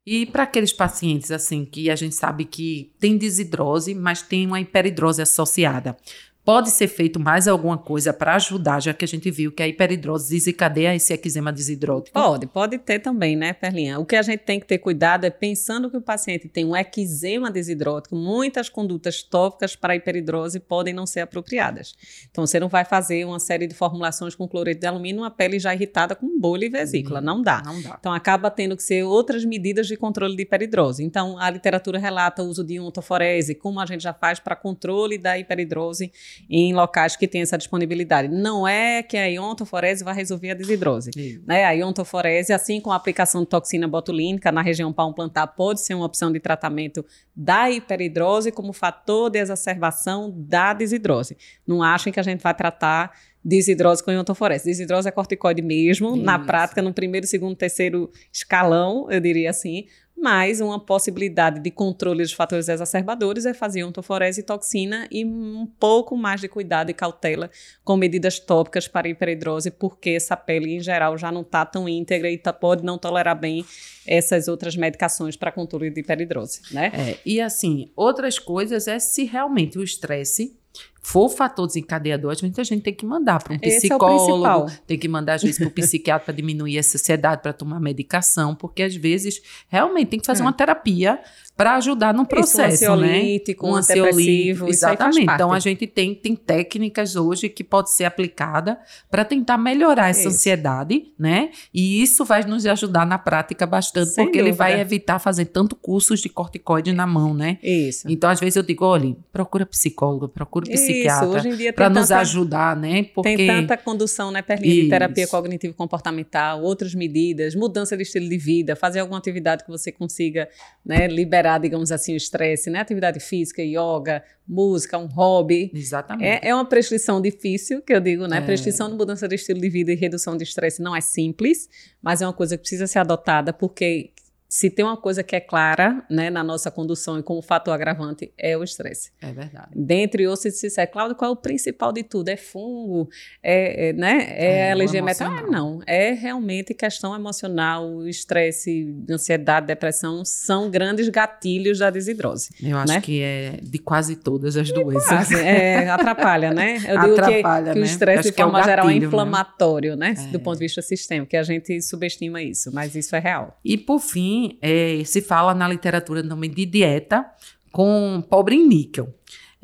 E 0.05 0.27
para 0.27 0.43
aqueles 0.43 0.73
pacientes 0.73 1.31
assim 1.31 1.65
que 1.65 1.89
a 1.89 1.95
gente 1.95 2.15
sabe 2.15 2.45
que 2.45 2.93
tem 2.99 3.17
desidrose, 3.17 3.95
mas 3.95 4.21
tem 4.21 4.47
uma 4.47 4.61
hiperidrose 4.61 5.23
associada, 5.23 5.97
pode 6.45 6.71
ser 6.71 6.89
feito 6.89 7.21
mais 7.21 7.47
alguma 7.47 7.79
coisa 7.79 8.13
para 8.13 8.35
ajudar, 8.35 8.81
já 8.81 8.93
que 8.93 9.05
a 9.05 9.09
gente 9.09 9.31
viu 9.31 9.53
que 9.53 9.63
a 9.63 9.69
hiperidrose 9.69 10.31
desencadeia 10.31 10.95
esse 10.95 11.13
eczema 11.13 11.53
desidrótico? 11.53 12.13
Pode, 12.13 12.47
pode 12.47 12.79
ter 12.79 12.99
também, 12.99 13.37
né, 13.37 13.53
Perlinha? 13.53 13.99
O 13.99 14.05
que 14.05 14.17
a 14.17 14.23
gente 14.23 14.41
tem 14.41 14.59
que 14.59 14.67
ter 14.67 14.79
cuidado 14.79 15.25
é 15.25 15.31
pensando 15.31 15.91
que 15.91 15.97
o 15.97 16.01
paciente 16.01 16.49
tem 16.49 16.65
um 16.65 16.77
eczema 16.77 17.51
desidrótico, 17.51 18.17
muitas 18.17 18.69
condutas 18.69 19.23
tópicas 19.23 19.77
para 19.77 19.95
hiperidrose 19.95 20.59
podem 20.59 20.93
não 20.93 21.07
ser 21.07 21.21
apropriadas. 21.21 21.95
Então, 22.31 22.47
você 22.47 22.59
não 22.59 22.69
vai 22.69 22.85
fazer 22.85 23.25
uma 23.25 23.39
série 23.39 23.67
de 23.67 23.75
formulações 23.75 24.35
com 24.35 24.49
cloreto 24.49 24.81
de 24.81 24.87
alumínio 24.87 25.21
numa 25.21 25.31
pele 25.31 25.59
já 25.59 25.75
irritada 25.75 26.15
com 26.15 26.39
bolha 26.41 26.67
e 26.67 26.69
vesícula. 26.69 27.21
Uhum. 27.21 27.25
Não 27.25 27.43
dá. 27.43 27.63
Não 27.65 27.81
dá. 27.81 27.97
Então, 27.99 28.13
acaba 28.13 28.51
tendo 28.51 28.77
que 28.77 28.83
ser 28.83 29.05
outras 29.05 29.45
medidas 29.45 29.87
de 29.87 29.97
controle 29.97 30.35
de 30.35 30.43
hiperidrose. 30.43 31.05
Então, 31.05 31.39
a 31.39 31.49
literatura 31.51 31.99
relata 31.99 32.43
o 32.43 32.47
uso 32.47 32.65
de 32.65 32.81
ontoforese, 32.81 33.55
como 33.55 33.79
a 33.79 33.87
gente 33.87 34.03
já 34.03 34.13
faz 34.13 34.41
para 34.41 34.57
controle 34.57 35.19
da 35.19 35.39
hiperidrose 35.39 36.11
em 36.49 36.73
locais 36.73 37.17
que 37.17 37.27
têm 37.29 37.43
essa 37.43 37.59
disponibilidade. 37.59 38.29
Não 38.29 38.67
é 38.67 39.03
que 39.03 39.17
a 39.17 39.27
iontoforese 39.27 40.05
vai 40.05 40.15
resolver 40.15 40.51
a 40.51 40.55
desidrose. 40.55 41.11
Né? 41.47 41.65
A 41.65 41.73
iontoforese, 41.73 42.53
assim 42.53 42.81
como 42.81 42.93
a 42.93 42.97
aplicação 42.97 43.43
de 43.43 43.49
toxina 43.49 43.89
botulínica 43.89 44.53
na 44.53 44.63
região 44.63 44.93
palmo 44.93 45.15
plantar, 45.15 45.47
pode 45.49 45.81
ser 45.81 45.95
uma 45.95 46.07
opção 46.07 46.33
de 46.33 46.41
tratamento 46.41 47.05
da 47.35 47.71
hiperidrose 47.71 48.53
como 48.53 48.73
fator 48.73 49.31
de 49.31 49.39
exacerbação 49.39 50.33
da 50.37 50.73
desidrose. 50.73 51.37
Não 51.67 51.83
achem 51.83 52.13
que 52.13 52.21
a 52.21 52.23
gente 52.23 52.41
vai 52.41 52.55
tratar 52.55 53.13
desidrose 53.45 54.03
com 54.03 54.13
iontoforese. 54.13 54.65
Desidrose 54.65 55.09
é 55.09 55.11
corticoide 55.11 55.63
mesmo, 55.63 56.17
na 56.17 56.37
Isso. 56.37 56.47
prática, 56.47 56.81
no 56.81 56.93
primeiro, 56.93 57.27
segundo, 57.27 57.57
terceiro 57.57 58.11
escalão, 58.33 59.11
eu 59.11 59.21
diria 59.21 59.51
assim. 59.51 59.87
Mas 60.23 60.61
uma 60.61 60.79
possibilidade 60.79 61.59
de 61.59 61.69
controle 61.69 62.23
dos 62.23 62.33
fatores 62.33 62.69
exacerbadores 62.69 63.45
é 63.45 63.53
fazer 63.53 63.83
ontoforese 63.83 64.41
e 64.41 64.45
toxina 64.45 65.09
e 65.11 65.25
um 65.25 65.67
pouco 65.81 66.17
mais 66.17 66.41
de 66.41 66.47
cuidado 66.47 66.91
e 66.91 66.95
cautela 66.95 67.51
com 67.83 67.97
medidas 67.97 68.39
tópicas 68.39 68.87
para 68.87 69.09
hiperidrose, 69.09 69.73
porque 69.73 70.11
essa 70.11 70.37
pele, 70.37 70.77
em 70.77 70.81
geral, 70.81 71.19
já 71.19 71.33
não 71.33 71.41
está 71.41 71.67
tão 71.67 71.89
íntegra 71.89 72.31
e 72.31 72.39
tá, 72.39 72.53
pode 72.53 72.85
não 72.85 72.99
tolerar 72.99 73.37
bem 73.37 73.65
essas 74.07 74.47
outras 74.47 74.77
medicações 74.77 75.35
para 75.35 75.51
controle 75.51 75.91
de 75.91 76.01
hiperidrose, 76.01 76.61
né? 76.71 76.93
É, 76.95 77.19
e 77.27 77.41
assim, 77.41 77.91
outras 77.97 78.39
coisas 78.39 78.87
é 78.87 79.01
se 79.01 79.25
realmente 79.25 79.77
o 79.77 79.83
estresse 79.83 80.57
for 81.05 81.29
fator 81.29 81.67
desencadeador, 81.67 82.31
às 82.31 82.41
vezes 82.41 82.59
a 82.59 82.63
gente 82.63 82.83
tem 82.83 82.95
que 82.95 83.05
mandar 83.05 83.43
para 83.43 83.55
um 83.55 83.57
é 83.57 83.59
psicólogo, 83.59 84.25
principal. 84.25 84.71
tem 84.87 84.97
que 84.99 85.09
mandar 85.09 85.35
às 85.35 85.43
vezes 85.43 85.59
para 85.59 85.67
o 85.67 85.71
psiquiatra 85.71 86.27
para 86.27 86.35
diminuir 86.35 86.77
a 86.77 86.81
ansiedade, 86.81 87.43
para 87.43 87.53
tomar 87.53 87.81
medicação, 87.81 88.55
porque 88.55 88.83
às 88.85 88.95
vezes 88.95 89.43
realmente 89.69 90.09
tem 90.09 90.21
que 90.21 90.27
fazer 90.27 90.43
É. 90.43 90.45
uma 90.45 90.53
terapia 90.53 91.19
para 91.57 91.77
ajudar 91.77 92.15
no 92.15 92.27
processo, 92.27 92.85
isso, 92.85 92.93
um 92.93 92.97
né? 92.97 93.19
ansiolítico, 93.19 93.67
um, 93.67 93.79
isso 93.79 93.93
aí 93.93 94.55
faz 94.55 94.69
exatamente. 94.69 95.23
Então 95.23 95.53
a 95.53 95.59
gente 95.59 95.87
tem, 95.87 96.15
tem 96.15 96.35
técnicas 96.35 97.15
hoje 97.15 97.49
que 97.49 97.63
pode 97.63 97.93
ser 97.95 98.05
aplicada 98.05 98.79
para 99.11 99.25
tentar 99.25 99.59
melhorar 99.59 100.09
essa 100.09 100.21
Isso. 100.21 100.29
ansiedade, 100.31 101.13
né? 101.19 101.51
E 101.73 102.03
isso 102.03 102.25
vai 102.25 102.43
nos 102.45 102.65
ajudar 102.67 103.07
na 103.07 103.19
prática 103.19 103.67
bastante, 103.67 104.11
Sem 104.11 104.25
porque 104.25 104.39
ele 104.39 104.53
vai 104.53 104.73
dúvida. 104.73 104.89
evitar 104.89 105.19
fazer 105.19 105.47
tanto 105.47 105.77
cursos 105.77 106.21
de 106.21 106.29
corticoide 106.29 106.93
na 106.93 107.07
mão, 107.07 107.35
né? 107.35 107.59
Isso. 107.63 108.11
Então, 108.11 108.31
às 108.31 108.41
vezes 108.41 108.57
eu 108.57 108.63
digo, 108.63 108.85
olha, 108.85 109.15
procura 109.33 109.67
psicólogo, 109.67 110.29
procura 110.29 110.65
psiquiatra, 110.71 111.43
para 111.75 111.91
nos 111.91 112.11
ajudar, 112.11 112.77
né? 112.77 113.05
Porque 113.15 113.37
Tem 113.37 113.47
tanta 113.47 113.77
condução, 113.77 114.31
né, 114.31 114.43
Perlinha, 114.43 114.85
de 114.85 114.89
terapia 114.89 115.27
cognitivo-comportamental, 115.27 116.63
outras 116.63 116.95
medidas, 116.95 117.55
mudança 117.55 117.97
de 117.97 118.03
estilo 118.03 118.29
de 118.29 118.39
vida, 118.39 118.75
fazer 118.75 119.01
alguma 119.01 119.19
atividade 119.19 119.65
que 119.65 119.71
você 119.71 119.93
consiga 119.93 120.49
né, 120.85 121.07
liberar, 121.07 121.42
digamos 121.59 121.93
assim, 121.93 122.15
o 122.15 122.17
estresse, 122.17 122.71
né? 122.71 122.81
Atividade 122.81 123.21
física, 123.21 123.63
yoga, 123.63 124.23
música, 124.47 124.99
um 124.99 125.07
hobby. 125.07 125.71
Exatamente. 125.75 126.27
É, 126.27 126.49
é 126.49 126.55
uma 126.55 126.65
prescrição 126.65 127.21
difícil, 127.21 127.83
que 127.83 127.93
eu 127.93 128.01
digo, 128.01 128.27
né? 128.27 128.39
É. 128.39 128.41
Prescrição 128.41 128.89
de 128.91 128.97
mudança 128.97 129.29
de 129.29 129.35
estilo 129.35 129.61
de 129.61 129.69
vida 129.69 129.93
e 129.93 129.95
redução 129.95 130.37
de 130.37 130.45
estresse 130.45 130.83
não 130.83 130.95
é 130.95 131.01
simples, 131.01 131.69
mas 132.03 132.23
é 132.23 132.27
uma 132.27 132.33
coisa 132.33 132.57
que 132.57 132.63
precisa 132.63 132.87
ser 132.87 132.99
adotada, 132.99 133.53
porque 133.53 134.11
se 134.53 134.69
tem 134.69 134.85
uma 134.85 134.99
coisa 134.99 135.23
que 135.23 135.35
é 135.35 135.41
clara, 135.41 136.05
né, 136.11 136.29
na 136.29 136.45
nossa 136.45 136.71
condução 136.71 137.19
e 137.19 137.23
como 137.23 137.41
fator 137.41 137.73
agravante, 137.73 138.31
é 138.37 138.55
o 138.55 138.63
estresse. 138.63 139.11
É 139.19 139.33
verdade. 139.33 139.69
Dentre 139.75 140.27
outros, 140.27 140.43
se 140.43 140.67
disser, 140.67 140.91
Cláudio, 140.91 141.17
qual 141.17 141.31
é 141.31 141.33
o 141.33 141.37
principal 141.37 141.91
de 141.91 142.03
tudo? 142.03 142.29
É 142.29 142.37
fungo? 142.37 143.09
É, 143.43 143.89
é, 143.89 143.93
né? 143.95 144.27
é, 144.29 144.69
É, 144.69 145.01
metal? 145.01 145.33
Ah, 145.33 145.43
não. 145.51 145.81
É 145.87 146.13
realmente 146.13 146.75
questão 146.75 147.15
emocional, 147.15 148.07
estresse, 148.07 148.95
ansiedade, 149.11 149.69
depressão, 149.69 150.23
são 150.23 150.71
grandes 150.71 151.09
gatilhos 151.09 151.79
da 151.79 151.89
desidrose. 151.89 152.51
Eu 152.63 152.77
acho 152.77 152.93
né? 152.93 153.01
que 153.01 153.23
é 153.23 153.59
de 153.63 153.79
quase 153.79 154.17
todas 154.17 154.59
as 154.59 154.71
doenças. 154.71 155.09
Quase, 155.09 155.35
é, 155.35 155.89
atrapalha, 155.89 156.53
né? 156.53 156.77
Eu 156.87 157.01
digo 157.01 157.15
que- 157.15 157.21
Atrapalha, 157.23 157.73
que, 157.73 157.79
o 157.79 157.81
né? 157.81 157.87
estresse, 157.87 158.29
de 158.29 158.33
que 158.35 158.43
é 158.43 158.45
o 158.45 158.51
forma 158.51 158.63
geral, 158.63 158.91
é 158.91 158.93
né? 158.93 159.07
inflamatório, 159.07 159.97
né? 159.97 160.15
É. 160.15 160.27
Do 160.27 160.39
ponto 160.39 160.59
de 160.59 160.65
vista 160.67 160.83
sistêmico, 160.83 161.31
que 161.31 161.39
a 161.39 161.43
gente 161.43 161.81
subestima 161.81 162.43
isso, 162.43 162.71
mas 162.71 162.95
isso 162.95 163.17
é 163.17 163.19
real. 163.19 163.59
E 163.65 163.79
por 163.79 163.99
fim, 163.99 164.42
é, 164.61 165.03
se 165.05 165.21
fala 165.23 165.55
na 165.55 165.69
literatura 165.69 166.23
também 166.27 166.51
de 166.51 166.65
dieta 166.67 167.25
com 167.71 168.23
pobre 168.29 168.55
em 168.57 168.67
níquel. 168.67 169.13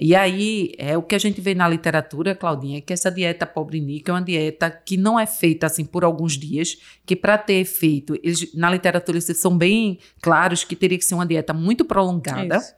E 0.01 0.15
aí, 0.15 0.73
é 0.79 0.97
o 0.97 1.03
que 1.03 1.17
a 1.17 1.19
gente 1.19 1.41
vê 1.41 1.57
na 1.57 1.69
literatura, 1.69 2.33
Claudinha, 2.33 2.79
é 2.79 2.81
que 2.81 2.93
essa 2.93 3.11
dieta 3.11 3.45
pobre 3.45 3.79
em 3.79 3.81
níquel 3.83 4.15
é 4.15 4.19
uma 4.21 4.25
dieta 4.25 4.71
que 4.71 4.97
não 4.97 5.19
é 5.19 5.27
feita 5.27 5.67
assim 5.67 5.85
por 5.85 6.05
alguns 6.05 6.39
dias, 6.39 6.77
que 7.05 7.17
para 7.17 7.37
ter 7.37 7.55
efeito, 7.55 8.15
eles, 8.23 8.55
na 8.55 8.71
literatura 8.71 9.19
eles 9.19 9.37
são 9.39 9.59
bem 9.59 9.99
claros 10.23 10.63
que 10.63 10.77
teria 10.77 10.97
que 10.97 11.05
ser 11.05 11.15
uma 11.17 11.27
dieta 11.27 11.53
muito 11.53 11.85
prolongada 11.85 12.59
Isso. 12.59 12.75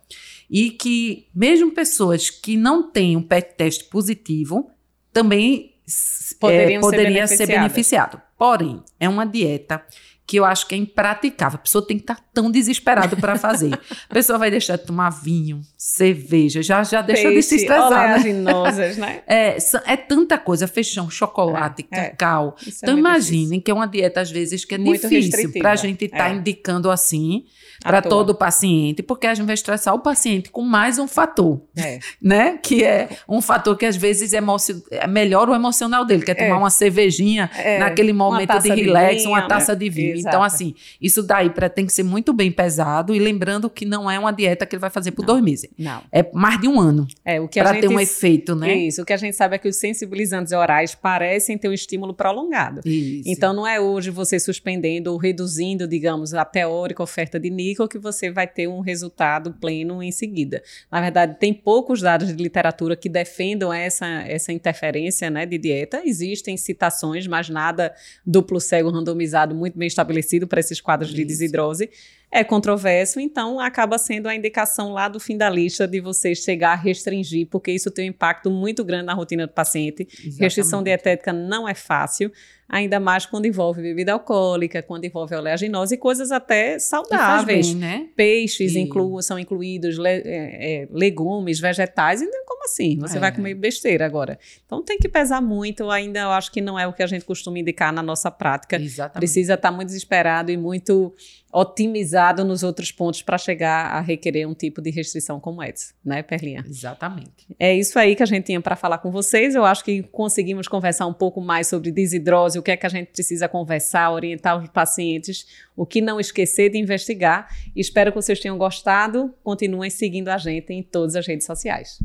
e 0.51 0.71
que 0.71 1.27
mesmo 1.35 1.71
pessoas 1.73 2.31
que 2.31 2.57
não 2.57 2.91
têm 2.91 3.19
um 3.19 3.23
PET 3.23 3.55
teste 3.55 3.85
positivo 3.85 4.71
também 5.13 5.75
s- 5.87 6.35
Poderiam 6.41 6.65
é, 6.65 6.75
ser 6.77 6.81
poderia 6.81 7.27
ser 7.27 7.37
beneficiadas. 7.47 7.55
beneficiado. 7.63 8.23
Porém, 8.39 8.83
é 8.99 9.07
uma 9.07 9.27
dieta 9.27 9.85
que 10.31 10.37
eu 10.37 10.45
acho 10.45 10.69
que 10.69 10.77
é 10.77 10.79
impraticável. 10.79 11.57
A 11.57 11.63
pessoa 11.63 11.85
tem 11.85 11.97
que 11.97 12.05
estar 12.05 12.15
tá 12.15 12.23
tão 12.33 12.53
desesperada 12.53 13.17
para 13.17 13.35
fazer. 13.35 13.75
A 14.09 14.15
pessoa 14.15 14.39
vai 14.39 14.49
deixar 14.49 14.77
de 14.77 14.87
tomar 14.87 15.11
vinho, 15.11 15.61
cerveja, 15.77 16.63
já, 16.63 16.85
já 16.85 17.03
deixa 17.03 17.25
Peixe, 17.25 17.35
de 17.35 17.43
se 17.43 17.57
estressar. 17.57 18.23
Né? 18.23 18.33
Né? 18.33 19.23
É, 19.27 19.57
é 19.87 19.97
tanta 19.97 20.39
coisa, 20.39 20.69
feijão, 20.69 21.11
chocolate, 21.11 21.85
é, 21.91 22.11
cacau. 22.11 22.55
É. 22.65 22.71
Então 22.81 22.97
imaginem 22.97 23.43
difícil. 23.43 23.63
que 23.63 23.71
é 23.73 23.75
uma 23.75 23.87
dieta, 23.87 24.21
às 24.21 24.31
vezes, 24.31 24.65
que 24.65 24.77
é 24.77 24.79
Muito 24.79 25.09
difícil 25.09 25.53
para 25.53 25.73
a 25.73 25.77
gente 25.77 26.05
estar 26.05 26.19
tá 26.19 26.31
é. 26.31 26.35
indicando 26.35 26.93
assim 26.93 27.45
para 27.83 28.03
todo 28.03 28.31
o 28.31 28.35
paciente, 28.35 29.03
porque 29.03 29.27
a 29.27 29.35
gente 29.35 29.47
vai 29.47 29.55
estressar 29.55 29.95
o 29.95 29.99
paciente 29.99 30.51
com 30.51 30.63
mais 30.63 30.99
um 30.99 31.09
fator, 31.09 31.63
é. 31.77 31.99
né? 32.21 32.59
Que 32.63 32.85
é 32.85 33.09
um 33.29 33.41
fator 33.41 33.77
que 33.77 33.87
às 33.87 33.97
vezes 33.97 34.33
é 34.33 35.07
melhor 35.09 35.49
o 35.49 35.55
emocional 35.55 36.05
dele, 36.05 36.23
quer 36.23 36.35
tomar 36.35 36.59
uma 36.59 36.71
cervejinha 36.71 37.51
naquele 37.79 38.13
momento 38.13 38.59
de 38.61 38.69
relax, 38.69 39.11
de 39.11 39.17
vinho, 39.19 39.31
uma 39.31 39.49
taça 39.49 39.73
né? 39.73 39.79
de 39.79 39.91
vinho. 39.91 40.20
Exato. 40.21 40.37
Então, 40.37 40.43
assim, 40.43 40.75
isso 41.01 41.23
daí 41.23 41.51
pra, 41.51 41.69
tem 41.69 41.87
que 41.87 41.93
ser 41.93 42.03
muito 42.03 42.33
bem 42.33 42.51
pesado 42.53 43.15
e 43.15 43.19
lembrando 43.19 43.69
que 43.71 43.85
não 43.85 44.11
é 44.11 44.19
uma 44.19 44.33
dieta 44.33 44.67
que 44.67 44.77
ele 44.77 44.81
vai 44.81 44.91
fazer 44.91 45.13
por 45.13 45.23
não, 45.23 45.35
dois 45.35 45.43
meses. 45.43 45.71
Não. 45.79 46.03
É 46.13 46.29
mais 46.33 46.61
de 46.61 46.69
um 46.69 46.79
ano. 46.79 47.07
É, 47.25 47.41
o 47.41 47.49
que 47.49 47.61
Para 47.61 47.81
ter 47.81 47.89
um 47.89 47.99
efeito, 47.99 48.55
né? 48.55 48.75
Isso. 48.75 49.03
O 49.03 49.05
que 49.05 49.13
a 49.13 49.17
gente 49.17 49.37
sabe 49.37 49.57
é 49.57 49.59
que 49.59 49.69
os 49.69 49.77
sensibilizantes 49.77 50.53
orais 50.53 50.95
parecem 50.95 51.57
ter 51.57 51.69
um 51.69 51.73
estímulo 51.73 52.15
prolongado. 52.15 52.81
Isso. 52.85 53.29
Então, 53.29 53.53
não 53.53 53.67
é 53.67 53.81
hoje 53.81 54.11
você 54.11 54.39
suspendendo 54.39 55.13
ou 55.13 55.19
reduzindo, 55.19 55.89
digamos, 55.89 56.35
a 56.35 56.45
teórica 56.45 57.03
oferta 57.03 57.39
de 57.39 57.51
níquel 57.51 57.89
que 57.89 57.99
você 57.99 58.31
vai 58.31 58.47
ter 58.47 58.69
um 58.69 58.81
resultado 58.81 59.53
pleno 59.61 60.03
em 60.03 60.13
seguida. 60.13 60.63
Na 60.91 61.01
verdade, 61.01 61.37
tem 61.39 61.53
poucos 61.53 62.01
dados 62.01 62.29
de 62.29 62.43
literatura 62.43 62.97
que 62.97 63.09
defendam 63.09 63.73
essa, 63.73 64.07
essa 64.07 64.53
interferência 64.53 65.31
né, 65.31 65.47
de 65.47 65.59
dieta. 65.59 66.03
Existem 66.05 66.57
citações, 66.57 67.27
mas 67.27 67.49
nada 67.49 67.95
duplo 68.25 68.61
cego 68.61 68.91
randomizado 68.91 69.55
muito 69.55 69.79
bem 69.79 69.87
estabelecido 69.87 70.00
estabelecido 70.01 70.47
para 70.47 70.61
esses 70.61 70.81
quadros 70.81 71.13
de 71.13 71.25
desidrose, 71.25 71.91
é 72.33 72.45
controverso, 72.45 73.19
então 73.19 73.59
acaba 73.59 73.99
sendo 73.99 74.29
a 74.29 74.35
indicação 74.35 74.93
lá 74.93 75.09
do 75.09 75.19
fim 75.19 75.37
da 75.37 75.51
lista 75.51 75.87
de 75.87 76.01
você 76.01 76.35
chegar 76.35 76.73
a 76.73 76.77
restringir, 76.77 77.49
porque 77.49 77.73
isso 77.73 77.91
tem 77.91 78.07
um 78.07 78.11
impacto 78.11 78.51
muito 78.51 78.85
grande 78.85 79.07
na 79.07 79.15
rotina 79.15 79.47
do 79.47 79.53
paciente. 79.53 80.07
Exatamente. 80.09 80.41
Restrição 80.41 80.83
dietética 80.83 81.33
não 81.33 81.69
é 81.69 81.75
fácil 81.75 82.31
ainda 82.71 83.01
mais 83.01 83.27
quando 83.27 83.47
envolve 83.47 83.83
bebida 83.83 84.13
alcoólica, 84.13 84.81
quando 84.81 85.05
envolve 85.05 85.35
oleaginose 85.35 85.97
e 85.97 85.99
coisas 85.99 86.31
até 86.31 86.79
saudáveis. 86.79 87.71
Bem, 87.71 87.77
né? 87.77 88.09
Peixes 88.15 88.77
inclu 88.77 89.21
são 89.21 89.39
incluídos, 89.39 89.99
le 89.99 90.09
é, 90.09 90.23
é, 90.25 90.89
legumes, 90.93 91.59
vegetais, 91.59 92.23
então 92.23 92.45
como 92.47 92.65
assim? 92.65 92.97
Você 93.01 93.17
é. 93.17 93.21
vai 93.21 93.35
comer 93.35 93.55
besteira 93.55 94.07
agora. 94.07 94.39
Então 94.65 94.83
tem 94.83 94.99
que 94.99 95.09
pesar 95.09 95.41
muito, 95.41 95.91
ainda 95.91 96.21
eu 96.21 96.31
acho 96.31 96.53
que 96.53 96.61
não 96.61 96.79
é 96.79 96.87
o 96.87 96.93
que 96.93 97.03
a 97.03 97.07
gente 97.07 97.25
costuma 97.25 97.59
indicar 97.59 97.93
na 97.93 98.03
nossa 98.03 98.31
prática. 98.31 98.81
Exatamente. 98.81 99.19
Precisa 99.19 99.55
estar 99.55 99.73
muito 99.73 99.89
desesperado 99.89 100.53
e 100.53 100.57
muito 100.57 101.13
otimizado 101.53 102.45
nos 102.45 102.63
outros 102.63 102.93
pontos 102.93 103.23
para 103.23 103.37
chegar 103.37 103.87
a 103.87 104.01
requerer 104.01 104.49
um 104.49 104.55
tipo 104.55 104.81
de 104.81 104.91
restrição 104.91 105.41
como 105.41 105.63
essa, 105.63 105.93
né, 106.05 106.23
Perlinha? 106.23 106.65
Exatamente. 106.67 107.47
É 107.59 107.75
isso 107.75 107.99
aí 107.99 108.15
que 108.15 108.23
a 108.23 108.27
gente 108.27 108.45
tinha 108.45 108.61
para 108.61 108.77
falar 108.77 108.99
com 108.99 109.11
vocês. 109.11 109.55
Eu 109.55 109.65
acho 109.65 109.85
que 109.85 110.03
conseguimos 110.03 110.69
conversar 110.69 111.07
um 111.07 111.13
pouco 111.13 111.41
mais 111.41 111.67
sobre 111.67 111.91
desidrose, 111.91 112.59
o 112.59 112.63
que 112.63 112.71
é 112.71 112.77
que 112.77 112.87
a 112.87 112.91
gente 112.91 113.09
precisa 113.09 113.49
conversar, 113.49 114.11
orientar 114.11 114.63
os 114.63 114.69
pacientes, 114.69 115.47
o 115.77 115.85
que 115.85 116.01
não 116.01 116.21
esquecer 116.21 116.71
de 116.71 116.79
investigar. 116.79 117.49
Espero 117.75 118.13
que 118.13 118.17
vocês 118.17 118.39
tenham 118.39 118.57
gostado. 118.57 119.35
Continuem 119.43 119.91
seguindo 119.91 120.29
a 120.29 120.39
gente 120.39 120.73
em 120.73 120.83
todas 120.83 121.17
as 121.17 121.27
redes 121.27 121.47
sociais. 121.47 121.99